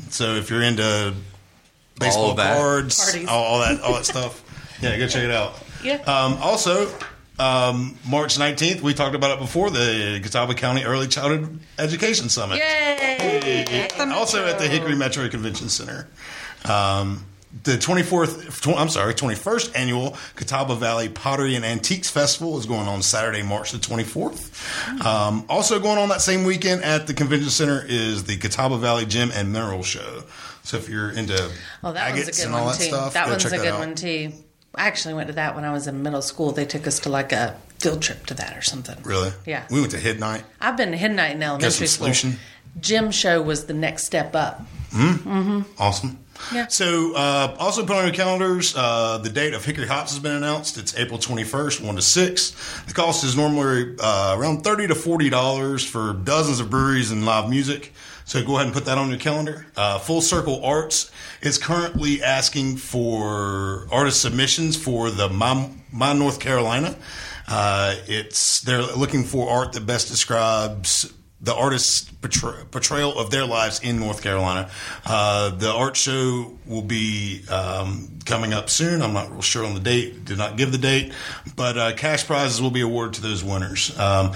So 0.09 0.35
if 0.35 0.49
you're 0.49 0.63
into 0.63 1.13
baseball 1.99 2.29
All 2.29 2.35
cards, 2.35 3.15
all, 3.27 3.43
all 3.43 3.59
that, 3.59 3.81
all 3.81 3.93
that 3.93 4.05
stuff, 4.05 4.43
yeah, 4.81 4.97
go 4.97 5.07
check 5.07 5.23
it 5.23 5.31
out. 5.31 5.53
Yeah. 5.83 5.95
Um, 6.03 6.37
also, 6.41 6.93
um, 7.39 7.97
March 8.07 8.37
19th, 8.37 8.81
we 8.81 8.93
talked 8.93 9.15
about 9.15 9.31
it 9.31 9.39
before, 9.39 9.69
the 9.69 10.19
Catawba 10.23 10.53
County 10.55 10.83
Early 10.83 11.07
Childhood 11.07 11.59
Education 11.79 12.29
Summit. 12.29 12.57
Yay! 12.59 13.87
Also 14.11 14.45
at 14.45 14.59
the 14.59 14.67
Hickory 14.67 14.95
Metro 14.95 15.27
Convention 15.29 15.69
Center. 15.69 16.07
Um, 16.65 17.25
the 17.63 17.73
24th, 17.73 18.61
tw- 18.61 18.77
I'm 18.79 18.87
sorry, 18.87 19.13
21st 19.13 19.75
annual 19.75 20.15
Catawba 20.35 20.75
Valley 20.75 21.09
Pottery 21.09 21.55
and 21.55 21.65
Antiques 21.65 22.09
Festival 22.09 22.57
is 22.57 22.65
going 22.65 22.87
on 22.87 23.01
Saturday, 23.01 23.41
March 23.41 23.71
the 23.73 23.77
24th. 23.77 25.03
Um, 25.05 25.43
also 25.49 25.79
going 25.79 25.97
on 25.97 26.09
that 26.09 26.21
same 26.21 26.43
weekend 26.45 26.83
at 26.83 27.07
the 27.07 27.13
convention 27.13 27.49
center 27.49 27.83
is 27.85 28.23
the 28.23 28.37
Catawba 28.37 28.77
Valley 28.77 29.05
Gem 29.05 29.31
and 29.33 29.51
Mineral 29.51 29.83
Show. 29.83 30.23
So 30.63 30.77
if 30.77 30.87
you're 30.87 31.09
into 31.11 31.51
Oh, 31.83 31.91
that 31.91 32.11
one's 32.13 32.27
a 32.27 32.31
agates 32.31 32.37
good 32.37 32.45
and 32.45 32.55
all 32.55 32.65
one 32.65 32.73
that 32.73 32.79
too. 32.79 32.87
stuff, 32.87 33.13
that 33.13 33.27
one's 33.27 33.45
a 33.45 33.57
good 33.57 33.73
one 33.73 33.95
too. 33.95 34.31
I 34.75 34.87
actually 34.87 35.13
went 35.13 35.27
to 35.27 35.33
that 35.33 35.55
when 35.55 35.65
I 35.65 35.73
was 35.73 35.87
in 35.87 36.01
middle 36.01 36.21
school. 36.21 36.51
They 36.51 36.65
took 36.65 36.87
us 36.87 36.99
to 37.01 37.09
like 37.09 37.31
a 37.31 37.57
field 37.79 38.01
trip 38.01 38.25
to 38.27 38.33
that 38.35 38.57
or 38.57 38.61
something. 38.61 38.97
Really? 39.03 39.31
Yeah. 39.45 39.65
We 39.69 39.79
went 39.81 39.91
to 39.91 39.97
Hiddenite. 39.97 40.43
I've 40.59 40.77
been 40.77 40.91
to 40.91 40.97
Midnight 40.97 41.35
in 41.35 41.43
elementary 41.43 41.87
school. 41.87 42.05
solution. 42.05 42.37
Gym 42.79 43.11
show 43.11 43.41
was 43.41 43.65
the 43.65 43.73
next 43.73 44.05
step 44.05 44.33
up. 44.33 44.61
Mm 44.91 45.17
hmm. 45.19 45.61
Awesome. 45.77 46.19
Yeah. 46.53 46.67
So, 46.67 47.15
uh, 47.15 47.55
also 47.59 47.85
put 47.85 47.95
on 47.97 48.05
your 48.05 48.13
calendars, 48.13 48.75
uh, 48.75 49.19
the 49.19 49.29
date 49.29 49.53
of 49.53 49.63
Hickory 49.63 49.87
Hops 49.87 50.11
has 50.11 50.19
been 50.19 50.35
announced. 50.35 50.77
It's 50.77 50.97
April 50.97 51.19
21st, 51.19 51.85
1 51.85 51.95
to 51.95 52.01
6. 52.01 52.83
The 52.87 52.93
cost 52.93 53.23
is 53.23 53.37
normally 53.37 53.95
uh, 53.99 54.35
around 54.37 54.63
30 54.63 54.87
to 54.87 54.95
$40 54.95 55.87
for 55.87 56.13
dozens 56.13 56.59
of 56.59 56.69
breweries 56.69 57.11
and 57.11 57.25
live 57.25 57.49
music. 57.49 57.93
So 58.31 58.41
go 58.45 58.55
ahead 58.55 58.67
and 58.67 58.73
put 58.73 58.85
that 58.85 58.97
on 58.97 59.09
your 59.09 59.19
calendar. 59.19 59.65
Uh, 59.75 59.99
Full 59.99 60.21
Circle 60.21 60.63
Arts 60.63 61.11
is 61.41 61.57
currently 61.57 62.23
asking 62.23 62.77
for 62.77 63.89
artist 63.91 64.21
submissions 64.21 64.81
for 64.81 65.09
the 65.09 65.27
My, 65.27 65.69
My 65.91 66.13
North 66.13 66.39
Carolina. 66.39 66.95
Uh, 67.45 67.95
it's 68.07 68.61
they're 68.61 68.83
looking 68.83 69.25
for 69.25 69.49
art 69.49 69.73
that 69.73 69.85
best 69.85 70.07
describes 70.07 71.13
the 71.41 71.53
artist's 71.53 72.09
portray- 72.09 72.63
portrayal 72.71 73.19
of 73.19 73.31
their 73.31 73.45
lives 73.45 73.81
in 73.81 73.99
North 73.99 74.21
Carolina. 74.23 74.69
Uh, 75.05 75.49
the 75.49 75.69
art 75.69 75.97
show 75.97 76.57
will 76.65 76.83
be 76.83 77.43
um, 77.49 78.19
coming 78.23 78.53
up 78.53 78.69
soon. 78.69 79.01
I'm 79.01 79.11
not 79.11 79.29
real 79.29 79.41
sure 79.41 79.65
on 79.65 79.73
the 79.73 79.81
date. 79.81 80.23
Did 80.23 80.37
not 80.37 80.55
give 80.55 80.71
the 80.71 80.77
date, 80.77 81.11
but 81.57 81.77
uh, 81.77 81.93
cash 81.95 82.25
prizes 82.27 82.61
will 82.61 82.71
be 82.71 82.81
awarded 82.81 83.15
to 83.15 83.21
those 83.23 83.43
winners. 83.43 83.99
Um, 83.99 84.31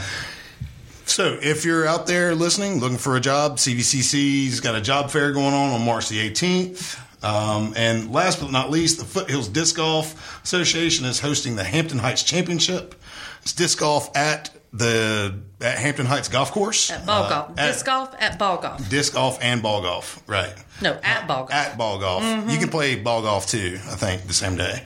so, 1.06 1.38
if 1.41 1.66
you're 1.66 1.88
out 1.88 2.08
there 2.08 2.34
listening, 2.36 2.80
looking 2.80 2.97
for 2.97 3.16
a 3.16 3.20
job, 3.20 3.58
CVCC's 3.58 4.60
got 4.60 4.76
a 4.76 4.82
job 4.82 5.12
fair 5.12 5.32
going 5.32 5.53
on 5.53 5.72
on 5.72 5.86
March 5.86 6.10
the 6.10 6.30
18th. 6.30 6.99
Um, 7.24 7.74
and 7.76 8.12
last 8.12 8.39
but 8.39 8.51
not 8.51 8.70
least, 8.70 8.99
the 8.99 9.06
Foothills 9.06 9.47
Disc 9.47 9.76
Golf 9.78 10.43
Association 10.43 11.06
is 11.06 11.20
hosting 11.20 11.56
the 11.56 11.64
Hampton 11.64 11.97
Heights 11.99 12.22
Championship. 12.24 12.95
It's 13.41 13.53
disc 13.53 13.80
golf 13.80 14.16
at 14.16 14.49
the 14.74 15.36
at 15.62 15.78
Hampton 15.78 16.06
Heights 16.06 16.28
Golf 16.28 16.51
Course. 16.51 16.91
At 16.91 17.06
ball 17.06 17.24
Uh, 17.24 17.30
golf. 17.30 17.51
at- 17.60 17.68
Disc 17.74 17.86
golf 17.86 18.16
at 18.20 18.38
ball 18.38 18.58
golf. 18.58 18.89
disc 18.89 19.14
golf 19.14 19.38
and 19.41 19.62
ball 19.64 19.82
golf, 19.82 20.22
right? 20.28 20.53
No, 20.82 20.97
at 21.03 21.28
ball 21.28 21.45
golf. 21.45 21.53
At 21.53 21.78
ball 21.78 21.97
golf, 21.99 22.24
Mm-hmm. 22.24 22.49
you 22.49 22.58
can 22.58 22.70
play 22.70 22.95
ball 22.95 23.22
golf 23.22 23.47
too. 23.47 23.80
I 23.89 23.95
think 23.95 24.28
the 24.28 24.34
same 24.34 24.58
day, 24.58 24.84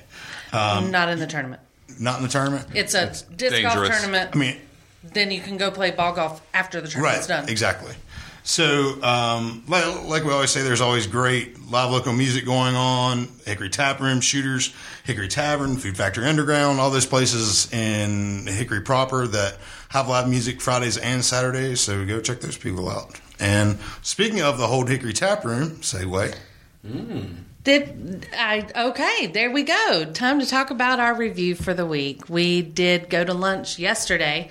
um, 0.53 0.91
Not 0.91 1.09
in 1.09 1.19
the 1.19 1.27
tournament. 1.27 1.61
not 1.99 2.17
in 2.17 2.23
the 2.23 2.29
tournament. 2.29 2.67
It's 2.73 2.93
a 2.93 3.07
disc 3.35 3.61
golf 3.63 3.87
tournament. 3.87 4.29
I 4.33 4.37
mean, 4.37 4.57
then 5.03 5.31
you 5.31 5.41
can 5.41 5.57
go 5.57 5.71
play 5.71 5.91
ball 5.91 6.13
golf 6.13 6.41
after 6.53 6.81
the 6.81 6.87
right? 6.87 6.93
tournament's 6.93 7.27
done. 7.27 7.49
Exactly. 7.49 7.93
So, 8.43 9.01
um, 9.03 9.63
like, 9.67 9.85
like 10.05 10.23
we 10.23 10.31
always 10.31 10.49
say, 10.49 10.63
there's 10.63 10.81
always 10.81 11.05
great 11.05 11.69
live 11.69 11.91
local 11.91 12.13
music 12.13 12.45
going 12.45 12.75
on. 12.75 13.27
Hickory 13.45 13.69
Tap 13.69 13.99
Room, 13.99 14.21
Shooters, 14.21 14.73
Hickory 15.03 15.27
Tavern, 15.27 15.77
Food 15.77 15.95
Factory 15.95 16.25
Underground, 16.25 16.79
all 16.79 16.89
those 16.89 17.05
places 17.05 17.71
in 17.71 18.47
Hickory 18.47 18.81
proper 18.81 19.27
that 19.27 19.57
have 19.89 20.07
live 20.07 20.27
music 20.27 20.61
Fridays 20.61 20.97
and 20.97 21.23
Saturdays. 21.23 21.81
So 21.81 22.05
go 22.05 22.21
check 22.21 22.39
those 22.39 22.57
people 22.57 22.89
out. 22.89 23.19
And 23.39 23.77
speaking 24.01 24.41
of 24.41 24.57
the 24.57 24.67
whole 24.67 24.85
Hickory 24.85 25.13
Tap 25.13 25.45
Room, 25.45 25.77
segue. 25.81 26.35
Did 27.63 28.27
I? 28.35 28.67
Okay, 28.75 29.27
there 29.27 29.51
we 29.51 29.63
go. 29.63 30.05
Time 30.13 30.39
to 30.39 30.45
talk 30.45 30.71
about 30.71 30.99
our 30.99 31.13
review 31.13 31.55
for 31.55 31.73
the 31.73 31.85
week. 31.85 32.29
We 32.29 32.61
did 32.61 33.09
go 33.09 33.23
to 33.23 33.33
lunch 33.33 33.77
yesterday. 33.77 34.49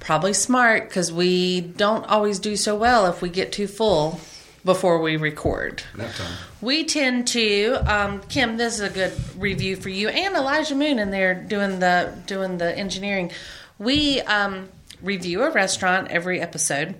Probably 0.00 0.32
smart 0.32 0.88
because 0.88 1.12
we 1.12 1.60
don't 1.60 2.04
always 2.06 2.38
do 2.38 2.56
so 2.56 2.76
well 2.76 3.06
if 3.06 3.20
we 3.20 3.28
get 3.28 3.52
too 3.52 3.66
full 3.66 4.20
before 4.64 5.00
we 5.00 5.16
record. 5.16 5.82
Time. 5.96 6.36
We 6.60 6.84
tend 6.84 7.28
to, 7.28 7.74
um, 7.86 8.20
Kim. 8.22 8.56
This 8.56 8.74
is 8.74 8.80
a 8.80 8.90
good 8.90 9.12
review 9.36 9.76
for 9.76 9.88
you 9.88 10.08
and 10.08 10.34
Elijah 10.34 10.74
Moon, 10.74 10.98
and 10.98 11.12
they're 11.12 11.34
doing 11.34 11.78
the 11.80 12.12
doing 12.26 12.58
the 12.58 12.76
engineering. 12.76 13.30
We 13.78 14.20
um, 14.22 14.68
review 15.02 15.42
a 15.42 15.50
restaurant 15.50 16.10
every 16.10 16.40
episode, 16.40 16.96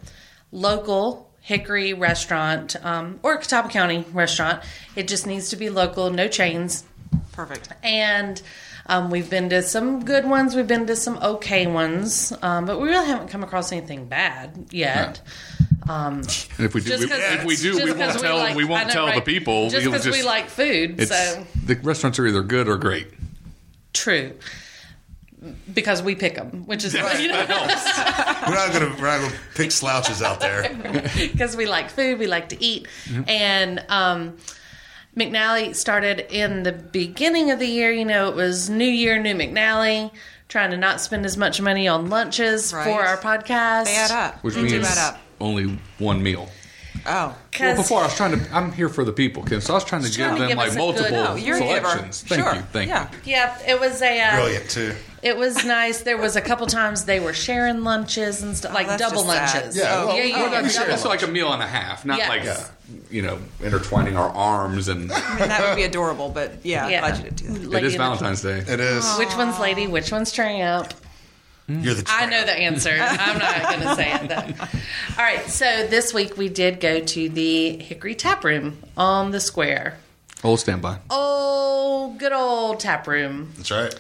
local 0.52 1.28
Hickory 1.40 1.94
restaurant 1.94 2.76
um, 2.84 3.20
or 3.22 3.38
Catawba 3.38 3.70
County 3.70 4.04
restaurant. 4.12 4.62
It 4.94 5.08
just 5.08 5.26
needs 5.26 5.48
to 5.50 5.56
be 5.56 5.70
local, 5.70 6.10
no 6.10 6.28
chains, 6.28 6.84
Perfect. 7.32 7.70
and 7.82 8.40
um, 8.88 9.10
we've 9.10 9.28
been 9.30 9.48
to 9.50 9.62
some 9.62 10.04
good 10.04 10.24
ones. 10.24 10.54
We've 10.56 10.66
been 10.66 10.86
to 10.86 10.96
some 10.96 11.18
okay 11.18 11.66
ones, 11.66 12.32
um, 12.42 12.64
but 12.64 12.80
we 12.80 12.88
really 12.88 13.06
haven't 13.06 13.28
come 13.28 13.42
across 13.44 13.70
anything 13.72 14.06
bad 14.06 14.66
yet. 14.70 15.20
Um, 15.88 16.18
And 16.58 16.66
if 16.66 16.74
we 16.74 16.80
do, 16.82 16.88
Just 16.90 17.04
we, 17.04 17.08
'cause- 17.08 17.18
if 17.20 17.44
we 17.44 17.56
do, 17.56 17.72
just 17.72 17.84
we 17.84 17.90
'cause 17.92 17.98
won't 17.98 18.20
tell. 18.20 18.36
like- 18.36 18.56
we 18.56 18.64
won't 18.64 18.88
know, 18.88 18.92
tell 18.92 19.12
the 19.14 19.20
people. 19.22 19.70
Just 19.70 19.84
We'll 19.86 19.92
because 19.92 20.06
we 20.12 20.22
like 20.22 20.48
food, 20.50 21.06
so 21.08 21.46
the 21.64 21.76
restaurants 21.76 22.18
are 22.18 22.26
either 22.26 22.42
good 22.42 22.68
or 22.68 22.76
great. 22.76 23.08
true. 23.94 24.32
Because 25.72 26.02
we 26.02 26.16
pick 26.16 26.34
them, 26.34 26.64
which 26.66 26.84
is 26.84 26.94
you 26.94 27.00
know, 27.00 27.04
We're 27.06 27.26
not 27.46 28.72
gonna 28.72 28.94
we're 28.98 29.06
not 29.06 29.20
gonna 29.20 29.32
pick 29.54 29.70
slouches 29.70 30.20
out 30.20 30.40
there. 30.40 30.68
because 31.16 31.56
we 31.56 31.66
like 31.66 31.90
food, 31.90 32.18
we 32.18 32.26
like 32.26 32.48
to 32.48 32.62
eat, 32.62 32.88
and 33.28 33.82
um, 33.88 34.36
McNally 35.18 35.74
started 35.74 36.20
in 36.30 36.62
the 36.62 36.72
beginning 36.72 37.50
of 37.50 37.58
the 37.58 37.66
year. 37.66 37.90
You 37.90 38.04
know, 38.04 38.28
it 38.28 38.36
was 38.36 38.70
New 38.70 38.84
Year, 38.84 39.18
New 39.20 39.34
McNally, 39.34 40.10
trying 40.48 40.70
to 40.70 40.76
not 40.76 41.00
spend 41.00 41.26
as 41.26 41.36
much 41.36 41.60
money 41.60 41.88
on 41.88 42.08
lunches 42.08 42.72
Right. 42.72 42.84
for 42.84 43.02
our 43.04 43.16
podcast. 43.16 43.84
They 43.86 43.96
add 43.96 44.10
up. 44.10 44.44
Which 44.44 44.56
means 44.56 44.86
add 44.86 45.14
up. 45.14 45.20
only 45.40 45.78
one 45.98 46.22
meal. 46.22 46.48
Oh, 47.06 47.10
Well, 47.10 47.36
'Cause- 47.52 47.76
before 47.76 48.00
I 48.00 48.04
was 48.04 48.14
trying 48.16 48.38
to, 48.38 48.54
I'm 48.54 48.72
here 48.72 48.88
for 48.88 49.04
the 49.04 49.12
people, 49.12 49.42
Kim. 49.42 49.60
So 49.60 49.72
I 49.72 49.76
was 49.76 49.84
trying 49.84 50.02
to 50.02 50.12
trying 50.12 50.28
give 50.30 50.36
to 50.36 50.40
them 50.40 50.48
give 50.48 50.58
like 50.58 50.68
us 50.68 50.74
a 50.74 50.76
good- 50.76 51.12
multiple 51.12 51.38
you're 51.38 51.56
selections. 51.58 52.24
Thank 52.26 52.42
Sure. 52.44 52.54
you, 52.54 52.62
thank 52.72 52.88
Yeah. 52.88 53.02
you. 53.24 53.32
yeah, 53.32 53.58
it 53.66 53.80
was 53.80 54.00
a 54.02 54.20
uh, 54.20 54.34
Brilliant 54.36 54.70
too. 54.70 54.94
It 55.20 55.36
was 55.36 55.64
nice. 55.64 55.98
There 56.02 56.16
was 56.16 56.36
a 56.36 56.40
couple 56.40 56.66
times 56.68 57.04
they 57.04 57.18
were 57.18 57.32
sharing 57.32 57.82
lunches 57.82 58.40
and 58.42 58.56
stuff, 58.56 58.72
like 58.72 58.86
double 58.98 59.24
just 59.24 59.26
sad. 59.26 59.54
lunches. 59.54 59.76
Yeah, 59.76 60.04
well, 60.04 60.16
yeah, 60.16 60.22
you 60.22 60.34
oh, 60.36 60.50
get 60.50 60.62
that's 60.62 60.78
It's 60.78 61.04
like 61.04 61.22
a 61.22 61.26
meal 61.26 61.52
and 61.52 61.60
a 61.60 61.66
half, 61.66 62.04
not 62.04 62.18
Yes. 62.18 62.28
like 62.28 62.44
Yeah. 62.44 62.56
you 63.10 63.22
know 63.22 63.38
intertwining 63.62 64.16
our 64.16 64.30
arms 64.30 64.86
and. 64.86 65.10
I 65.12 65.38
mean, 65.40 65.48
that 65.48 65.60
would 65.66 65.74
be 65.76 65.82
adorable, 65.82 66.28
but 66.28 66.58
yeah, 66.62 66.86
Yeah. 66.88 67.00
glad 67.00 67.16
you 67.16 67.22
did 67.24 67.36
do 67.36 67.44
that. 67.48 67.68
Lady 67.70 67.86
is 67.88 67.94
Valentine's 67.96 68.42
Day. 68.42 68.62
It 68.68 68.78
is. 68.78 69.04
Which 69.18 69.34
one's 69.36 69.58
lady? 69.58 69.88
Which 69.88 70.12
one's 70.12 70.30
tramp? 70.30 70.94
Hmm. 71.68 71.80
You're 71.80 71.94
the. 71.94 72.04
I 72.08 72.26
know 72.26 72.44
the 72.44 72.52
answer. 72.52 72.96
I'm 72.98 73.38
not 73.38 73.62
going 73.62 73.80
to 73.80 73.94
say 73.94 74.12
it 74.14 74.28
though. 74.28 74.64
All 75.18 75.24
right. 75.24 75.44
So 75.48 75.86
this 75.86 76.14
week 76.14 76.36
we 76.36 76.48
did 76.48 76.80
go 76.80 77.00
to 77.00 77.28
the 77.28 77.76
Hickory 77.76 78.14
Tap 78.14 78.42
Room 78.42 78.78
on 78.96 79.30
the 79.30 79.40
square. 79.40 79.98
Old 80.42 80.60
standby. 80.60 80.98
Oh, 81.10 82.14
good 82.18 82.32
old 82.32 82.80
tap 82.80 83.06
room. 83.06 83.52
That's 83.56 83.70
right. 83.70 83.94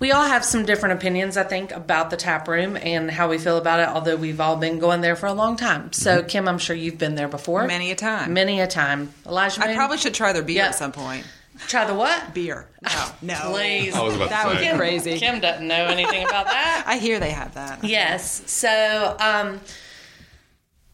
We 0.00 0.12
all 0.12 0.26
have 0.26 0.44
some 0.44 0.64
different 0.64 0.96
opinions, 0.98 1.36
I 1.36 1.42
think, 1.42 1.72
about 1.72 2.10
the 2.10 2.16
tap 2.16 2.46
room 2.46 2.76
and 2.76 3.10
how 3.10 3.28
we 3.28 3.38
feel 3.38 3.56
about 3.56 3.80
it. 3.80 3.88
Although 3.88 4.14
we've 4.16 4.40
all 4.40 4.54
been 4.56 4.78
going 4.78 5.00
there 5.00 5.16
for 5.16 5.26
a 5.26 5.32
long 5.32 5.56
time. 5.56 5.92
So 5.92 6.18
mm-hmm. 6.18 6.28
Kim, 6.28 6.46
I'm 6.46 6.58
sure 6.58 6.76
you've 6.76 6.98
been 6.98 7.16
there 7.16 7.26
before. 7.26 7.66
Many 7.66 7.90
a 7.90 7.96
time. 7.96 8.32
Many 8.32 8.60
a 8.60 8.68
time. 8.68 9.12
Elijah, 9.26 9.60
I 9.62 9.66
maybe? 9.66 9.76
probably 9.76 9.98
should 9.98 10.14
try 10.14 10.32
their 10.32 10.42
beer 10.42 10.58
Yeah. 10.58 10.66
at 10.68 10.74
some 10.76 10.92
point. 10.92 11.26
Try 11.66 11.84
the 11.84 11.94
what? 11.94 12.32
Beer. 12.34 12.68
No, 12.82 13.06
no. 13.22 13.50
Please. 13.50 13.94
I 13.94 14.02
was 14.02 14.14
about 14.16 14.30
That 14.30 14.42
to 14.44 14.48
would 14.50 14.58
say. 14.58 14.72
be 14.72 14.78
crazy. 14.78 15.18
Kim 15.18 15.40
doesn't 15.40 15.66
know 15.66 15.86
anything 15.86 16.24
about 16.24 16.46
that. 16.46 16.84
I 16.86 16.98
hear 16.98 17.18
they 17.20 17.30
have 17.30 17.54
that. 17.54 17.82
Yes. 17.84 18.50
So 18.50 19.16
um, 19.20 19.60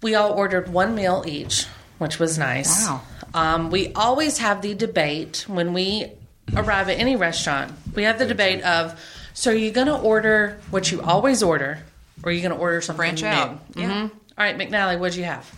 we 0.02 0.14
all 0.14 0.32
ordered 0.32 0.68
one 0.72 0.94
meal 0.94 1.24
each, 1.26 1.66
which 1.98 2.18
was 2.18 2.38
nice. 2.38 2.86
Wow. 2.86 3.02
Um, 3.34 3.70
we 3.70 3.92
always 3.94 4.38
have 4.38 4.62
the 4.62 4.74
debate 4.74 5.44
when 5.48 5.72
we 5.72 6.10
arrive 6.56 6.88
at 6.88 6.98
any 6.98 7.16
restaurant. 7.16 7.72
We 7.94 8.04
have 8.04 8.18
the 8.18 8.26
debate 8.26 8.62
of, 8.62 8.98
so 9.34 9.50
are 9.50 9.54
you 9.54 9.70
going 9.70 9.86
to 9.88 9.96
order 9.98 10.58
what 10.70 10.90
you 10.92 11.02
always 11.02 11.42
order, 11.42 11.78
or 12.22 12.28
are 12.28 12.32
you 12.32 12.42
going 12.42 12.52
to 12.54 12.58
order 12.58 12.80
something 12.80 12.98
Branch 12.98 13.22
new? 13.22 13.28
out. 13.28 13.60
Yeah. 13.74 13.90
Mhm. 13.90 14.10
All 14.10 14.44
right, 14.44 14.56
McNally, 14.56 14.98
what'd 14.98 15.16
you 15.16 15.24
have? 15.24 15.50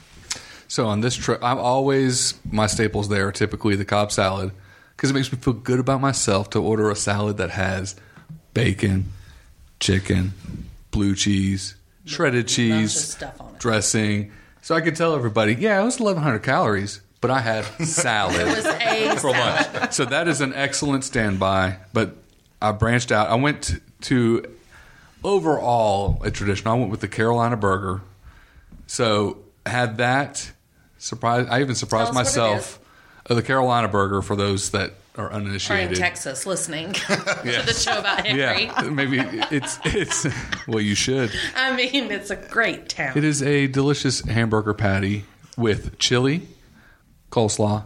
So 0.69 0.87
on 0.87 1.01
this 1.01 1.15
trip, 1.15 1.43
I'm 1.45 1.59
always 1.59 2.35
my 2.51 2.67
staples 2.67 3.09
there. 3.09 3.29
are 3.29 3.33
Typically 3.33 3.77
the 3.77 3.85
Cobb 3.85 4.11
salad 4.11 4.53
because 4.97 5.11
it 5.11 5.15
makes 5.15 5.31
me 5.33 5.39
feel 5.39 5.53
good 5.53 5.79
about 5.79 6.01
myself 6.01 6.51
to 6.51 6.63
order 6.63 6.91
a 6.91 6.97
salad 6.97 7.37
that 7.37 7.51
has 7.51 7.97
bacon, 8.55 9.13
chicken, 9.81 10.33
blue 10.91 11.15
cheese, 11.15 11.75
shredded 12.05 12.49
cheese, 12.49 12.93
stuff 13.13 13.41
on 13.41 13.55
it. 13.55 13.61
dressing. 13.61 14.33
So 14.63 14.75
I 14.75 14.81
could 14.81 14.97
tell 14.97 15.15
everybody, 15.15 15.55
yeah, 15.55 15.81
it 15.81 15.85
was 15.85 16.01
1,100 16.01 16.41
calories, 16.43 17.01
but 17.21 17.31
I 17.31 17.41
had 17.41 17.65
salad 17.87 18.35
It 18.41 18.47
was 18.57 18.65
a 18.65 19.17
for 19.21 19.33
salad. 19.33 19.75
lunch. 19.75 19.93
So 19.93 20.05
that 20.07 20.27
is 20.29 20.41
an 20.41 20.53
excellent 20.55 21.05
standby. 21.05 21.77
But 21.93 22.17
I 22.61 22.73
branched 22.73 23.13
out. 23.13 23.29
I 23.29 23.35
went 23.37 23.81
to, 24.03 24.45
overall 25.23 26.21
a 26.25 26.31
traditional. 26.31 26.75
I 26.75 26.79
went 26.79 26.91
with 26.91 27.01
the 27.01 27.09
Carolina 27.09 27.57
burger. 27.57 28.01
So 28.87 29.39
had 29.65 29.99
that 29.99 30.51
surprise. 30.99 31.47
I 31.51 31.61
even 31.61 31.75
surprised 31.75 32.13
Tell 32.13 32.21
us 32.21 32.37
what 32.37 32.43
it 32.45 32.51
myself. 32.51 32.79
Uh, 33.29 33.35
the 33.35 33.43
Carolina 33.43 33.89
burger 33.89 34.23
for 34.23 34.37
those 34.37 34.71
that 34.71 34.93
are 35.17 35.33
uninitiated. 35.33 35.89
Or 35.89 35.93
in. 35.95 35.99
Texas 35.99 36.47
listening 36.47 36.93
to 36.93 37.07
the 37.67 37.73
show 37.73 37.99
about 37.99 38.27
Hickory. 38.27 38.65
Yeah, 38.65 38.83
maybe 38.83 39.19
it's 39.51 39.79
it's. 39.85 40.27
Well, 40.67 40.81
you 40.81 40.95
should. 40.95 41.33
I 41.57 41.75
mean, 41.75 42.11
it's 42.11 42.31
a 42.31 42.37
great 42.37 42.89
town. 42.89 43.17
It 43.17 43.25
is 43.25 43.43
a 43.43 43.67
delicious 43.67 44.21
hamburger 44.21 44.75
patty 44.75 45.25
with 45.57 45.99
chili, 45.99 46.49
coleslaw, 47.31 47.85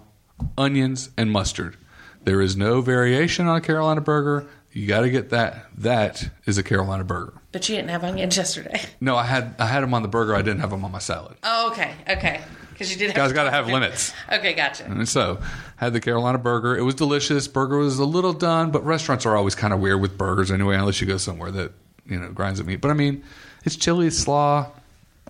onions, 0.58 1.10
and 1.16 1.30
mustard. 1.30 1.76
There 2.24 2.40
is 2.40 2.56
no 2.56 2.80
variation 2.80 3.46
on 3.46 3.56
a 3.56 3.60
Carolina 3.60 4.00
burger. 4.00 4.46
You 4.72 4.86
got 4.86 5.00
to 5.00 5.10
get 5.10 5.30
that. 5.30 5.66
That 5.76 6.30
is 6.44 6.58
a 6.58 6.62
Carolina 6.62 7.02
burger. 7.02 7.34
But 7.50 7.68
you 7.68 7.76
didn't 7.76 7.90
have 7.90 8.04
onions 8.04 8.36
yesterday. 8.36 8.80
No, 9.00 9.16
I 9.16 9.24
had 9.24 9.54
I 9.58 9.66
had 9.66 9.82
them 9.82 9.94
on 9.94 10.02
the 10.02 10.08
burger. 10.08 10.34
I 10.34 10.42
didn't 10.42 10.60
have 10.60 10.70
them 10.70 10.84
on 10.84 10.92
my 10.92 10.98
salad. 11.00 11.36
Oh, 11.42 11.70
okay, 11.72 11.94
okay. 12.08 12.40
Because 12.80 12.92
you 12.92 12.96
did. 12.98 13.08
Have 13.08 13.16
Guys 13.16 13.32
got 13.34 13.44
to 13.44 13.50
have 13.50 13.66
limits. 13.66 14.14
Okay, 14.32 14.54
gotcha. 14.54 14.86
And 14.86 15.06
so, 15.06 15.38
had 15.76 15.92
the 15.92 16.00
Carolina 16.00 16.38
burger. 16.38 16.74
It 16.78 16.80
was 16.80 16.94
delicious. 16.94 17.46
Burger 17.46 17.76
was 17.76 17.98
a 17.98 18.06
little 18.06 18.32
done, 18.32 18.70
but 18.70 18.82
restaurants 18.86 19.26
are 19.26 19.36
always 19.36 19.54
kind 19.54 19.74
of 19.74 19.80
weird 19.80 20.00
with 20.00 20.16
burgers 20.16 20.50
anyway, 20.50 20.76
unless 20.76 20.98
you 20.98 21.06
go 21.06 21.18
somewhere 21.18 21.50
that 21.50 21.72
you 22.06 22.18
know 22.18 22.30
grinds 22.30 22.58
at 22.58 22.64
meat. 22.64 22.80
But 22.80 22.90
I 22.90 22.94
mean, 22.94 23.22
it's 23.64 23.76
chili, 23.76 24.06
it's 24.06 24.16
slaw, 24.16 24.70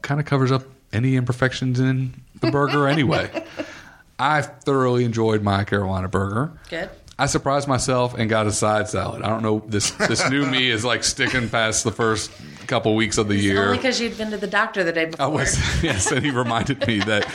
kind 0.00 0.20
of 0.20 0.26
covers 0.26 0.52
up 0.52 0.62
any 0.92 1.16
imperfections 1.16 1.80
in 1.80 2.22
the 2.40 2.52
burger 2.52 2.86
anyway. 2.86 3.44
I 4.20 4.42
thoroughly 4.42 5.04
enjoyed 5.04 5.42
my 5.42 5.64
Carolina 5.64 6.06
burger. 6.06 6.52
Good. 6.68 6.88
I 7.20 7.26
surprised 7.26 7.68
myself 7.68 8.14
and 8.14 8.30
got 8.30 8.46
a 8.46 8.52
side 8.52 8.88
salad. 8.88 9.22
I 9.22 9.28
don't 9.28 9.42
know 9.42 9.62
this 9.66 9.90
this 9.90 10.28
new 10.30 10.46
me 10.46 10.70
is 10.70 10.84
like 10.84 11.04
sticking 11.04 11.50
past 11.50 11.84
the 11.84 11.92
first 11.92 12.30
couple 12.66 12.94
weeks 12.94 13.18
of 13.18 13.28
the 13.28 13.36
year. 13.36 13.64
Only 13.66 13.76
because 13.76 14.00
you'd 14.00 14.16
been 14.16 14.30
to 14.30 14.38
the 14.38 14.46
doctor 14.46 14.82
the 14.82 14.92
day 14.92 15.04
before. 15.04 15.26
I 15.26 15.28
was 15.28 15.58
yes, 15.82 16.10
and 16.10 16.24
he 16.24 16.30
reminded 16.30 16.86
me 16.86 17.00
that 17.00 17.30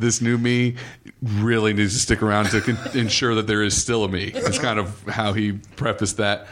this 0.00 0.20
new 0.20 0.38
me 0.38 0.74
really 1.22 1.72
needs 1.72 1.94
to 1.94 2.00
stick 2.00 2.20
around 2.22 2.46
to 2.50 2.60
con- 2.60 2.78
ensure 2.98 3.36
that 3.36 3.46
there 3.46 3.62
is 3.62 3.80
still 3.80 4.02
a 4.04 4.08
me. 4.08 4.30
That's 4.30 4.58
kind 4.58 4.78
of 4.80 5.02
how 5.04 5.32
he 5.34 5.52
prefaced 5.52 6.16
that. 6.16 6.48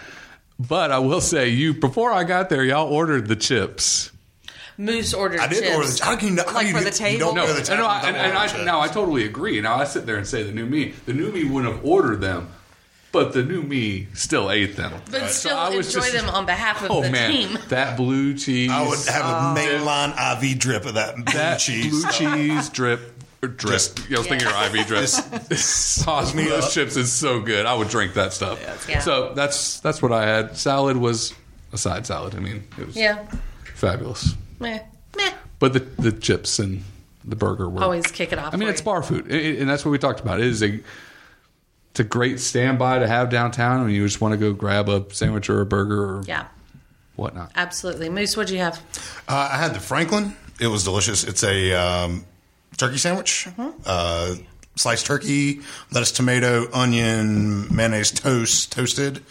But 0.58 0.90
I 0.92 1.00
will 1.00 1.20
say, 1.20 1.48
you 1.48 1.74
before 1.74 2.12
I 2.12 2.22
got 2.24 2.48
there, 2.50 2.64
y'all 2.64 2.88
ordered 2.92 3.26
the 3.26 3.36
chips. 3.36 4.12
Moose 4.78 5.12
ordered 5.12 5.40
chips. 5.40 5.46
I 5.46 5.48
did 5.54 5.62
chips. 5.64 5.76
order 5.76 5.88
the. 5.88 6.04
How 6.04 6.16
can 6.16 6.36
you? 6.36 6.42
How 6.44 6.54
Like 6.54 6.66
you 6.68 6.76
for 6.76 6.84
the 6.84 6.90
table? 6.90 7.18
Don't 7.18 7.34
No, 7.34 7.46
the 7.52 7.58
and, 7.58 7.80
no, 7.80 7.88
I, 7.88 8.00
table, 8.00 8.06
and, 8.08 8.16
don't 8.16 8.24
and 8.26 8.26
order 8.26 8.38
I, 8.38 8.46
chips. 8.46 8.64
now 8.64 8.80
I 8.80 8.88
totally 8.88 9.24
agree. 9.24 9.60
Now 9.60 9.74
I 9.76 9.84
sit 9.84 10.06
there 10.06 10.16
and 10.18 10.26
say 10.26 10.44
the 10.44 10.52
new 10.52 10.66
me, 10.66 10.94
the 11.06 11.14
new 11.14 11.32
me 11.32 11.44
wouldn't 11.44 11.74
have 11.74 11.84
ordered 11.84 12.20
them, 12.20 12.48
but 13.16 13.32
the 13.32 13.42
new 13.42 13.62
me 13.62 14.06
still 14.14 14.50
ate 14.50 14.76
them. 14.76 14.92
but 15.10 15.22
So 15.22 15.48
still 15.48 15.56
I 15.58 15.70
was 15.74 15.88
enjoy 15.94 16.06
just- 16.10 16.12
them 16.24 16.28
on 16.34 16.46
behalf 16.46 16.82
of 16.84 16.90
Oh 16.90 17.02
the 17.02 17.10
man, 17.10 17.30
team. 17.30 17.58
that 17.68 17.96
blue 17.96 18.34
cheese. 18.34 18.70
I 18.70 18.86
would 18.86 18.98
have 19.08 19.24
a 19.24 19.28
oh. 19.28 19.54
mainline 19.56 20.42
IV 20.42 20.58
drip 20.58 20.84
of 20.86 20.94
that 20.94 21.14
blue 21.16 21.24
that 21.34 21.58
cheese. 21.58 22.02
blue 22.04 22.12
cheese 22.12 22.68
drip. 22.68 23.12
Drip. 23.40 23.58
Just- 23.58 24.00
I 24.12 24.18
was 24.18 24.26
thinking 24.26 24.48
your 24.48 24.56
IV 24.80 24.86
drip. 24.86 25.06
Sauce 25.56 26.34
me 26.34 26.44
those 26.44 26.72
chips 26.74 26.96
is 26.96 27.12
so 27.12 27.40
good. 27.40 27.64
I 27.66 27.74
would 27.74 27.88
drink 27.88 28.14
that 28.14 28.32
stuff. 28.32 28.58
Yeah. 28.88 29.00
So 29.00 29.32
that's 29.34 29.80
that's 29.80 30.00
what 30.02 30.10
I 30.12 30.26
had. 30.26 30.56
Salad 30.56 30.96
was 30.96 31.32
a 31.72 31.78
side 31.78 32.06
salad. 32.06 32.34
I 32.34 32.40
mean, 32.40 32.64
it 32.78 32.86
was 32.86 32.96
Yeah. 32.96 33.24
fabulous. 33.74 34.34
Meh. 34.58 34.80
Meh. 35.16 35.32
But 35.58 35.72
the 35.74 35.80
the 35.80 36.12
chips 36.12 36.58
and 36.58 36.82
the 37.24 37.36
burger 37.36 37.68
were 37.68 37.82
Always 37.82 38.06
kick 38.06 38.32
it 38.32 38.38
off. 38.38 38.52
I 38.54 38.56
mean, 38.56 38.68
for 38.68 38.72
it's 38.72 38.80
you. 38.80 38.84
bar 38.84 39.02
food, 39.02 39.26
It- 39.30 39.44
it- 39.44 39.58
and 39.60 39.68
that's 39.70 39.84
what 39.84 39.90
we 39.92 39.98
talked 39.98 40.20
about. 40.20 40.40
It 40.40 40.46
is 40.46 40.62
a 40.62 40.80
it's 41.96 42.00
a 42.00 42.04
great 42.04 42.40
standby 42.40 42.98
to 42.98 43.08
have 43.08 43.30
downtown 43.30 43.80
when 43.80 43.90
you 43.90 44.04
just 44.06 44.20
want 44.20 44.32
to 44.32 44.36
go 44.36 44.52
grab 44.52 44.86
a 44.90 45.06
sandwich 45.14 45.48
or 45.48 45.62
a 45.62 45.66
burger 45.66 46.18
or 46.18 46.22
Yeah, 46.26 46.44
whatnot. 47.14 47.52
absolutely. 47.54 48.10
Moose, 48.10 48.36
what'd 48.36 48.50
you 48.52 48.58
have? 48.58 48.78
Uh, 49.26 49.48
I 49.52 49.56
had 49.56 49.72
the 49.74 49.80
Franklin. 49.80 50.36
It 50.60 50.66
was 50.66 50.84
delicious. 50.84 51.24
It's 51.24 51.42
a 51.42 51.72
um, 51.72 52.26
turkey 52.76 52.98
sandwich. 52.98 53.48
Uh, 53.86 54.34
sliced 54.74 55.06
turkey, 55.06 55.62
lettuce, 55.90 56.12
tomato, 56.12 56.66
onion, 56.70 57.74
mayonnaise, 57.74 58.10
toast, 58.10 58.72
toasted. 58.72 59.22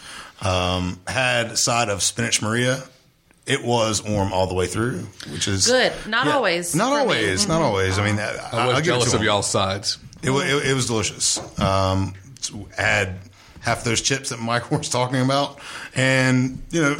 Um, 0.42 0.98
had 1.06 1.46
a 1.52 1.56
side 1.56 1.88
of 1.88 2.02
spinach 2.02 2.42
Maria. 2.42 2.82
It 3.46 3.62
was 3.64 4.02
warm 4.02 4.32
all 4.32 4.48
the 4.48 4.54
way 4.54 4.66
through, 4.66 5.06
which 5.30 5.46
is 5.46 5.68
Good. 5.68 5.92
Not 6.08 6.26
always 6.26 6.74
Not 6.74 6.88
for 6.88 6.94
me. 6.96 7.00
always. 7.02 7.46
Not 7.46 7.62
always. 7.62 7.96
I 7.96 8.04
mean, 8.04 8.18
I, 8.18 8.22
I 8.24 8.66
was 8.66 8.74
I'll 8.74 8.76
it 8.78 8.82
jealous 8.82 9.14
of 9.14 9.22
y'all's 9.22 9.48
sides. 9.48 9.98
It, 10.24 10.32
it, 10.32 10.66
it 10.66 10.74
was 10.74 10.86
delicious. 10.86 11.38
Um, 11.60 12.14
so 12.14 12.25
add 12.76 13.18
half 13.60 13.84
those 13.84 14.00
chips 14.00 14.30
that 14.30 14.40
Mike 14.40 14.70
was 14.70 14.88
talking 14.88 15.20
about, 15.20 15.58
and 15.94 16.62
you 16.70 16.80
know 16.82 16.96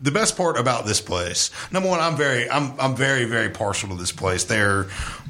the 0.00 0.10
best 0.10 0.36
part 0.36 0.58
about 0.58 0.86
this 0.86 1.00
place. 1.00 1.50
Number 1.70 1.88
one, 1.88 2.00
I'm 2.00 2.16
very, 2.16 2.48
I'm, 2.48 2.72
I'm 2.80 2.96
very, 2.96 3.26
very 3.26 3.50
partial 3.50 3.90
to 3.90 3.94
this 3.96 4.12
place. 4.12 4.44
They're 4.44 4.84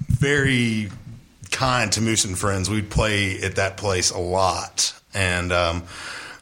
very 0.09 0.91
kind 1.51 1.91
to 1.93 2.01
Moose 2.01 2.25
and 2.25 2.39
friends. 2.39 2.71
We 2.71 2.83
play 2.83 3.41
at 3.41 3.57
that 3.57 3.77
place 3.77 4.11
a 4.11 4.19
lot, 4.19 4.95
and 5.13 5.53
um, 5.53 5.83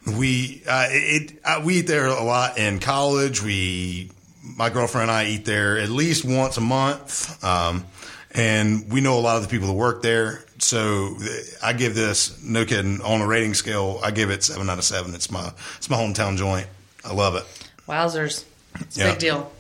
we 0.07 0.62
uh, 0.69 0.89
it 0.91 1.41
uh, 1.45 1.62
we 1.64 1.79
eat 1.79 1.87
there 1.87 2.07
a 2.07 2.23
lot 2.23 2.59
in 2.59 2.79
college. 2.79 3.43
We 3.43 4.11
my 4.43 4.71
girlfriend 4.71 5.11
and 5.11 5.11
I 5.11 5.27
eat 5.27 5.45
there 5.45 5.79
at 5.79 5.89
least 5.89 6.25
once 6.25 6.57
a 6.57 6.61
month, 6.61 7.43
um, 7.45 7.87
and 8.33 8.91
we 8.93 9.01
know 9.01 9.19
a 9.19 9.21
lot 9.21 9.37
of 9.37 9.43
the 9.43 9.49
people 9.49 9.69
that 9.69 9.75
work 9.75 10.03
there. 10.03 10.45
So 10.61 11.17
I 11.63 11.73
give 11.73 11.95
this 11.95 12.43
no 12.43 12.65
kidding 12.65 13.01
on 13.03 13.21
a 13.21 13.27
rating 13.27 13.55
scale. 13.55 14.01
I 14.03 14.11
give 14.11 14.31
it 14.31 14.43
seven 14.43 14.69
out 14.69 14.79
of 14.79 14.85
seven. 14.85 15.15
It's 15.15 15.31
my 15.31 15.53
it's 15.77 15.89
my 15.89 15.97
hometown 15.97 16.37
joint. 16.37 16.67
I 17.05 17.13
love 17.13 17.37
it. 17.37 17.45
Wowzers. 17.89 18.45
It's 18.81 18.99
a 18.99 19.05
big 19.05 19.19
deal. 19.19 19.51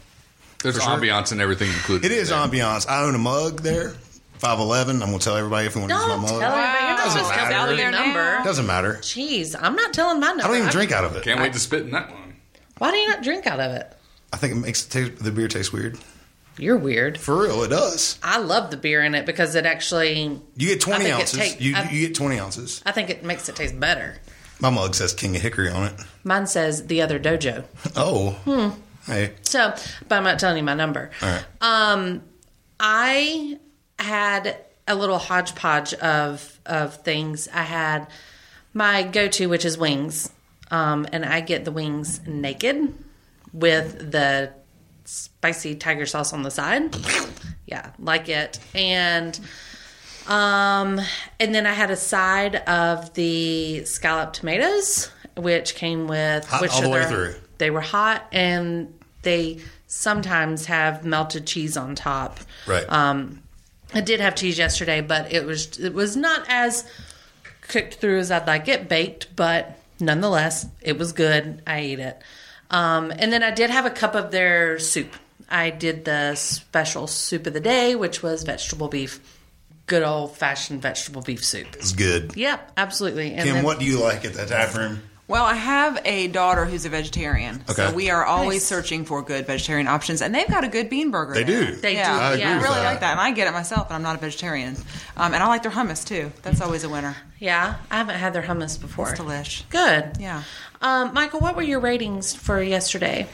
There's 0.62 0.74
For 0.76 0.82
sure. 0.82 0.90
ambiance 0.98 1.30
and 1.32 1.40
everything 1.40 1.68
included. 1.68 2.04
It 2.10 2.12
is 2.12 2.30
there. 2.30 2.38
ambiance. 2.38 2.88
I 2.88 3.04
own 3.04 3.14
a 3.14 3.18
mug 3.18 3.60
there, 3.62 3.90
five 4.38 4.58
eleven. 4.58 5.02
I'm 5.02 5.08
gonna 5.10 5.18
tell 5.20 5.36
everybody 5.36 5.66
if 5.68 5.74
you 5.76 5.80
want 5.82 5.92
to 5.92 5.96
use 5.98 6.04
Don't 6.06 6.20
my 6.22 6.28
tell 6.28 6.40
mug. 6.40 6.42
everybody. 6.50 6.84
You're 6.84 6.96
Doesn't 6.96 7.22
matter. 7.28 7.54
Out 7.54 7.68
your 7.68 7.76
there 7.76 7.90
number. 7.92 8.40
Doesn't 8.44 8.66
matter. 8.66 8.94
Jeez, 9.00 9.54
I'm 9.58 9.76
not 9.76 9.92
telling 9.94 10.18
my 10.20 10.26
number. 10.28 10.42
I 10.44 10.46
don't 10.48 10.56
even 10.56 10.68
I- 10.68 10.72
drink 10.72 10.90
out 10.92 11.04
of 11.04 11.14
it. 11.16 11.22
Can't 11.22 11.40
wait 11.40 11.52
to 11.52 11.60
spit 11.60 11.82
in 11.82 11.92
that 11.92 12.10
one. 12.10 12.34
Why 12.78 12.90
do 12.90 12.96
you 12.96 13.08
not 13.08 13.22
drink 13.22 13.46
out 13.46 13.60
of 13.60 13.72
it? 13.72 13.92
I 14.32 14.36
think 14.36 14.52
it 14.52 14.56
makes 14.56 14.84
the, 14.84 14.90
taste, 15.08 15.22
the 15.24 15.30
beer 15.30 15.48
taste 15.48 15.72
weird. 15.72 15.96
You're 16.58 16.76
weird. 16.76 17.18
For 17.18 17.42
real, 17.44 17.62
it 17.62 17.68
does. 17.68 18.18
I 18.22 18.38
love 18.38 18.70
the 18.70 18.76
beer 18.76 19.02
in 19.02 19.14
it 19.14 19.24
because 19.26 19.54
it 19.54 19.64
actually. 19.66 20.40
You 20.56 20.68
get 20.68 20.80
20 20.80 21.10
ounces. 21.10 21.38
take- 21.38 21.60
you, 21.60 21.74
I- 21.76 21.88
you 21.90 22.08
get 22.08 22.16
20 22.16 22.38
ounces. 22.38 22.82
I 22.84 22.92
think 22.92 23.10
it 23.10 23.24
makes 23.24 23.48
it 23.48 23.56
taste 23.56 23.78
better. 23.78 24.16
My 24.60 24.70
mug 24.70 24.94
says 24.96 25.12
King 25.14 25.36
of 25.36 25.42
Hickory 25.42 25.70
on 25.70 25.84
it. 25.86 25.92
Mine 26.24 26.46
says 26.48 26.86
the 26.88 27.00
other 27.02 27.18
dojo. 27.20 27.64
Oh. 27.96 28.30
Hmm. 28.44 28.70
Hey. 29.10 29.32
So, 29.42 29.72
but 30.08 30.16
I'm 30.16 30.24
not 30.24 30.38
telling 30.40 30.56
you 30.58 30.62
my 30.64 30.74
number. 30.74 31.10
All 31.22 31.28
right. 31.28 31.44
Um, 31.60 32.22
I 32.80 33.58
had 33.98 34.56
a 34.86 34.94
little 34.94 35.18
hodgepodge 35.18 35.94
of 35.94 36.58
of 36.66 36.96
things. 37.04 37.48
I 37.54 37.62
had 37.62 38.08
my 38.74 39.02
go 39.04 39.28
to, 39.28 39.46
which 39.48 39.64
is 39.64 39.78
wings, 39.78 40.30
um, 40.70 41.06
and 41.12 41.24
I 41.24 41.40
get 41.40 41.64
the 41.64 41.72
wings 41.72 42.20
naked 42.26 42.92
with 43.52 44.10
the 44.12 44.52
spicy 45.08 45.74
tiger 45.74 46.04
sauce 46.04 46.32
on 46.32 46.42
the 46.42 46.50
side. 46.50 46.94
Yeah, 47.66 47.90
like 47.98 48.28
it. 48.28 48.60
And 48.74 49.38
um, 50.26 51.00
and 51.40 51.54
then 51.54 51.66
I 51.66 51.72
had 51.72 51.90
a 51.90 51.96
side 51.96 52.56
of 52.56 53.14
the 53.14 53.84
scalloped 53.84 54.36
tomatoes, 54.36 55.10
which 55.36 55.74
came 55.74 56.06
with 56.06 56.46
Hot 56.46 56.60
which 56.60 56.72
all 56.72 56.82
the 56.82 56.90
way 56.90 57.04
through. 57.06 57.34
They 57.56 57.70
were 57.70 57.80
hot, 57.80 58.26
and 58.32 58.94
they 59.22 59.60
sometimes 59.86 60.66
have 60.66 61.04
melted 61.04 61.46
cheese 61.46 61.76
on 61.76 61.94
top. 61.94 62.40
Right. 62.66 62.90
Um, 62.92 63.42
I 63.94 64.02
did 64.02 64.20
have 64.20 64.34
cheese 64.34 64.58
yesterday, 64.58 65.00
but 65.00 65.32
it 65.32 65.46
was 65.46 65.78
it 65.78 65.94
was 65.94 66.16
not 66.16 66.44
as 66.48 66.84
cooked 67.62 67.94
through 67.94 68.18
as 68.18 68.30
I'd 68.30 68.46
like 68.46 68.68
it 68.68 68.88
baked, 68.88 69.34
but 69.34 69.78
nonetheless, 69.98 70.66
it 70.82 70.98
was 70.98 71.12
good. 71.12 71.62
I 71.66 71.78
ate 71.78 71.98
it. 71.98 72.22
Um, 72.70 73.10
and 73.16 73.32
then 73.32 73.42
I 73.42 73.50
did 73.50 73.70
have 73.70 73.86
a 73.86 73.90
cup 73.90 74.14
of 74.14 74.30
their 74.30 74.78
soup. 74.78 75.14
I 75.48 75.70
did 75.70 76.04
the 76.04 76.34
special 76.34 77.06
soup 77.06 77.46
of 77.46 77.54
the 77.54 77.60
day, 77.60 77.94
which 77.94 78.22
was 78.22 78.42
vegetable 78.42 78.88
beef, 78.88 79.20
good 79.86 80.02
old 80.02 80.36
fashioned 80.36 80.82
vegetable 80.82 81.22
beef 81.22 81.42
soup. 81.44 81.68
It's 81.76 81.92
good. 81.92 82.36
Yep, 82.36 82.72
absolutely. 82.76 83.32
And 83.32 83.44
Kim, 83.44 83.54
then- 83.56 83.64
what 83.64 83.78
do 83.78 83.86
you 83.86 83.98
like 84.02 84.24
at 84.26 84.34
that 84.34 84.48
tap 84.48 84.74
room? 84.74 85.02
Well, 85.26 85.44
I 85.44 85.54
have 85.56 86.00
a 86.06 86.28
daughter 86.28 86.64
who's 86.64 86.86
a 86.86 86.88
vegetarian, 86.88 87.62
Okay. 87.68 87.88
so 87.88 87.92
we 87.92 88.08
are 88.08 88.24
always 88.24 88.62
Nice. 88.62 88.64
searching 88.64 89.04
for 89.04 89.20
good 89.20 89.46
vegetarian 89.46 89.86
options, 89.86 90.22
and 90.22 90.34
they've 90.34 90.48
got 90.48 90.64
a 90.64 90.68
good 90.68 90.88
bean 90.88 91.10
burger. 91.10 91.34
They 91.34 91.44
there. 91.44 91.66
do. 91.66 91.76
They 91.76 91.94
yeah. 91.96 92.14
do, 92.16 92.18
I 92.24 92.28
agree 92.30 92.40
yeah. 92.40 92.50
I 92.58 92.62
really 92.62 92.74
that. 92.76 92.84
like 92.84 93.00
that, 93.00 93.10
and 93.10 93.20
I 93.20 93.30
get 93.32 93.46
it 93.46 93.50
myself, 93.52 93.88
and 93.88 93.96
I'm 93.96 94.02
not 94.02 94.16
a 94.16 94.18
vegetarian. 94.20 94.74
Um, 95.18 95.34
and 95.34 95.42
I 95.42 95.46
like 95.48 95.62
their 95.62 95.70
hummus 95.70 96.02
too. 96.02 96.32
That's 96.40 96.62
always 96.62 96.82
a 96.82 96.88
winner. 96.88 97.14
Yeah, 97.40 97.74
I 97.90 97.96
haven't 97.98 98.14
had 98.14 98.32
their 98.32 98.42
hummus 98.42 98.80
before. 98.80 99.10
It's 99.10 99.20
delish. 99.20 99.64
Good. 99.68 100.16
Yeah. 100.18 100.44
Um, 100.80 101.12
Michael, 101.14 101.40
what 101.40 101.56
were 101.56 101.62
your 101.62 101.80
ratings 101.80 102.34
for 102.34 102.62
yesterday? 102.62 103.26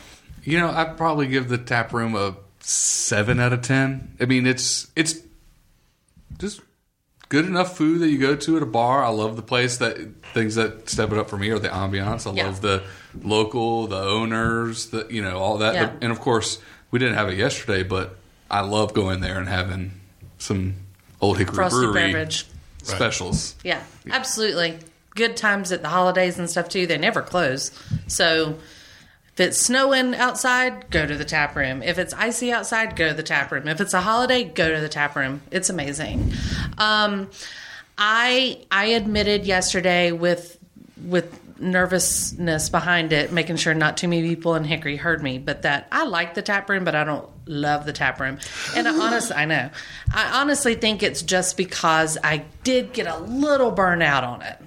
You 0.42 0.58
know, 0.58 0.70
I'd 0.70 0.96
probably 0.96 1.26
give 1.26 1.48
the 1.48 1.58
tap 1.58 1.92
room 1.92 2.14
a 2.14 2.36
seven 2.60 3.40
out 3.40 3.52
of 3.52 3.62
ten. 3.62 4.14
I 4.20 4.24
mean, 4.26 4.46
it's 4.46 4.88
it's 4.96 5.16
just 6.38 6.60
good 7.28 7.44
enough 7.46 7.76
food 7.76 8.00
that 8.00 8.08
you 8.08 8.18
go 8.18 8.36
to 8.36 8.56
at 8.56 8.62
a 8.62 8.66
bar. 8.66 9.02
I 9.04 9.08
love 9.08 9.36
the 9.36 9.42
place. 9.42 9.78
That 9.78 9.98
things 10.32 10.54
that 10.56 10.88
step 10.88 11.12
it 11.12 11.18
up 11.18 11.28
for 11.30 11.36
me 11.36 11.50
are 11.50 11.58
the 11.58 11.68
ambiance. 11.68 12.30
I 12.30 12.34
Yeah. 12.34 12.46
love 12.46 12.60
the 12.60 12.82
local, 13.22 13.86
the 13.86 14.00
owners, 14.00 14.86
the 14.86 15.06
you 15.10 15.22
know 15.22 15.38
all 15.38 15.58
that. 15.58 15.74
Yeah. 15.74 15.92
And 16.00 16.10
of 16.12 16.20
course, 16.20 16.58
we 16.90 16.98
didn't 16.98 17.14
have 17.14 17.28
it 17.28 17.36
yesterday, 17.38 17.82
but 17.82 18.16
I 18.50 18.60
love 18.60 18.94
going 18.94 19.20
there 19.20 19.38
and 19.38 19.48
having 19.48 19.92
some 20.38 20.74
Old 21.20 21.38
Hickory 21.38 21.54
Frosty 21.56 21.78
Brewery 21.80 22.12
beverage. 22.12 22.46
specials. 22.82 23.54
Yeah, 23.64 23.82
absolutely. 24.10 24.78
Good 25.14 25.36
times 25.36 25.72
at 25.72 25.82
the 25.82 25.88
holidays 25.88 26.38
and 26.38 26.50
stuff 26.50 26.68
too. 26.68 26.86
They 26.86 26.98
never 26.98 27.22
close. 27.22 27.70
So 28.06 28.58
if 29.34 29.40
it's 29.40 29.58
snowing 29.58 30.14
outside, 30.14 30.90
go 30.90 31.06
to 31.06 31.16
the 31.16 31.24
tap 31.24 31.56
room. 31.56 31.82
If 31.82 31.98
it's 31.98 32.14
icy 32.14 32.52
outside, 32.52 32.96
go 32.96 33.08
to 33.08 33.14
the 33.14 33.22
tap 33.22 33.50
room. 33.50 33.66
If 33.66 33.80
it's 33.80 33.94
a 33.94 34.00
holiday, 34.00 34.44
go 34.44 34.72
to 34.74 34.80
the 34.80 34.88
tap 34.88 35.16
room. 35.16 35.42
It's 35.50 35.70
amazing. 35.70 36.32
Um, 36.78 37.30
I 37.98 38.60
I 38.70 38.86
admitted 38.86 39.44
yesterday 39.44 40.12
with 40.12 40.58
with 41.04 41.40
nervousness 41.60 42.68
behind 42.68 43.12
it, 43.12 43.32
making 43.32 43.56
sure 43.56 43.74
not 43.74 43.96
too 43.96 44.08
many 44.08 44.28
people 44.28 44.54
in 44.54 44.64
Hickory 44.64 44.96
heard 44.96 45.22
me, 45.22 45.38
but 45.38 45.62
that 45.62 45.88
I 45.90 46.04
like 46.04 46.34
the 46.34 46.42
tap 46.42 46.68
room, 46.68 46.84
but 46.84 46.94
I 46.94 47.04
don't 47.04 47.28
love 47.46 47.86
the 47.86 47.92
tap 47.92 48.20
room. 48.20 48.38
And 48.76 48.88
I 48.88 48.96
honestly, 49.06 49.36
I 49.36 49.44
know, 49.44 49.70
I 50.12 50.40
honestly 50.40 50.74
think 50.74 51.02
it's 51.02 51.22
just 51.22 51.56
because 51.56 52.18
I 52.22 52.44
did 52.62 52.92
get 52.92 53.06
a 53.06 53.18
little 53.18 53.72
burnout 53.72 54.22
on 54.22 54.42
it. 54.42 54.58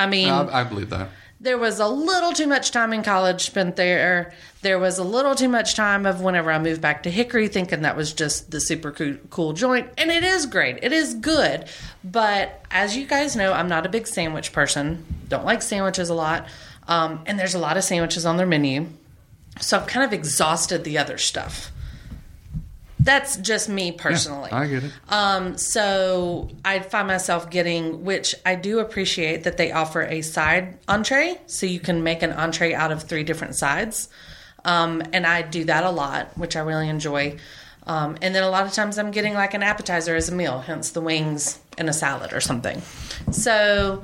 I 0.00 0.06
mean, 0.06 0.28
I, 0.28 0.60
I 0.60 0.64
believe 0.64 0.90
that. 0.90 1.08
there 1.40 1.58
was 1.58 1.78
a 1.78 1.88
little 1.88 2.32
too 2.32 2.46
much 2.46 2.70
time 2.70 2.92
in 2.92 3.02
college 3.02 3.42
spent 3.42 3.76
there. 3.76 4.32
There 4.62 4.78
was 4.78 4.98
a 4.98 5.04
little 5.04 5.34
too 5.34 5.48
much 5.48 5.74
time 5.74 6.04
of 6.06 6.20
whenever 6.20 6.50
I 6.52 6.58
moved 6.58 6.80
back 6.82 7.02
to 7.04 7.10
Hickory 7.10 7.48
thinking 7.48 7.82
that 7.82 7.96
was 7.96 8.12
just 8.12 8.50
the 8.50 8.60
super 8.60 8.90
cool, 8.92 9.16
cool 9.30 9.52
joint. 9.54 9.88
And 9.96 10.10
it 10.10 10.22
is 10.22 10.46
great. 10.46 10.78
It 10.82 10.92
is 10.92 11.14
good. 11.14 11.64
But 12.04 12.62
as 12.70 12.96
you 12.96 13.06
guys 13.06 13.36
know, 13.36 13.52
I'm 13.52 13.68
not 13.68 13.86
a 13.86 13.88
big 13.88 14.06
sandwich 14.06 14.52
person. 14.52 15.04
Don't 15.28 15.44
like 15.44 15.62
sandwiches 15.62 16.10
a 16.10 16.14
lot. 16.14 16.46
Um, 16.88 17.22
and 17.26 17.38
there's 17.38 17.54
a 17.54 17.58
lot 17.58 17.76
of 17.76 17.84
sandwiches 17.84 18.26
on 18.26 18.36
their 18.36 18.46
menu. 18.46 18.86
So 19.60 19.78
I've 19.78 19.86
kind 19.86 20.04
of 20.04 20.12
exhausted 20.12 20.84
the 20.84 20.98
other 20.98 21.18
stuff. 21.18 21.70
That's 23.02 23.38
just 23.38 23.68
me 23.68 23.92
personally. 23.92 24.50
I 24.52 24.66
get 24.66 24.84
it. 24.84 24.92
Um, 25.08 25.56
so 25.56 26.50
I 26.64 26.80
find 26.80 27.08
myself 27.08 27.48
getting, 27.50 28.04
which 28.04 28.34
I 28.44 28.54
do 28.56 28.78
appreciate 28.78 29.44
that 29.44 29.56
they 29.56 29.72
offer 29.72 30.02
a 30.02 30.20
side 30.20 30.78
entree, 30.86 31.40
so 31.46 31.64
you 31.66 31.80
can 31.80 32.02
make 32.02 32.22
an 32.22 32.32
entree 32.32 32.74
out 32.74 32.92
of 32.92 33.02
three 33.02 33.24
different 33.24 33.54
sides. 33.54 34.10
Um, 34.64 35.02
and 35.14 35.26
I 35.26 35.40
do 35.42 35.64
that 35.64 35.84
a 35.84 35.90
lot, 35.90 36.36
which 36.36 36.56
I 36.56 36.60
really 36.60 36.88
enjoy. 36.88 37.38
Um, 37.86 38.18
and 38.20 38.34
then 38.34 38.42
a 38.42 38.50
lot 38.50 38.66
of 38.66 38.72
times 38.72 38.98
I'm 38.98 39.10
getting 39.10 39.32
like 39.32 39.54
an 39.54 39.62
appetizer 39.62 40.14
as 40.14 40.28
a 40.28 40.34
meal, 40.34 40.60
hence 40.60 40.90
the 40.90 41.00
wings 41.00 41.58
and 41.78 41.88
a 41.88 41.94
salad 41.94 42.34
or 42.34 42.40
something. 42.40 42.82
So 43.32 44.02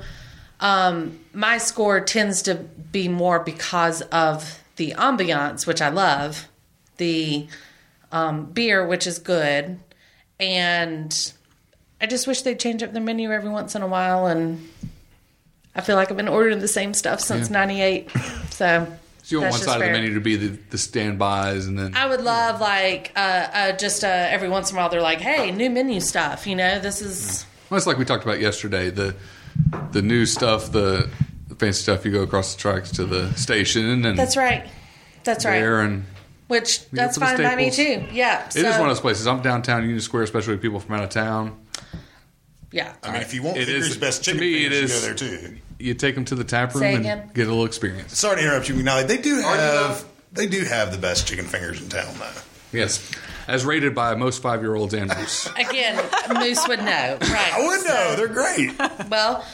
um, 0.59 1.19
my 1.33 1.59
score 1.59 1.99
tends 2.01 2.41
to 2.43 2.55
be 2.55 3.07
more 3.07 3.39
because 3.39 4.01
of 4.01 4.63
the 4.77 4.93
ambiance, 4.97 5.67
which 5.67 5.81
I 5.81 5.89
love, 5.89 6.47
the 6.97 7.47
um, 8.11 8.45
beer, 8.45 8.85
which 8.85 9.07
is 9.07 9.19
good, 9.19 9.79
and 10.39 11.33
I 12.01 12.05
just 12.05 12.27
wish 12.27 12.41
they'd 12.43 12.59
change 12.59 12.83
up 12.83 12.93
their 12.93 13.01
menu 13.01 13.31
every 13.31 13.49
once 13.49 13.75
in 13.75 13.81
a 13.81 13.87
while. 13.87 14.27
And 14.27 14.67
I 15.75 15.81
feel 15.81 15.95
like 15.95 16.09
I've 16.11 16.17
been 16.17 16.27
ordering 16.27 16.59
the 16.59 16.67
same 16.67 16.93
stuff 16.93 17.19
since 17.19 17.49
Yeah. 17.49 17.53
'98. 17.65 18.09
So, 18.51 18.87
So 19.23 19.35
you 19.35 19.41
want 19.41 19.51
that's 19.55 19.65
one 19.67 19.73
side 19.73 19.81
of 19.81 19.87
the 19.87 19.91
menu 19.91 20.13
to 20.13 20.21
be 20.21 20.37
the, 20.37 20.57
the 20.69 20.77
standbys, 20.77 21.65
and 21.67 21.77
then 21.77 21.95
I 21.97 22.07
would 22.07 22.21
love 22.21 22.61
like 22.61 23.11
uh, 23.15 23.19
uh, 23.19 23.71
just 23.73 24.05
uh, 24.05 24.07
every 24.07 24.47
once 24.47 24.71
in 24.71 24.77
a 24.77 24.79
while 24.79 24.87
they're 24.87 25.01
like, 25.01 25.19
"Hey, 25.19 25.51
new 25.51 25.69
menu 25.69 25.99
stuff." 25.99 26.47
You 26.47 26.55
know, 26.55 26.79
this 26.79 27.01
is 27.01 27.45
Well, 27.69 27.77
it's 27.77 27.85
like 27.85 27.97
we 27.97 28.05
talked 28.05 28.23
about 28.23 28.39
yesterday. 28.39 28.89
The 28.89 29.15
the 29.91 30.01
new 30.01 30.25
stuff, 30.25 30.71
the, 30.71 31.09
the 31.49 31.55
fancy 31.55 31.81
stuff. 31.81 32.05
You 32.05 32.11
go 32.13 32.21
across 32.21 32.55
the 32.55 32.61
tracks 32.61 32.89
to 32.91 33.05
the 33.05 33.33
station, 33.33 34.05
and 34.05 34.17
that's 34.17 34.37
right. 34.37 34.65
That's 35.25 35.43
right. 35.43 35.59
there, 35.59 35.81
and 35.81 36.05
Which 36.47 36.81
go 36.91 36.97
that's 36.97 37.17
fine 37.17 37.37
by 37.37 37.55
me 37.55 37.65
too. 37.71 37.83
staples. 37.83 38.13
Yeah, 38.13 38.45
it 38.47 38.55
is 38.55 38.63
one 38.77 38.83
of 38.83 38.87
those 38.95 39.01
places. 39.01 39.27
I'm 39.27 39.41
downtown 39.41 39.81
Union 39.83 39.99
Square, 39.99 40.23
especially 40.23 40.53
with 40.53 40.61
people 40.61 40.79
from 40.79 40.95
out 40.95 41.03
of 41.03 41.09
town. 41.09 41.57
Yeah, 42.71 42.93
I 43.03 43.11
mean, 43.11 43.21
if 43.21 43.33
you 43.33 43.43
want 43.43 43.57
It 43.57 43.67
Hickory's 43.67 43.91
is- 43.91 43.97
best 43.97 44.23
to 44.25 44.31
chicken 44.31 44.41
me, 44.41 44.65
it 44.65 44.71
fingers, 44.71 44.91
is- 44.91 45.03
you 45.03 45.09
go 45.13 45.15
there 45.37 45.39
too. 45.49 45.57
You 45.79 45.93
take 45.93 46.15
them 46.15 46.25
to 46.25 46.35
the 46.35 46.43
tap 46.43 46.73
room 46.73 46.83
and 46.83 46.97
again? 46.99 47.31
get 47.33 47.47
a 47.47 47.49
little 47.49 47.65
experience. 47.65 48.17
Sorry 48.17 48.37
to 48.37 48.41
interrupt 48.41 48.67
you, 48.67 48.75
McNally. 48.75 49.07
They 49.07 49.17
do 49.17 49.41
have 49.41 50.03
they 50.33 50.47
do 50.47 50.63
have 50.65 50.91
the 50.91 50.97
best 50.97 51.27
chicken 51.27 51.45
fingers 51.45 51.81
in 51.81 51.87
town, 51.89 52.13
though. 52.19 52.41
Yes, 52.73 53.09
as 53.47 53.63
rated 53.63 53.93
by 53.95 54.15
most 54.15 54.41
five 54.41 54.61
year 54.61 54.75
olds 54.75 54.93
and 54.93 55.13
moose. 55.15 55.47
again, 55.55 56.03
Moose 56.33 56.67
would 56.67 56.79
know, 56.79 57.17
right? 57.21 57.53
I 57.53 57.65
would 57.67 57.85
know. 57.85 58.15
They're 58.17 58.27
great. 58.27 58.71
Well, 59.09 59.45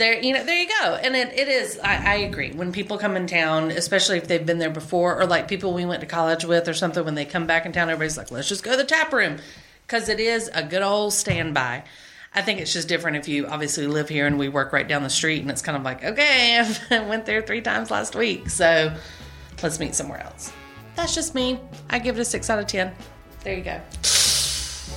there, 0.00 0.20
you 0.20 0.32
know, 0.32 0.42
there 0.42 0.60
you 0.60 0.68
go. 0.80 0.94
And 0.94 1.14
it, 1.14 1.32
it 1.38 1.46
is. 1.46 1.78
I, 1.78 2.12
I 2.12 2.14
agree. 2.16 2.50
When 2.50 2.72
people 2.72 2.98
come 2.98 3.16
in 3.16 3.26
town, 3.26 3.70
especially 3.70 4.18
if 4.18 4.26
they've 4.26 4.44
been 4.44 4.58
there 4.58 4.70
before, 4.70 5.20
or 5.20 5.26
like 5.26 5.46
people 5.46 5.72
we 5.72 5.84
went 5.84 6.00
to 6.00 6.06
college 6.06 6.44
with, 6.44 6.68
or 6.68 6.74
something, 6.74 7.04
when 7.04 7.14
they 7.14 7.24
come 7.24 7.46
back 7.46 7.66
in 7.66 7.72
town, 7.72 7.88
everybody's 7.88 8.16
like, 8.16 8.32
"Let's 8.32 8.48
just 8.48 8.64
go 8.64 8.72
to 8.72 8.76
the 8.78 8.84
tap 8.84 9.12
room," 9.12 9.38
because 9.86 10.08
it 10.08 10.18
is 10.18 10.50
a 10.52 10.64
good 10.64 10.82
old 10.82 11.12
standby. 11.12 11.84
I 12.34 12.42
think 12.42 12.60
it's 12.60 12.72
just 12.72 12.88
different 12.88 13.16
if 13.16 13.28
you 13.28 13.46
obviously 13.46 13.86
live 13.86 14.08
here 14.08 14.26
and 14.26 14.38
we 14.38 14.48
work 14.48 14.72
right 14.72 14.86
down 14.88 15.02
the 15.02 15.10
street, 15.10 15.42
and 15.42 15.50
it's 15.50 15.62
kind 15.62 15.76
of 15.76 15.82
like, 15.82 16.02
okay, 16.02 16.64
I 16.90 17.00
went 17.00 17.26
there 17.26 17.42
three 17.42 17.60
times 17.60 17.90
last 17.90 18.14
week, 18.14 18.48
so 18.50 18.96
let's 19.62 19.78
meet 19.78 19.94
somewhere 19.94 20.22
else. 20.22 20.52
That's 20.96 21.14
just 21.14 21.34
me. 21.34 21.60
I 21.88 21.98
give 21.98 22.18
it 22.18 22.20
a 22.20 22.24
six 22.24 22.50
out 22.50 22.58
of 22.58 22.66
ten. 22.66 22.92
There 23.44 23.54
you 23.54 23.62
go. 23.62 23.80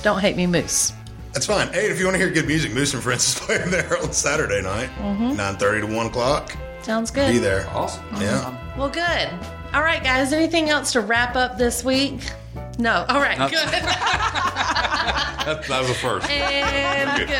Don't 0.02 0.20
hate 0.20 0.36
me, 0.36 0.46
Moose. 0.46 0.92
That's 1.34 1.46
fine. 1.46 1.68
Hey, 1.72 1.90
if 1.90 1.98
you 1.98 2.04
want 2.06 2.14
to 2.14 2.18
hear 2.18 2.30
good 2.30 2.46
music, 2.46 2.72
Moose 2.72 2.94
and 2.94 3.02
Friends 3.02 3.26
is 3.28 3.34
playing 3.40 3.70
there 3.70 3.98
on 4.00 4.12
Saturday 4.12 4.62
night, 4.62 4.88
nine 5.00 5.56
thirty 5.56 5.86
to 5.86 5.92
one 5.94 6.06
o'clock. 6.06 6.56
Sounds 6.82 7.10
good. 7.10 7.32
Be 7.32 7.38
there. 7.38 7.68
Awesome. 7.70 8.04
Yeah. 8.20 8.56
Well, 8.78 8.88
good. 8.90 9.28
All 9.74 9.82
right, 9.82 10.02
guys. 10.02 10.32
Anything 10.32 10.68
else 10.70 10.92
to 10.92 11.00
wrap 11.00 11.34
up 11.34 11.58
this 11.58 11.82
week? 11.82 12.20
No. 12.78 13.04
All 13.08 13.20
right. 13.20 13.38
Good. 13.50 13.68
That, 13.68 13.84
that 15.68 15.80
was 15.80 15.90
a 15.90 15.94
first. 15.94 16.28
and 16.30 17.28
good. 17.28 17.30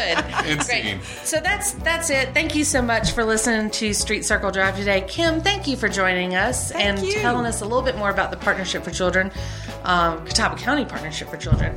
And 0.49 0.61
Great. 0.61 0.85
scene. 0.85 1.01
So 1.25 1.39
that's 1.41 1.73
that's 1.73 2.11
it. 2.11 2.35
Thank 2.35 2.55
you 2.55 2.65
so 2.65 2.83
much 2.83 3.13
for 3.13 3.25
listening 3.25 3.71
to 3.73 3.93
Street 3.95 4.25
Circle 4.25 4.51
Drive 4.51 4.77
today. 4.77 5.05
Kim, 5.07 5.41
thank 5.41 5.67
you 5.69 5.77
for 5.77 5.89
joining 5.89 6.35
us 6.35 6.73
Thank 6.73 6.99
and 6.99 7.07
you. 7.07 7.15
telling 7.21 7.47
us 7.47 7.61
a 7.61 7.65
little 7.65 7.83
bit 7.83 7.97
more 7.97 8.11
about 8.11 8.31
the 8.31 8.37
Partnership 8.37 8.83
for 8.83 8.91
Children, 8.91 9.31
um, 9.85 10.25
Catawba 10.27 10.57
County 10.57 10.85
Partnership 10.85 11.29
for 11.29 11.37
Children. 11.37 11.77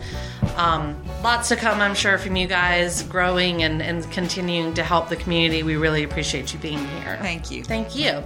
Um, 0.58 1.00
lots 1.24 1.50
to 1.50 1.56
come, 1.56 1.80
I'm 1.80 1.94
sure, 1.94 2.18
from 2.18 2.36
you 2.36 2.48
guys 2.48 3.04
growing 3.04 3.62
and, 3.64 3.82
and 3.82 4.10
continuing 4.12 4.74
to 4.74 4.84
help 4.84 5.08
the 5.08 5.16
community. 5.16 5.62
We 5.64 5.76
really 5.76 6.04
appreciate 6.04 6.52
you 6.52 6.60
being 6.60 6.80
here. 6.80 7.18
Thank 7.22 7.52
you. 7.52 7.64
Thank 7.64 7.96
you. 7.96 8.24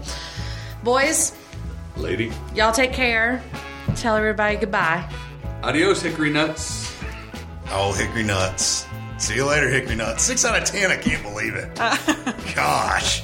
Boys, 0.83 1.33
Lady. 1.97 2.31
y'all 2.55 2.71
take 2.71 2.93
care. 2.93 3.43
Tell 3.95 4.15
everybody 4.15 4.55
goodbye. 4.55 5.07
Adios, 5.61 6.01
Hickory 6.01 6.29
Nuts. 6.29 6.95
Oh, 7.69 7.93
Hickory 7.93 8.23
Nuts. 8.23 8.87
See 9.17 9.35
you 9.35 9.45
later, 9.45 9.69
Hickory 9.69 9.95
Nuts. 9.95 10.23
Six 10.23 10.45
out 10.45 10.57
of 10.57 10.63
ten. 10.65 10.89
I 10.89 10.97
can't 10.97 11.21
believe 11.21 11.55
it. 11.55 11.75
Gosh. 12.55 13.23